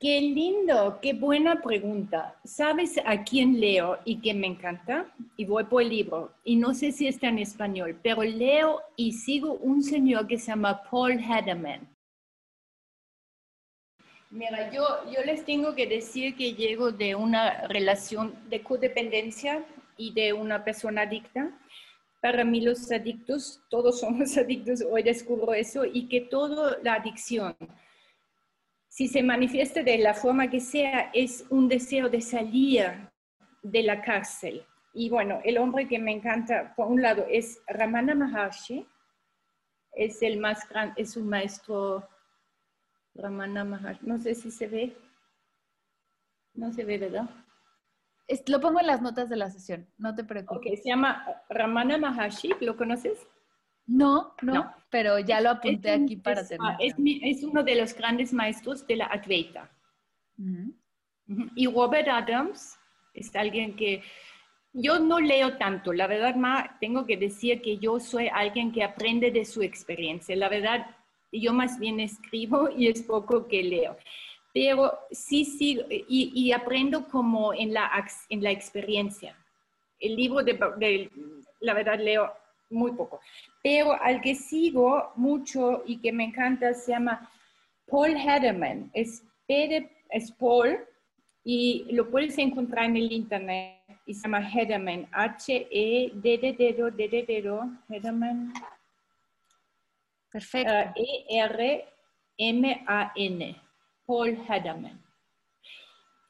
Qué 0.00 0.20
lindo, 0.20 0.98
qué 1.00 1.12
buena 1.12 1.62
pregunta. 1.62 2.36
¿Sabes 2.44 3.00
a 3.04 3.22
quién 3.22 3.60
leo 3.60 3.98
y 4.04 4.20
que 4.20 4.34
me 4.34 4.48
encanta? 4.48 5.14
Y 5.36 5.44
voy 5.44 5.64
por 5.64 5.82
el 5.82 5.90
libro. 5.90 6.32
Y 6.42 6.56
no 6.56 6.74
sé 6.74 6.90
si 6.90 7.06
está 7.06 7.28
en 7.28 7.38
español, 7.38 7.98
pero 8.02 8.24
leo 8.24 8.80
y 8.96 9.12
sigo 9.12 9.54
un 9.54 9.80
señor 9.82 10.26
que 10.26 10.38
se 10.38 10.48
llama 10.48 10.82
Paul 10.90 11.12
Hederman. 11.12 11.91
Mira, 14.32 14.70
yo, 14.70 14.82
yo 15.10 15.22
les 15.26 15.44
tengo 15.44 15.74
que 15.74 15.86
decir 15.86 16.34
que 16.34 16.54
llego 16.54 16.90
de 16.90 17.14
una 17.14 17.66
relación 17.68 18.34
de 18.48 18.62
codependencia 18.62 19.62
y 19.98 20.14
de 20.14 20.32
una 20.32 20.64
persona 20.64 21.02
adicta. 21.02 21.50
Para 22.22 22.42
mí 22.42 22.62
los 22.62 22.90
adictos, 22.90 23.60
todos 23.68 24.00
somos 24.00 24.38
adictos, 24.38 24.82
hoy 24.90 25.02
descubro 25.02 25.52
eso, 25.52 25.84
y 25.84 26.08
que 26.08 26.22
toda 26.22 26.78
la 26.82 26.94
adicción, 26.94 27.54
si 28.88 29.06
se 29.06 29.22
manifiesta 29.22 29.82
de 29.82 29.98
la 29.98 30.14
forma 30.14 30.48
que 30.48 30.60
sea, 30.60 31.10
es 31.12 31.44
un 31.50 31.68
deseo 31.68 32.08
de 32.08 32.22
salir 32.22 33.10
de 33.62 33.82
la 33.82 34.00
cárcel. 34.00 34.64
Y 34.94 35.10
bueno, 35.10 35.40
el 35.44 35.58
hombre 35.58 35.86
que 35.86 35.98
me 35.98 36.12
encanta, 36.12 36.72
por 36.74 36.86
un 36.86 37.02
lado, 37.02 37.26
es 37.28 37.60
Ramana 37.66 38.14
Maharshi, 38.14 38.86
es 39.94 40.22
el 40.22 40.38
más 40.38 40.66
grande, 40.70 41.02
es 41.02 41.18
un 41.18 41.28
maestro 41.28 42.08
Ramana 43.14 43.64
Maharshi. 43.64 44.06
No 44.06 44.18
sé 44.18 44.34
si 44.34 44.50
se 44.50 44.66
ve. 44.66 44.96
No 46.54 46.72
se 46.72 46.84
ve, 46.84 46.98
¿verdad? 46.98 47.28
lo 48.46 48.60
pongo 48.60 48.80
en 48.80 48.86
las 48.86 49.02
notas 49.02 49.28
de 49.28 49.36
la 49.36 49.50
sesión, 49.50 49.86
no 49.98 50.14
te 50.14 50.24
preocupes. 50.24 50.82
se 50.82 50.88
llama 50.88 51.26
Ramana 51.48 51.98
Maharshi, 51.98 52.54
¿lo 52.60 52.76
conoces? 52.76 53.26
No, 53.86 54.34
no, 54.42 54.72
pero 54.90 55.18
ya 55.18 55.40
lo 55.40 55.50
apunté 55.50 55.90
aquí 55.90 56.16
para 56.16 56.46
terminar. 56.46 56.76
Es, 56.80 57.42
uno 57.42 57.62
de 57.62 57.74
los 57.74 57.94
grandes 57.94 58.32
maestros 58.32 58.86
de 58.86 58.96
la 58.96 59.06
Advaita. 59.06 59.70
Y 61.56 61.66
Robert 61.66 62.08
Adams 62.08 62.78
es 63.12 63.34
alguien 63.34 63.76
que 63.76 64.02
yo 64.72 64.98
no 64.98 65.20
leo 65.20 65.58
tanto, 65.58 65.92
la 65.92 66.06
verdad, 66.06 66.34
ma, 66.34 66.78
tengo 66.80 67.04
que 67.04 67.16
decir 67.16 67.60
que 67.60 67.78
yo 67.78 68.00
soy 68.00 68.28
alguien 68.28 68.72
que 68.72 68.82
aprende 68.82 69.30
de 69.30 69.44
su 69.44 69.62
experiencia. 69.62 70.34
La 70.36 70.48
verdad, 70.48 70.86
yo 71.40 71.52
más 71.52 71.78
bien 71.78 72.00
escribo 72.00 72.68
y 72.76 72.88
es 72.88 73.02
poco 73.02 73.48
que 73.48 73.62
leo. 73.62 73.96
Pero 74.52 74.92
sí, 75.10 75.44
sí, 75.44 75.80
y, 76.08 76.52
aprendo 76.52 77.08
como 77.08 77.54
en 77.54 77.72
la, 77.72 77.90
en 78.28 78.42
la 78.42 78.50
experiencia. 78.50 79.36
El 79.98 80.16
libro, 80.16 80.42
de, 80.42 81.10
la 81.60 81.72
verdad, 81.72 81.98
leo 81.98 82.30
muy 82.68 82.92
poco. 82.92 83.20
Pero 83.62 83.98
al 84.00 84.20
que 84.20 84.34
sigo 84.34 85.12
mucho 85.16 85.82
y 85.86 85.98
que 85.98 86.12
me 86.12 86.24
encanta 86.24 86.74
se 86.74 86.92
llama 86.92 87.30
Paul 87.86 88.16
Hederman. 88.16 88.90
Es, 88.92 89.22
es 89.48 90.32
Paul 90.32 90.78
y 91.44 91.86
lo 91.90 92.08
puedes 92.10 92.38
encontrar 92.38 92.84
en 92.86 92.96
el 92.96 93.10
internet 93.10 93.80
y 94.06 94.14
se 94.14 94.22
llama 94.22 94.48
Hederman. 94.48 95.08
H-E-D-D-D-D-D-D, 95.12 97.52
Perfecto. 100.32 100.72
E-R-M-A-N, 101.28 101.86
Paul 104.06 104.38
Hederman. 104.48 105.00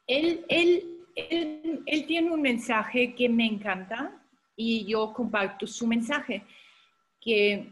Él, 0.05 0.45
él, 0.49 0.83
él, 1.15 2.05
tiene 2.05 2.31
un 2.31 2.41
mensaje 2.41 3.15
que 3.15 3.29
me 3.29 3.45
encanta 3.45 4.21
y 4.55 4.85
yo 4.85 5.13
comparto 5.13 5.65
su 5.65 5.87
mensaje, 5.87 6.43
que 7.21 7.71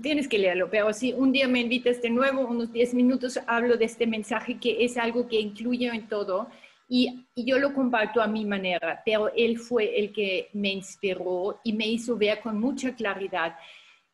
tienes 0.00 0.28
que 0.28 0.38
leerlo, 0.38 0.70
pero 0.70 0.92
si 0.92 1.12
un 1.12 1.32
día 1.32 1.48
me 1.48 1.60
invitas 1.60 2.00
de 2.00 2.10
nuevo, 2.10 2.42
unos 2.42 2.72
10 2.72 2.94
minutos, 2.94 3.40
hablo 3.46 3.76
de 3.76 3.86
este 3.86 4.06
mensaje 4.06 4.58
que 4.58 4.84
es 4.84 4.96
algo 4.96 5.26
que 5.26 5.40
incluye 5.40 5.88
en 5.88 6.08
todo 6.08 6.48
y, 6.88 7.24
yo 7.36 7.58
lo 7.58 7.72
comparto 7.72 8.20
a 8.20 8.26
mi 8.26 8.44
manera, 8.44 9.00
pero 9.04 9.32
él 9.34 9.58
fue 9.58 9.98
el 9.98 10.12
que 10.12 10.50
me 10.52 10.72
inspiró 10.72 11.60
y 11.64 11.72
me 11.72 11.86
hizo 11.86 12.16
ver 12.16 12.40
con 12.40 12.60
mucha 12.60 12.94
claridad 12.94 13.56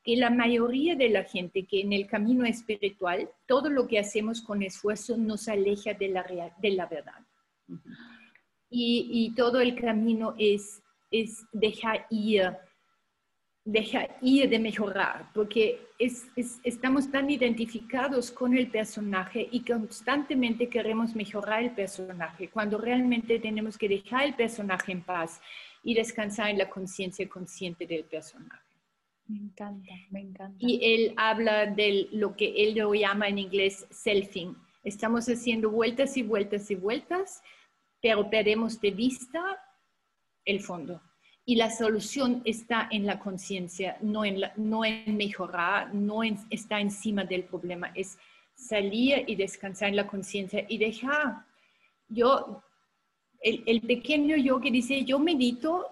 que 0.07 0.15
la 0.17 0.31
mayoría 0.31 0.95
de 0.95 1.09
la 1.09 1.25
gente 1.25 1.65
que 1.65 1.81
en 1.81 1.93
el 1.93 2.07
camino 2.07 2.47
espiritual, 2.47 3.29
todo 3.45 3.69
lo 3.69 3.89
que 3.89 3.99
hacemos 3.99 4.41
con 4.41 4.63
esfuerzo 4.63 5.17
nos 5.17 5.49
aleja 5.49 5.95
de 5.95 6.09
la, 6.09 6.55
de 6.63 6.71
la 6.71 6.87
verdad. 6.87 7.27
Y, 8.71 9.35
todo 9.35 9.61
el 9.61 9.75
camino 9.75 10.37
es, 10.39 10.81
es 11.11 11.45
dejar 11.51 12.07
ir, 12.11 12.57
dejar 13.65 14.17
ir 14.23 14.49
de 14.49 14.61
mejorar, 14.61 15.29
porque 15.35 15.81
estamos 15.99 17.11
tan 17.11 17.29
identificados 17.29 18.31
con 18.31 18.57
el 18.57 18.71
personaje 18.71 19.49
y 19.51 19.65
constantemente 19.65 20.69
queremos 20.69 21.17
mejorar 21.17 21.65
el 21.65 21.73
personaje, 21.73 22.49
cuando 22.49 22.79
realmente 22.79 23.41
tenemos 23.41 23.77
que 23.77 23.89
dejar 23.89 24.27
el 24.27 24.35
personaje 24.35 24.93
en 24.93 25.03
paz 25.03 25.41
y 25.83 25.95
descansar 25.95 26.51
en 26.51 26.59
la 26.59 26.71
conciencia 26.71 27.29
consciente 27.29 27.89
del 27.89 28.05
personaje. 28.05 28.66
Me 29.29 29.39
encanta, 29.39 29.93
me 30.11 30.21
encanta. 30.21 30.57
Y 30.59 30.79
él 30.83 31.15
habla 31.17 31.67
de 31.67 32.09
lo 32.13 32.37
que 32.37 32.55
él 32.57 32.77
lo 32.77 32.95
llama 32.95 33.29
en 33.29 33.39
inglés 33.39 33.87
selfing. 33.91 34.57
Estamos 34.85 35.27
haciendo 35.27 35.71
vueltas 35.71 36.17
y 36.17 36.23
vueltas 36.23 36.71
y 36.71 36.77
vueltas, 36.77 37.43
pero 38.01 38.31
perdemos 38.31 38.81
de 38.81 38.93
vista 38.93 39.59
el 40.45 40.61
fondo. 40.61 41.03
Y 41.45 41.57
la 41.57 41.71
solución 41.71 42.43
está 42.45 42.89
en 42.91 43.07
la 43.07 43.19
conciencia, 43.19 43.99
no, 44.01 44.25
en 44.25 44.43
no 44.57 44.85
en 44.85 45.17
mejorar, 45.17 45.95
no 45.95 46.23
está 46.23 46.81
encima 46.81 47.25
del 47.25 47.45
problema, 47.45 47.93
es 47.95 48.19
salir 48.55 49.25
y 49.27 49.37
descansar 49.37 49.89
en 49.89 49.97
la 49.97 50.07
conciencia 50.07 50.65
y 50.69 50.79
dejar. 50.79 51.45
Yo, 52.09 52.63
el, 53.41 53.63
el, 53.67 53.81
pequeño 53.83 54.37
yo 54.37 54.61
que 54.61 54.71
dice, 54.71 55.05
yo 55.05 55.19
medito, 55.19 55.87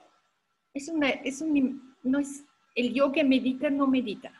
es 0.73 0.89
una, 0.89 1.11
es 1.11 1.41
un, 1.41 1.97
no 2.03 2.19
es 2.19 2.45
el 2.75 2.93
yo 2.93 3.13
que 3.13 3.25
medita 3.25 3.71
no 3.71 3.87
medita. 3.87 4.33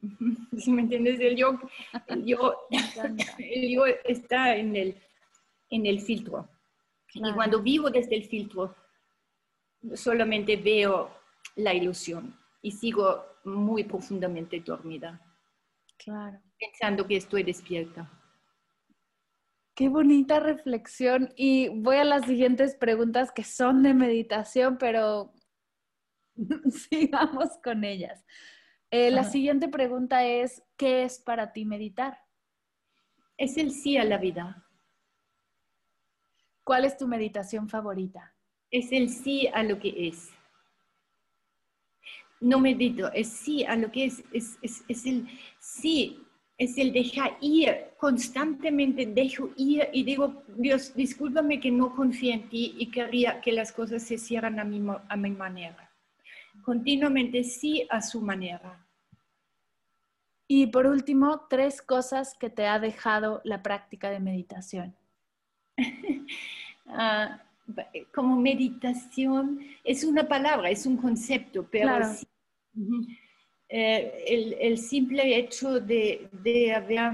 ¿Sí 0.58 0.70
me 0.70 0.82
entiendes? 0.82 1.20
El 1.20 1.36
yo, 1.36 1.58
el 2.08 2.24
yo, 2.24 3.86
está 4.04 4.56
en 4.56 4.76
el, 4.76 4.96
en 5.70 5.86
el 5.86 6.00
filtro. 6.00 6.48
Y 7.14 7.32
cuando 7.32 7.62
vivo 7.62 7.90
desde 7.90 8.16
el 8.16 8.24
filtro, 8.24 8.74
solamente 9.94 10.56
veo 10.56 11.10
la 11.56 11.72
ilusión 11.72 12.36
y 12.62 12.72
sigo 12.72 13.24
muy 13.44 13.84
profundamente 13.84 14.60
dormida. 14.60 15.20
Claro. 15.96 16.38
Pensando 16.58 17.06
que 17.06 17.16
estoy 17.16 17.42
despierta. 17.42 18.10
Qué 19.74 19.88
bonita 19.88 20.40
reflexión. 20.40 21.32
Y 21.36 21.68
voy 21.68 21.96
a 21.96 22.04
las 22.04 22.26
siguientes 22.26 22.76
preguntas 22.76 23.32
que 23.32 23.44
son 23.44 23.82
de 23.82 23.94
meditación, 23.94 24.76
pero 24.76 25.32
sigamos 26.90 27.58
con 27.62 27.84
ellas. 27.84 28.24
Eh, 28.90 29.10
la 29.10 29.24
siguiente 29.24 29.68
pregunta 29.68 30.24
es, 30.24 30.62
¿qué 30.76 31.04
es 31.04 31.18
para 31.18 31.52
ti 31.52 31.64
meditar? 31.64 32.18
Es 33.36 33.56
el 33.58 33.70
sí 33.70 33.98
a 33.98 34.04
la 34.04 34.18
vida. 34.18 34.66
¿Cuál 36.64 36.84
es 36.84 36.96
tu 36.96 37.06
meditación 37.06 37.68
favorita? 37.68 38.34
Es 38.70 38.92
el 38.92 39.10
sí 39.10 39.46
a 39.52 39.62
lo 39.62 39.78
que 39.78 40.08
es. 40.08 40.30
No 42.40 42.60
medito, 42.60 43.10
es 43.12 43.28
sí 43.28 43.64
a 43.64 43.76
lo 43.76 43.90
que 43.90 44.06
es. 44.06 44.24
Es, 44.32 44.58
es 44.62 45.06
el 45.06 45.28
sí, 45.58 46.24
es 46.56 46.78
el 46.78 46.92
dejar 46.92 47.36
ir. 47.40 47.90
Constantemente 47.98 49.04
dejo 49.06 49.50
ir 49.56 49.88
y 49.92 50.02
digo, 50.02 50.42
Dios, 50.56 50.94
discúlpame 50.94 51.60
que 51.60 51.70
no 51.70 51.94
confío 51.94 52.32
en 52.32 52.48
ti 52.48 52.74
y 52.78 52.90
quería 52.90 53.40
que 53.40 53.52
las 53.52 53.72
cosas 53.72 54.02
se 54.02 54.18
cierran 54.18 54.58
a 54.60 54.64
mi, 54.64 54.82
a 55.08 55.16
mi 55.16 55.30
manera 55.30 55.87
continuamente 56.68 57.44
sí 57.44 57.86
a 57.88 58.02
su 58.02 58.20
manera. 58.20 58.86
Y 60.46 60.66
por 60.66 60.86
último, 60.86 61.46
tres 61.48 61.80
cosas 61.80 62.36
que 62.38 62.50
te 62.50 62.66
ha 62.66 62.78
dejado 62.78 63.40
la 63.42 63.62
práctica 63.62 64.10
de 64.10 64.20
meditación. 64.20 64.94
Ah, 66.90 67.42
como 68.14 68.40
meditación 68.40 69.60
es 69.84 70.02
una 70.02 70.26
palabra, 70.26 70.70
es 70.70 70.86
un 70.86 70.96
concepto, 70.96 71.68
pero 71.70 72.00
eh, 73.68 74.56
el, 74.58 74.78
simple 74.78 75.36
hecho 75.36 75.78
de, 75.78 76.30
de 76.32 76.74
haber 76.74 77.12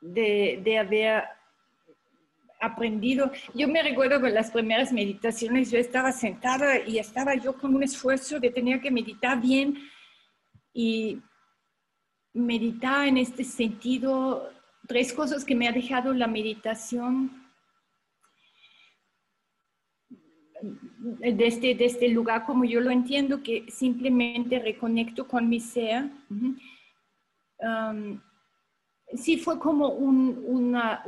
de, 0.00 0.60
de 0.64 0.78
haber 0.78 1.22
aprendido. 2.60 3.30
Yo 3.54 3.68
me 3.68 3.82
recuerdo 3.82 4.20
con 4.20 4.34
las 4.34 4.50
primeras 4.50 4.92
meditaciones, 4.92 5.70
yo 5.70 5.78
estaba 5.78 6.12
sentada 6.12 6.86
y 6.86 6.98
estaba 6.98 7.34
yo 7.34 7.56
con 7.56 7.74
un 7.74 7.82
esfuerzo 7.82 8.38
de 8.38 8.50
tener 8.50 8.80
que 8.80 8.90
meditar 8.90 9.40
bien 9.40 9.78
y, 10.72 11.20
meditar 12.32 13.08
en 13.08 13.16
este 13.16 13.44
sentido, 13.44 14.50
tres 14.86 15.12
cosas 15.12 15.44
que 15.44 15.54
me 15.54 15.68
ha 15.68 15.72
dejado 15.72 16.12
la 16.14 16.26
meditación 16.26 17.30
desde, 21.18 21.74
desde 21.74 22.06
el 22.06 22.12
lugar 22.12 22.44
como 22.44 22.64
yo 22.64 22.80
lo 22.80 22.90
entiendo, 22.90 23.42
que 23.42 23.66
simplemente 23.70 24.58
reconecto 24.58 25.26
con 25.26 25.48
mi 25.48 25.60
ser. 25.60 26.10
Um, 27.58 28.20
sí 29.14 29.38
fue 29.38 29.58
como 29.58 29.88
una, 29.88 31.02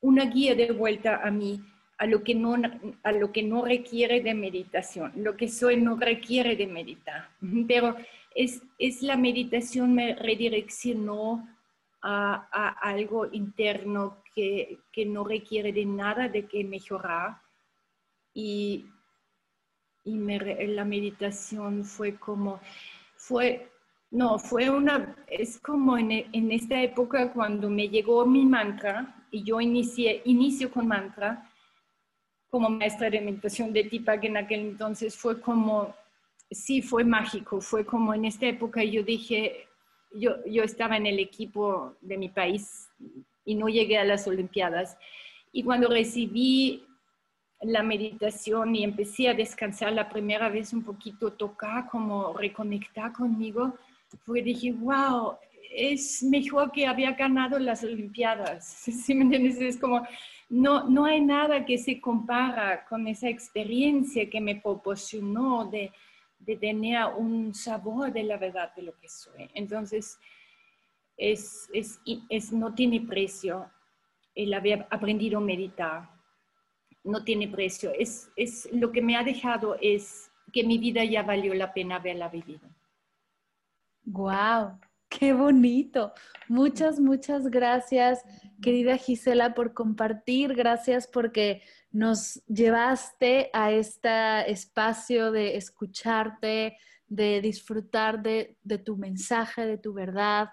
una 0.00 0.24
guía 0.26 0.54
de 0.54 0.72
vuelta 0.72 1.20
a 1.22 1.30
mí, 1.30 1.60
a 1.98 2.06
lo, 2.06 2.22
que 2.22 2.34
no, 2.34 2.56
a 3.02 3.12
lo 3.12 3.30
que 3.32 3.42
no 3.42 3.64
requiere 3.64 4.22
de 4.22 4.34
meditación. 4.34 5.12
Lo 5.16 5.36
que 5.36 5.48
soy 5.48 5.76
no 5.76 5.96
requiere 5.96 6.56
de 6.56 6.66
meditar, 6.66 7.28
pero 7.68 7.96
es, 8.34 8.62
es 8.78 9.02
la 9.02 9.16
meditación 9.16 9.94
me 9.94 10.14
redireccionó 10.14 11.46
a, 12.02 12.76
algo 12.80 13.26
interno 13.30 14.22
que, 14.34 14.78
que, 14.90 15.04
no 15.04 15.24
requiere 15.24 15.72
de 15.72 15.84
nada 15.84 16.28
de 16.28 16.46
que 16.46 16.64
mejorar. 16.64 17.42
Y, 18.32 18.86
y 20.04 20.16
la 20.68 20.84
meditación 20.84 21.84
fue 21.84 22.16
como, 22.16 22.60
fue, 23.16 23.70
no, 24.10 24.38
fue 24.38 24.68
una, 24.70 25.14
es 25.28 25.58
como 25.58 25.96
en, 25.96 26.10
en, 26.10 26.50
esta 26.50 26.82
época 26.82 27.32
cuando 27.32 27.70
me 27.70 27.88
llegó 27.88 28.26
mi 28.26 28.44
mantra 28.44 29.24
y 29.30 29.44
yo 29.44 29.60
inicié, 29.60 30.22
inicio 30.24 30.70
con 30.70 30.88
mantra 30.88 31.48
como 32.50 32.68
maestra 32.68 33.08
de 33.08 33.20
meditación 33.20 33.72
de 33.72 33.84
Tipa, 33.84 34.18
que 34.18 34.26
en 34.26 34.36
aquel 34.36 34.60
entonces 34.60 35.16
fue 35.16 35.40
como, 35.40 35.94
sí, 36.50 36.82
fue 36.82 37.04
mágico, 37.04 37.60
fue 37.60 37.86
como 37.86 38.12
en 38.12 38.24
esta 38.24 38.46
época 38.46 38.82
yo 38.82 39.04
dije, 39.04 39.68
yo, 40.12 40.44
yo 40.44 40.64
estaba 40.64 40.96
en 40.96 41.06
el 41.06 41.20
equipo 41.20 41.94
de 42.00 42.18
mi 42.18 42.28
país 42.28 42.88
y 43.44 43.54
no 43.54 43.68
llegué 43.68 43.98
a 43.98 44.04
las 44.04 44.26
Olimpiadas. 44.26 44.98
Y 45.52 45.62
cuando 45.62 45.88
recibí 45.88 46.84
la 47.60 47.84
meditación 47.84 48.74
y 48.74 48.82
empecé 48.82 49.28
a 49.28 49.34
descansar 49.34 49.92
la 49.92 50.08
primera 50.08 50.48
vez 50.48 50.72
un 50.72 50.82
poquito, 50.82 51.32
tocar, 51.32 51.88
como 51.88 52.32
reconectar 52.32 53.12
conmigo, 53.12 53.74
fue 54.18 54.42
dije, 54.42 54.72
wow, 54.72 55.36
es 55.70 56.22
mejor 56.22 56.72
que 56.72 56.86
había 56.86 57.12
ganado 57.12 57.58
las 57.58 57.82
Olimpiadas. 57.84 58.66
¿Sí 59.04 59.14
me 59.14 59.24
entiendes? 59.24 59.60
Es 59.60 59.78
como, 59.78 60.06
no, 60.48 60.88
no 60.88 61.04
hay 61.04 61.20
nada 61.20 61.64
que 61.64 61.78
se 61.78 62.00
compara 62.00 62.84
con 62.86 63.06
esa 63.06 63.28
experiencia 63.28 64.28
que 64.28 64.40
me 64.40 64.56
proporcionó 64.56 65.66
de, 65.66 65.92
de 66.38 66.56
tener 66.56 67.06
un 67.16 67.54
sabor 67.54 68.12
de 68.12 68.24
la 68.24 68.36
verdad 68.36 68.74
de 68.74 68.82
lo 68.82 68.96
que 68.98 69.08
soy. 69.08 69.48
Entonces, 69.54 70.18
es, 71.16 71.68
es, 71.72 72.00
es, 72.28 72.52
no 72.52 72.74
tiene 72.74 73.00
precio 73.02 73.70
el 74.34 74.52
haber 74.54 74.86
aprendido 74.90 75.38
a 75.38 75.42
meditar. 75.42 76.10
No 77.04 77.24
tiene 77.24 77.46
precio. 77.46 77.92
Es, 77.96 78.30
es 78.36 78.68
lo 78.72 78.90
que 78.90 79.02
me 79.02 79.16
ha 79.16 79.22
dejado 79.22 79.76
es 79.80 80.30
que 80.52 80.64
mi 80.64 80.78
vida 80.78 81.04
ya 81.04 81.22
valió 81.22 81.54
la 81.54 81.72
pena 81.72 81.96
haberla 81.96 82.28
vivido. 82.28 82.68
Wow, 84.04 84.78
qué 85.08 85.32
bonito. 85.32 86.12
Muchas, 86.48 86.98
muchas 86.98 87.48
gracias, 87.48 88.22
querida 88.62 88.96
Gisela, 88.96 89.54
por 89.54 89.74
compartir. 89.74 90.54
Gracias 90.54 91.06
porque 91.06 91.62
nos 91.92 92.42
llevaste 92.46 93.50
a 93.52 93.72
este 93.72 94.50
espacio 94.50 95.32
de 95.32 95.56
escucharte, 95.56 96.76
de 97.06 97.40
disfrutar 97.40 98.22
de, 98.22 98.56
tu 98.84 98.96
mensaje, 98.96 99.66
de 99.66 99.78
tu 99.78 99.92
verdad. 99.92 100.48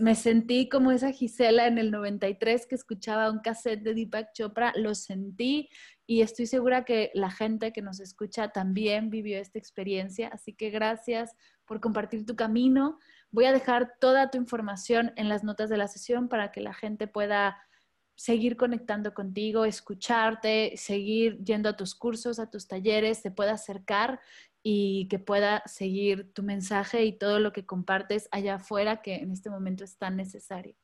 me 0.00 0.14
sentí 0.14 0.68
como 0.68 0.90
esa 0.90 1.12
Gisela 1.12 1.66
en 1.66 1.78
el 1.78 1.90
93 1.90 2.66
que 2.66 2.74
escuchaba 2.74 3.30
un 3.30 3.40
cassette 3.40 3.82
de 3.82 3.94
Deepak 3.94 4.32
Chopra, 4.34 4.72
lo 4.76 4.94
sentí 4.94 5.68
y 6.06 6.22
estoy 6.22 6.46
segura 6.46 6.84
que 6.84 7.10
la 7.14 7.30
gente 7.30 7.72
que 7.72 7.82
nos 7.82 8.00
escucha 8.00 8.48
también 8.48 9.08
vivió 9.08 9.38
esta 9.38 9.58
experiencia, 9.58 10.28
así 10.28 10.52
que 10.52 10.70
gracias 10.70 11.36
por 11.72 11.80
compartir 11.80 12.26
tu 12.26 12.36
camino. 12.36 12.98
Voy 13.30 13.46
a 13.46 13.52
dejar 13.52 13.94
toda 13.98 14.30
tu 14.30 14.36
información 14.36 15.14
en 15.16 15.30
las 15.30 15.42
notas 15.42 15.70
de 15.70 15.78
la 15.78 15.88
sesión 15.88 16.28
para 16.28 16.52
que 16.52 16.60
la 16.60 16.74
gente 16.74 17.06
pueda 17.06 17.56
seguir 18.14 18.58
conectando 18.58 19.14
contigo, 19.14 19.64
escucharte, 19.64 20.74
seguir 20.76 21.42
yendo 21.42 21.70
a 21.70 21.76
tus 21.78 21.94
cursos, 21.94 22.38
a 22.38 22.50
tus 22.50 22.68
talleres, 22.68 23.22
se 23.22 23.30
pueda 23.30 23.52
acercar 23.52 24.20
y 24.62 25.08
que 25.08 25.18
pueda 25.18 25.62
seguir 25.64 26.30
tu 26.34 26.42
mensaje 26.42 27.06
y 27.06 27.16
todo 27.16 27.40
lo 27.40 27.54
que 27.54 27.64
compartes 27.64 28.28
allá 28.32 28.56
afuera 28.56 29.00
que 29.00 29.14
en 29.14 29.32
este 29.32 29.48
momento 29.48 29.82
es 29.82 29.96
tan 29.96 30.14
necesario. 30.16 30.76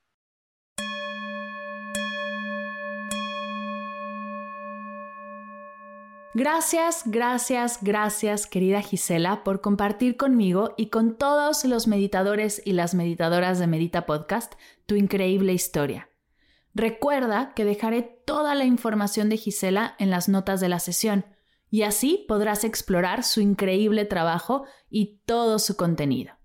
Gracias, 6.39 7.03
gracias, 7.05 7.81
gracias, 7.83 8.47
querida 8.47 8.81
Gisela, 8.81 9.43
por 9.43 9.61
compartir 9.61 10.17
conmigo 10.17 10.73
y 10.77 10.87
con 10.87 11.17
todos 11.17 11.65
los 11.65 11.89
meditadores 11.89 12.63
y 12.65 12.75
las 12.75 12.95
meditadoras 12.95 13.59
de 13.59 13.67
Medita 13.67 14.07
Podcast 14.07 14.55
tu 14.87 14.95
increíble 14.95 15.53
historia. 15.53 16.11
Recuerda 16.75 17.55
que 17.57 17.65
dejaré 17.65 18.03
toda 18.25 18.55
la 18.55 18.67
información 18.67 19.29
de 19.29 19.37
Gisela 19.37 19.97
en 19.99 20.11
las 20.11 20.29
notas 20.29 20.61
de 20.61 20.69
la 20.69 20.79
sesión 20.79 21.27
y 21.71 21.83
así 21.83 22.25
podrás 22.29 22.63
explorar 22.63 23.25
su 23.25 23.41
increíble 23.41 24.05
trabajo 24.05 24.65
y 24.89 25.21
todo 25.27 25.59
su 25.59 25.77
contenido. 25.77 26.38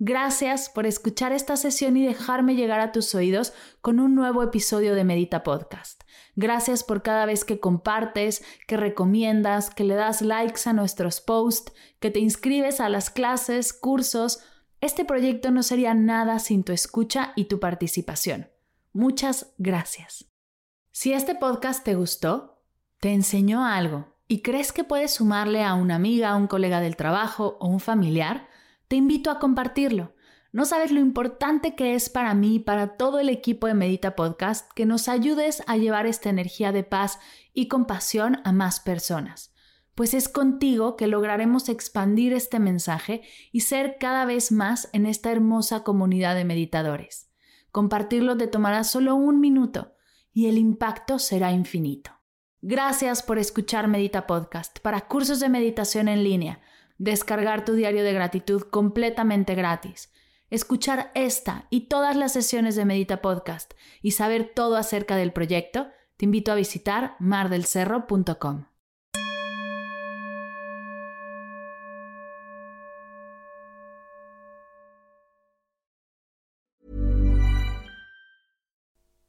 Gracias 0.00 0.70
por 0.70 0.86
escuchar 0.86 1.32
esta 1.32 1.56
sesión 1.56 1.96
y 1.96 2.04
dejarme 2.04 2.56
llegar 2.56 2.80
a 2.80 2.90
tus 2.90 3.14
oídos 3.14 3.52
con 3.80 4.00
un 4.00 4.16
nuevo 4.16 4.42
episodio 4.42 4.94
de 4.94 5.04
Medita 5.04 5.44
Podcast. 5.44 6.02
Gracias 6.34 6.82
por 6.82 7.02
cada 7.02 7.26
vez 7.26 7.44
que 7.44 7.60
compartes, 7.60 8.44
que 8.66 8.76
recomiendas, 8.76 9.70
que 9.70 9.84
le 9.84 9.94
das 9.94 10.20
likes 10.20 10.62
a 10.68 10.72
nuestros 10.72 11.20
posts, 11.20 11.72
que 12.00 12.10
te 12.10 12.18
inscribes 12.18 12.80
a 12.80 12.88
las 12.88 13.08
clases, 13.08 13.72
cursos. 13.72 14.40
Este 14.80 15.04
proyecto 15.04 15.52
no 15.52 15.62
sería 15.62 15.94
nada 15.94 16.40
sin 16.40 16.64
tu 16.64 16.72
escucha 16.72 17.32
y 17.36 17.44
tu 17.44 17.60
participación. 17.60 18.50
Muchas 18.92 19.54
gracias. 19.58 20.26
Si 20.90 21.12
este 21.12 21.36
podcast 21.36 21.84
te 21.84 21.94
gustó, 21.94 22.64
te 22.98 23.12
enseñó 23.12 23.64
algo 23.64 24.14
y 24.26 24.42
crees 24.42 24.72
que 24.72 24.82
puedes 24.82 25.12
sumarle 25.12 25.62
a 25.62 25.74
una 25.74 25.94
amiga, 25.94 26.34
un 26.34 26.48
colega 26.48 26.80
del 26.80 26.96
trabajo 26.96 27.56
o 27.60 27.68
un 27.68 27.80
familiar, 27.80 28.48
te 28.94 28.98
invito 28.98 29.32
a 29.32 29.40
compartirlo. 29.40 30.14
No 30.52 30.64
sabes 30.64 30.92
lo 30.92 31.00
importante 31.00 31.74
que 31.74 31.96
es 31.96 32.08
para 32.08 32.32
mí 32.32 32.54
y 32.54 32.58
para 32.60 32.96
todo 32.96 33.18
el 33.18 33.28
equipo 33.28 33.66
de 33.66 33.74
Medita 33.74 34.14
Podcast 34.14 34.70
que 34.72 34.86
nos 34.86 35.08
ayudes 35.08 35.64
a 35.66 35.76
llevar 35.76 36.06
esta 36.06 36.30
energía 36.30 36.70
de 36.70 36.84
paz 36.84 37.18
y 37.52 37.66
compasión 37.66 38.40
a 38.44 38.52
más 38.52 38.78
personas. 38.78 39.52
Pues 39.96 40.14
es 40.14 40.28
contigo 40.28 40.94
que 40.94 41.08
lograremos 41.08 41.68
expandir 41.68 42.32
este 42.32 42.60
mensaje 42.60 43.22
y 43.50 43.62
ser 43.62 43.96
cada 43.98 44.26
vez 44.26 44.52
más 44.52 44.90
en 44.92 45.06
esta 45.06 45.32
hermosa 45.32 45.82
comunidad 45.82 46.36
de 46.36 46.44
meditadores. 46.44 47.32
Compartirlo 47.72 48.36
te 48.36 48.46
tomará 48.46 48.84
solo 48.84 49.16
un 49.16 49.40
minuto 49.40 49.96
y 50.32 50.46
el 50.46 50.56
impacto 50.56 51.18
será 51.18 51.50
infinito. 51.50 52.12
Gracias 52.60 53.24
por 53.24 53.40
escuchar 53.40 53.88
Medita 53.88 54.28
Podcast 54.28 54.78
para 54.78 55.08
cursos 55.08 55.40
de 55.40 55.48
meditación 55.48 56.06
en 56.06 56.22
línea, 56.22 56.60
descargar 56.98 57.64
tu 57.64 57.74
diario 57.74 58.04
de 58.04 58.12
gratitud 58.12 58.62
completamente 58.62 59.54
gratis, 59.54 60.12
escuchar 60.50 61.10
esta 61.14 61.66
y 61.70 61.88
todas 61.88 62.16
las 62.16 62.32
sesiones 62.32 62.76
de 62.76 62.84
Medita 62.84 63.22
Podcast 63.22 63.74
y 64.02 64.12
saber 64.12 64.52
todo 64.54 64.76
acerca 64.76 65.16
del 65.16 65.32
proyecto, 65.32 65.88
te 66.16 66.26
invito 66.26 66.52
a 66.52 66.56
visitar 66.56 67.16
mardelcerro.com. 67.18 68.66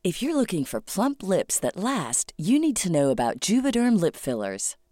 If 0.06 0.22
you're 0.22 0.36
looking 0.36 0.66
for 0.66 0.80
plump 0.82 1.24
lips 1.24 1.58
that 1.62 1.76
last, 1.76 2.32
you 2.38 2.60
need 2.60 2.76
to 2.76 2.92
know 2.92 3.10
about 3.10 3.40
Juvederm 3.40 4.00
lip 4.00 4.16
fillers. 4.16 4.76